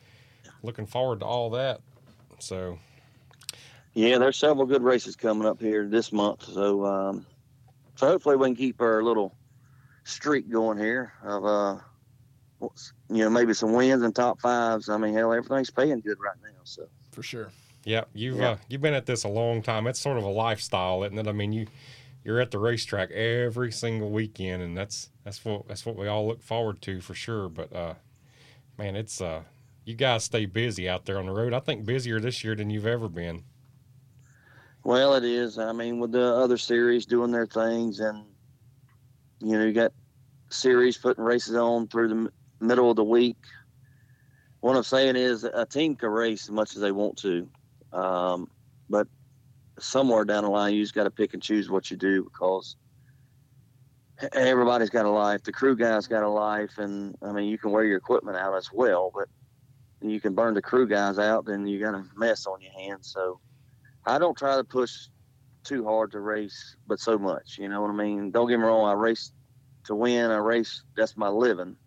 looking 0.63 0.85
forward 0.85 1.19
to 1.19 1.25
all 1.25 1.49
that. 1.51 1.81
So 2.39 2.79
Yeah, 3.93 4.17
there's 4.17 4.37
several 4.37 4.65
good 4.65 4.81
races 4.83 5.15
coming 5.15 5.47
up 5.47 5.59
here 5.61 5.87
this 5.87 6.11
month, 6.11 6.43
so 6.51 6.85
um, 6.85 7.25
so 7.95 8.07
hopefully 8.07 8.35
we 8.35 8.47
can 8.47 8.55
keep 8.55 8.81
our 8.81 9.03
little 9.03 9.35
streak 10.03 10.49
going 10.49 10.77
here 10.79 11.13
of 11.23 11.45
uh, 11.45 11.77
what's- 12.59 12.93
you 13.09 13.19
know, 13.23 13.29
maybe 13.29 13.53
some 13.53 13.73
wins 13.73 14.01
and 14.01 14.15
top 14.15 14.39
fives. 14.41 14.89
I 14.89 14.97
mean, 14.97 15.13
hell, 15.13 15.31
everything's 15.31 15.69
paying 15.69 15.99
good 15.99 16.17
right 16.19 16.35
now, 16.43 16.59
so. 16.63 16.87
For 17.11 17.21
sure. 17.21 17.51
yeah, 17.83 18.05
you've 18.13 18.37
Yeah. 18.37 18.49
Uh, 18.51 18.57
you've 18.67 18.81
been 18.81 18.95
at 18.95 19.05
this 19.05 19.23
a 19.23 19.27
long 19.29 19.61
time. 19.61 19.85
It's 19.85 19.99
sort 19.99 20.17
of 20.17 20.23
a 20.23 20.29
lifestyle, 20.29 21.03
isn't 21.03 21.17
it? 21.19 21.27
I 21.27 21.31
mean, 21.31 21.53
you 21.53 21.67
you're 22.23 22.39
at 22.39 22.49
the 22.51 22.57
racetrack 22.57 23.11
every 23.11 23.71
single 23.71 24.09
weekend, 24.09 24.63
and 24.63 24.75
that's 24.75 25.09
that's 25.23 25.45
what 25.45 25.67
that's 25.67 25.85
what 25.85 25.95
we 25.95 26.07
all 26.07 26.25
look 26.25 26.41
forward 26.41 26.81
to 26.83 27.01
for 27.01 27.13
sure. 27.13 27.49
But 27.49 27.71
uh, 27.75 27.93
man, 28.79 28.95
it's 28.95 29.21
uh, 29.21 29.43
you 29.85 29.93
guys 29.93 30.23
stay 30.23 30.47
busy 30.47 30.89
out 30.89 31.05
there 31.05 31.19
on 31.19 31.27
the 31.27 31.33
road. 31.33 31.53
I 31.53 31.59
think 31.59 31.85
busier 31.85 32.19
this 32.19 32.43
year 32.43 32.55
than 32.55 32.71
you've 32.71 32.87
ever 32.87 33.07
been. 33.07 33.43
Well, 34.83 35.15
it 35.15 35.23
is. 35.23 35.57
I 35.57 35.71
mean, 35.71 35.99
with 35.99 36.11
the 36.11 36.35
other 36.35 36.57
series 36.57 37.05
doing 37.05 37.31
their 37.31 37.47
things, 37.47 38.01
and 38.01 38.25
you 39.39 39.57
know, 39.57 39.65
you 39.65 39.71
got 39.71 39.93
series 40.49 40.97
putting 40.97 41.23
races 41.23 41.55
on 41.55 41.87
through 41.87 42.09
the 42.09 42.65
middle 42.65 42.89
of 42.89 42.97
the 42.97 43.03
week. 43.03 43.37
What 44.59 44.75
I'm 44.75 44.83
saying 44.83 45.15
is, 45.15 45.45
a 45.45 45.65
team 45.65 45.95
can 45.95 46.09
race 46.09 46.43
as 46.43 46.51
much 46.51 46.75
as 46.75 46.81
they 46.81 46.91
want 46.91 47.17
to, 47.19 47.49
um, 47.93 48.49
but 48.89 49.07
somewhere 49.79 50.25
down 50.25 50.43
the 50.43 50.49
line, 50.49 50.73
you 50.73 50.83
just 50.83 50.93
got 50.93 51.03
to 51.03 51.11
pick 51.11 51.33
and 51.33 51.41
choose 51.41 51.69
what 51.69 51.89
you 51.89 51.95
do 51.95 52.23
because 52.25 52.75
everybody's 54.33 54.89
got 54.89 55.05
a 55.05 55.09
life. 55.09 55.43
The 55.43 55.53
crew 55.53 55.77
guys 55.77 56.07
got 56.07 56.23
a 56.23 56.29
life, 56.29 56.77
and 56.77 57.15
I 57.21 57.31
mean, 57.31 57.49
you 57.49 57.57
can 57.57 57.71
wear 57.71 57.85
your 57.85 57.97
equipment 57.97 58.37
out 58.37 58.55
as 58.55 58.69
well, 58.73 59.11
but 59.13 59.29
you 60.01 60.19
can 60.19 60.35
burn 60.35 60.53
the 60.53 60.61
crew 60.61 60.87
guys 60.87 61.19
out, 61.19 61.45
then 61.45 61.65
you 61.67 61.79
got 61.79 61.95
a 61.95 62.03
mess 62.17 62.45
on 62.45 62.59
your 62.59 62.73
hands. 62.73 63.09
So. 63.13 63.39
I 64.05 64.19
don't 64.19 64.37
try 64.37 64.57
to 64.57 64.63
push 64.63 64.91
too 65.63 65.85
hard 65.85 66.11
to 66.11 66.19
race, 66.19 66.75
but 66.87 66.99
so 66.99 67.17
much. 67.17 67.55
You 67.57 67.69
know 67.69 67.81
what 67.81 67.89
I 67.89 67.93
mean? 67.93 68.31
Don't 68.31 68.49
get 68.49 68.57
me 68.59 68.65
wrong. 68.65 68.87
I 68.87 68.93
race 68.93 69.31
to 69.85 69.95
win. 69.95 70.31
I 70.31 70.37
race. 70.37 70.83
That's 70.97 71.15
my 71.15 71.29
living. 71.29 71.77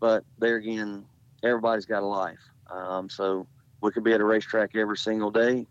But 0.00 0.24
there 0.38 0.56
again, 0.56 1.06
everybody's 1.42 1.86
got 1.86 2.02
a 2.02 2.06
life. 2.06 2.38
Um, 2.70 3.08
so 3.08 3.48
we 3.80 3.90
could 3.92 4.04
be 4.04 4.12
at 4.12 4.20
a 4.20 4.24
racetrack 4.24 4.76
every 4.76 4.96
single 4.96 5.30
day, 5.30 5.66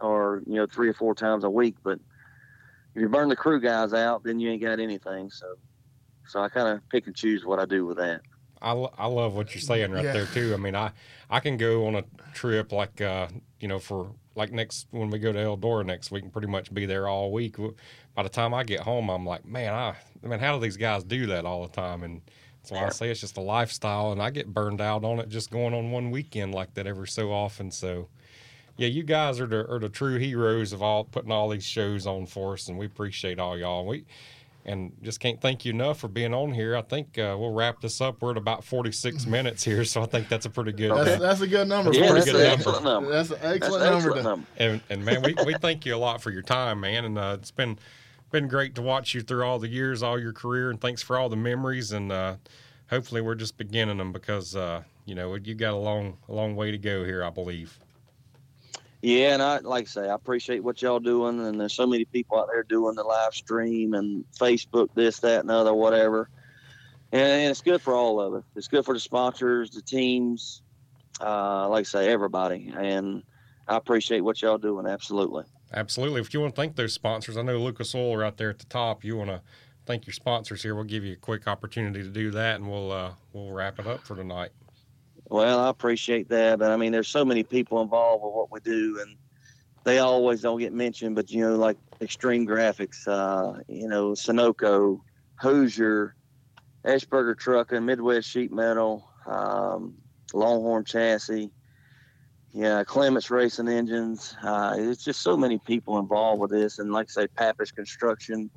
or 0.00 0.42
you 0.46 0.54
know, 0.54 0.66
three 0.66 0.88
or 0.88 0.94
four 0.94 1.14
times 1.14 1.44
a 1.44 1.50
week. 1.50 1.76
But 1.82 1.98
if 2.94 3.02
you 3.02 3.08
burn 3.08 3.28
the 3.28 3.36
crew 3.36 3.60
guys 3.60 3.92
out, 3.92 4.22
then 4.24 4.38
you 4.38 4.50
ain't 4.50 4.62
got 4.62 4.78
anything. 4.78 5.30
So, 5.30 5.46
so 6.26 6.40
I 6.40 6.48
kind 6.48 6.68
of 6.68 6.88
pick 6.90 7.06
and 7.06 7.16
choose 7.16 7.44
what 7.44 7.58
I 7.58 7.64
do 7.64 7.84
with 7.86 7.96
that. 7.98 8.22
I, 8.60 8.72
I 8.72 9.06
love 9.06 9.34
what 9.34 9.54
you're 9.54 9.62
saying 9.62 9.92
right 9.92 10.04
Yeah. 10.04 10.12
there 10.12 10.26
too. 10.26 10.52
I 10.52 10.56
mean, 10.56 10.74
I 10.74 10.92
I 11.30 11.40
can 11.40 11.56
go 11.56 11.86
on 11.86 11.94
a 11.94 12.04
trip 12.34 12.72
like 12.72 13.00
uh, 13.00 13.28
you 13.60 13.68
know 13.68 13.78
for 13.78 14.12
like 14.38 14.52
next 14.52 14.86
when 14.90 15.10
we 15.10 15.18
go 15.18 15.32
to 15.32 15.38
Eldora 15.38 15.84
next 15.84 16.10
week 16.10 16.22
and 16.22 16.32
pretty 16.32 16.48
much 16.48 16.72
be 16.72 16.86
there 16.86 17.08
all 17.08 17.30
week. 17.30 17.56
By 18.14 18.22
the 18.22 18.28
time 18.28 18.54
I 18.54 18.64
get 18.64 18.80
home, 18.80 19.10
I'm 19.10 19.26
like, 19.26 19.44
man, 19.44 19.74
I, 19.74 19.96
I 20.24 20.26
mean, 20.26 20.38
how 20.38 20.54
do 20.54 20.62
these 20.62 20.78
guys 20.78 21.04
do 21.04 21.26
that 21.26 21.44
all 21.44 21.62
the 21.66 21.72
time? 21.72 22.02
And 22.02 22.22
so 22.62 22.74
why 22.74 22.86
I 22.86 22.90
say 22.90 23.10
it's 23.10 23.20
just 23.20 23.36
a 23.36 23.42
lifestyle, 23.42 24.12
and 24.12 24.22
I 24.22 24.30
get 24.30 24.54
burned 24.54 24.80
out 24.80 25.04
on 25.04 25.18
it 25.18 25.28
just 25.28 25.50
going 25.50 25.74
on 25.74 25.90
one 25.90 26.10
weekend 26.10 26.54
like 26.54 26.72
that 26.74 26.86
every 26.86 27.08
so 27.08 27.30
often. 27.32 27.70
So. 27.70 28.08
Yeah, 28.80 28.86
you 28.86 29.02
guys 29.02 29.40
are 29.40 29.46
the, 29.48 29.68
are 29.68 29.80
the 29.80 29.88
true 29.88 30.18
heroes 30.18 30.72
of 30.72 30.84
all 30.84 31.02
putting 31.02 31.32
all 31.32 31.48
these 31.48 31.64
shows 31.64 32.06
on 32.06 32.26
for 32.26 32.52
us, 32.52 32.68
and 32.68 32.78
we 32.78 32.86
appreciate 32.86 33.40
all 33.40 33.58
y'all. 33.58 33.84
We 33.84 34.04
and 34.68 34.92
just 35.02 35.18
can't 35.18 35.40
thank 35.40 35.64
you 35.64 35.72
enough 35.72 35.98
for 35.98 36.08
being 36.08 36.34
on 36.34 36.52
here. 36.52 36.76
I 36.76 36.82
think 36.82 37.18
uh, 37.18 37.34
we'll 37.38 37.52
wrap 37.52 37.80
this 37.80 38.00
up. 38.00 38.20
We're 38.20 38.32
at 38.32 38.36
about 38.36 38.62
46 38.62 39.26
minutes 39.36 39.64
here, 39.64 39.84
so 39.84 40.02
I 40.02 40.06
think 40.06 40.28
that's 40.28 40.46
a 40.46 40.50
pretty 40.50 40.72
good. 40.72 40.90
That's, 40.90 41.10
uh, 41.10 41.18
that's 41.18 41.40
a 41.40 41.46
good 41.46 41.66
number. 41.68 41.92
Yeah, 41.92 42.08
for 42.08 42.14
that's 42.14 42.28
us. 42.28 42.34
an 42.34 42.40
excellent 42.42 42.84
number. 42.84 43.10
That's 43.10 43.30
an 43.30 43.38
That's 43.40 43.56
excellent 43.56 43.82
an 43.84 43.90
number. 43.92 43.96
excellent 43.96 44.16
to- 44.16 44.22
number. 44.22 44.46
and, 44.58 44.80
and 44.90 45.04
man, 45.04 45.22
we, 45.22 45.34
we 45.46 45.54
thank 45.54 45.86
you 45.86 45.94
a 45.94 45.98
lot 45.98 46.20
for 46.20 46.30
your 46.30 46.42
time, 46.42 46.80
man. 46.80 47.04
And 47.06 47.18
uh, 47.18 47.36
it's 47.40 47.50
been 47.50 47.78
been 48.30 48.46
great 48.46 48.74
to 48.74 48.82
watch 48.82 49.14
you 49.14 49.22
through 49.22 49.42
all 49.42 49.58
the 49.58 49.68
years, 49.68 50.02
all 50.02 50.20
your 50.20 50.34
career, 50.34 50.70
and 50.70 50.78
thanks 50.78 51.02
for 51.02 51.18
all 51.18 51.30
the 51.30 51.36
memories. 51.36 51.92
And 51.92 52.12
uh, 52.12 52.36
hopefully, 52.90 53.22
we're 53.22 53.34
just 53.36 53.56
beginning 53.56 53.96
them 53.96 54.12
because 54.12 54.54
uh, 54.54 54.82
you 55.06 55.14
know 55.14 55.34
you 55.34 55.54
got 55.54 55.72
a 55.72 55.76
long 55.78 56.18
a 56.28 56.32
long 56.32 56.54
way 56.54 56.70
to 56.70 56.78
go 56.78 57.04
here, 57.04 57.24
I 57.24 57.30
believe. 57.30 57.78
Yeah, 59.00 59.34
and 59.34 59.42
I 59.42 59.58
like 59.58 59.84
I 59.84 59.86
say, 59.86 60.08
I 60.08 60.14
appreciate 60.14 60.64
what 60.64 60.82
y'all 60.82 60.98
doing, 60.98 61.44
and 61.46 61.60
there's 61.60 61.74
so 61.74 61.86
many 61.86 62.04
people 62.04 62.38
out 62.38 62.48
there 62.52 62.64
doing 62.64 62.96
the 62.96 63.04
live 63.04 63.32
stream 63.32 63.94
and 63.94 64.24
Facebook, 64.38 64.88
this, 64.94 65.20
that, 65.20 65.40
and 65.40 65.50
other, 65.50 65.72
whatever. 65.72 66.28
And, 67.12 67.22
and 67.22 67.50
it's 67.50 67.62
good 67.62 67.80
for 67.80 67.94
all 67.94 68.20
of 68.20 68.34
it. 68.34 68.44
It's 68.56 68.68
good 68.68 68.84
for 68.84 68.94
the 68.94 69.00
sponsors, 69.00 69.70
the 69.70 69.82
teams, 69.82 70.62
uh, 71.20 71.68
like 71.68 71.80
I 71.80 71.84
say, 71.84 72.08
everybody. 72.08 72.72
And 72.76 73.22
I 73.68 73.76
appreciate 73.76 74.20
what 74.20 74.42
y'all 74.42 74.58
doing. 74.58 74.86
Absolutely. 74.86 75.44
Absolutely. 75.72 76.20
If 76.20 76.34
you 76.34 76.40
want 76.40 76.54
to 76.54 76.60
thank 76.60 76.74
those 76.76 76.92
sponsors, 76.92 77.36
I 77.36 77.42
know 77.42 77.58
Lucas 77.58 77.94
Oil 77.94 78.16
right 78.16 78.36
there 78.36 78.50
at 78.50 78.58
the 78.58 78.66
top. 78.66 79.04
You 79.04 79.16
want 79.16 79.30
to 79.30 79.42
thank 79.86 80.06
your 80.06 80.14
sponsors 80.14 80.62
here. 80.62 80.74
We'll 80.74 80.84
give 80.84 81.04
you 81.04 81.12
a 81.12 81.16
quick 81.16 81.46
opportunity 81.46 82.02
to 82.02 82.08
do 82.08 82.30
that, 82.32 82.56
and 82.56 82.70
we'll 82.70 82.90
uh, 82.90 83.12
we'll 83.32 83.52
wrap 83.52 83.78
it 83.78 83.86
up 83.86 84.00
for 84.00 84.16
tonight. 84.16 84.50
Well, 85.30 85.60
I 85.60 85.68
appreciate 85.68 86.30
that, 86.30 86.58
but 86.58 86.70
I 86.70 86.76
mean, 86.76 86.90
there's 86.90 87.08
so 87.08 87.24
many 87.24 87.42
people 87.42 87.82
involved 87.82 88.24
with 88.24 88.32
what 88.32 88.50
we 88.50 88.60
do, 88.60 88.98
and 89.02 89.16
they 89.84 89.98
always 89.98 90.40
don't 90.40 90.58
get 90.58 90.72
mentioned. 90.72 91.14
But 91.14 91.30
you 91.30 91.42
know, 91.42 91.56
like 91.56 91.76
Extreme 92.00 92.46
Graphics, 92.46 93.06
uh, 93.06 93.60
you 93.68 93.88
know, 93.88 94.12
Sunoco, 94.12 95.00
Hoosier, 95.40 96.14
Ashburger 96.84 97.36
Trucking, 97.36 97.84
Midwest 97.84 98.30
Sheet 98.30 98.50
Metal, 98.50 99.06
um, 99.26 99.94
Longhorn 100.32 100.84
Chassis, 100.84 101.50
yeah, 102.52 102.82
Clements 102.84 103.30
Racing 103.30 103.68
Engines. 103.68 104.34
Uh, 104.42 104.76
it's 104.78 105.04
just 105.04 105.20
so 105.20 105.36
many 105.36 105.58
people 105.58 105.98
involved 105.98 106.40
with 106.40 106.50
this, 106.50 106.78
and 106.78 106.90
like 106.90 107.08
I 107.10 107.22
say, 107.22 107.26
Pappas 107.28 107.70
Construction. 107.70 108.48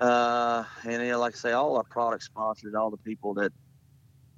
Uh, 0.00 0.64
and 0.84 1.02
you 1.02 1.10
know, 1.10 1.20
like 1.20 1.34
I 1.34 1.38
say, 1.38 1.52
all 1.52 1.76
our 1.76 1.84
product 1.84 2.22
sponsors, 2.22 2.74
all 2.74 2.90
the 2.90 2.96
people 2.98 3.34
that 3.34 3.52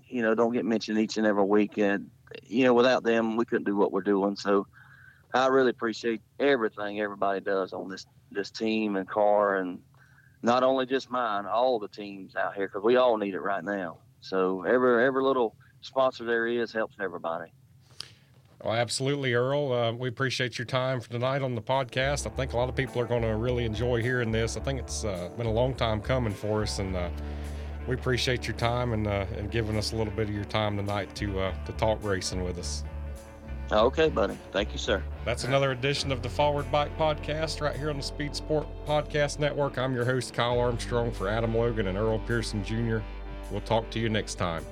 you 0.09 0.23
know, 0.23 0.35
don't 0.35 0.53
get 0.53 0.65
mentioned 0.65 0.99
each 0.99 1.17
and 1.17 1.27
every 1.27 1.45
weekend. 1.45 2.11
You 2.47 2.65
know, 2.65 2.75
without 2.75 3.03
them, 3.05 3.37
we 3.37 3.45
couldn't 3.45 3.65
do 3.65 3.77
what 3.77 3.93
we're 3.93 4.03
doing. 4.03 4.37
So 4.37 4.67
I 5.35 5.47
really 5.47 5.71
appreciate 5.71 6.21
everything 6.39 7.01
everybody 7.01 7.41
does 7.41 7.73
on 7.73 7.89
this 7.89 8.07
this 8.31 8.51
team 8.51 8.97
and 8.97 9.09
car, 9.09 9.57
and 9.57 9.81
not 10.43 10.63
only 10.63 10.87
just 10.87 11.11
mine, 11.11 11.47
all 11.47 11.79
the 11.79 11.89
teams 11.89 12.37
out 12.37 12.55
here, 12.55 12.69
because 12.69 12.83
we 12.83 12.97
all 12.97 13.17
need 13.17 13.35
it 13.35 13.41
right 13.41 13.65
now. 13.65 13.99
So 14.21 14.63
every 14.65 15.05
every 15.05 15.23
little 15.23 15.55
sponsor 15.81 16.25
there 16.25 16.47
is 16.47 16.73
helps 16.73 16.97
everybody. 17.01 17.53
Well, 18.63 18.75
absolutely, 18.75 19.35
Earl. 19.35 19.73
Uh, 19.73 19.93
we 19.93 20.09
appreciate 20.09 20.59
your 20.59 20.67
time 20.67 21.01
for 21.01 21.09
tonight 21.11 21.43
on 21.43 21.55
the 21.55 21.63
podcast. 21.63 22.27
I 22.27 22.31
think 22.31 22.55
a 22.55 22.57
lot 22.57 22.69
of 22.69 22.75
people 22.75 23.01
are 23.01 23.07
going 23.07 23.23
to 23.23 23.37
really 23.37 23.65
enjoy 23.65 24.03
hearing 24.03 24.33
this. 24.33 24.57
I 24.57 24.61
think 24.61 24.81
it's 24.81 25.05
uh, 25.05 25.31
been 25.37 25.47
a 25.47 25.53
long 25.53 25.75
time 25.75 26.01
coming 26.01 26.33
for 26.33 26.63
us, 26.63 26.81
and 26.81 26.97
uh, 26.97 27.09
we 27.89 27.95
appreciate 27.95 28.47
your 28.47 28.57
time 28.57 28.93
and 28.93 29.07
uh, 29.07 29.25
and 29.37 29.51
giving 29.51 29.77
us 29.77 29.93
a 29.93 29.97
little 29.97 30.13
bit 30.13 30.29
of 30.29 30.35
your 30.35 30.45
time 30.45 30.77
tonight 30.77 31.13
to 31.17 31.41
uh, 31.41 31.55
to 31.65 31.73
talk 31.73 31.99
racing 32.05 32.45
with 32.45 32.59
us. 32.59 32.85
Okay, 33.73 34.09
buddy. 34.09 34.39
Thank 34.53 34.73
you, 34.73 34.79
sir. 34.79 35.03
That's 35.25 35.45
another 35.45 35.73
edition 35.73 36.11
of 36.11 36.23
the 36.23 36.29
Forward 36.29 36.71
Bite 36.71 36.97
Podcast 36.97 37.61
right 37.61 37.77
here 37.77 37.91
on 37.91 37.99
the 37.99 38.03
Speed 38.03 38.35
Sport 38.35 38.67
Podcast 38.87 39.39
Network. 39.39 39.77
I'm 39.77 39.95
your 39.95 40.07
host, 40.07 40.33
Kyle 40.33 40.59
Armstrong, 40.59 41.13
for 41.13 41.29
Adam 41.29 41.55
Logan 41.55 41.89
and 41.89 41.99
Earl 41.99 42.19
Pearson 42.21 42.65
Jr. 42.65 42.99
We'll 43.51 43.61
talk 43.63 43.91
to 43.91 43.99
you 43.99 44.09
next 44.09 44.37
time. 44.37 44.65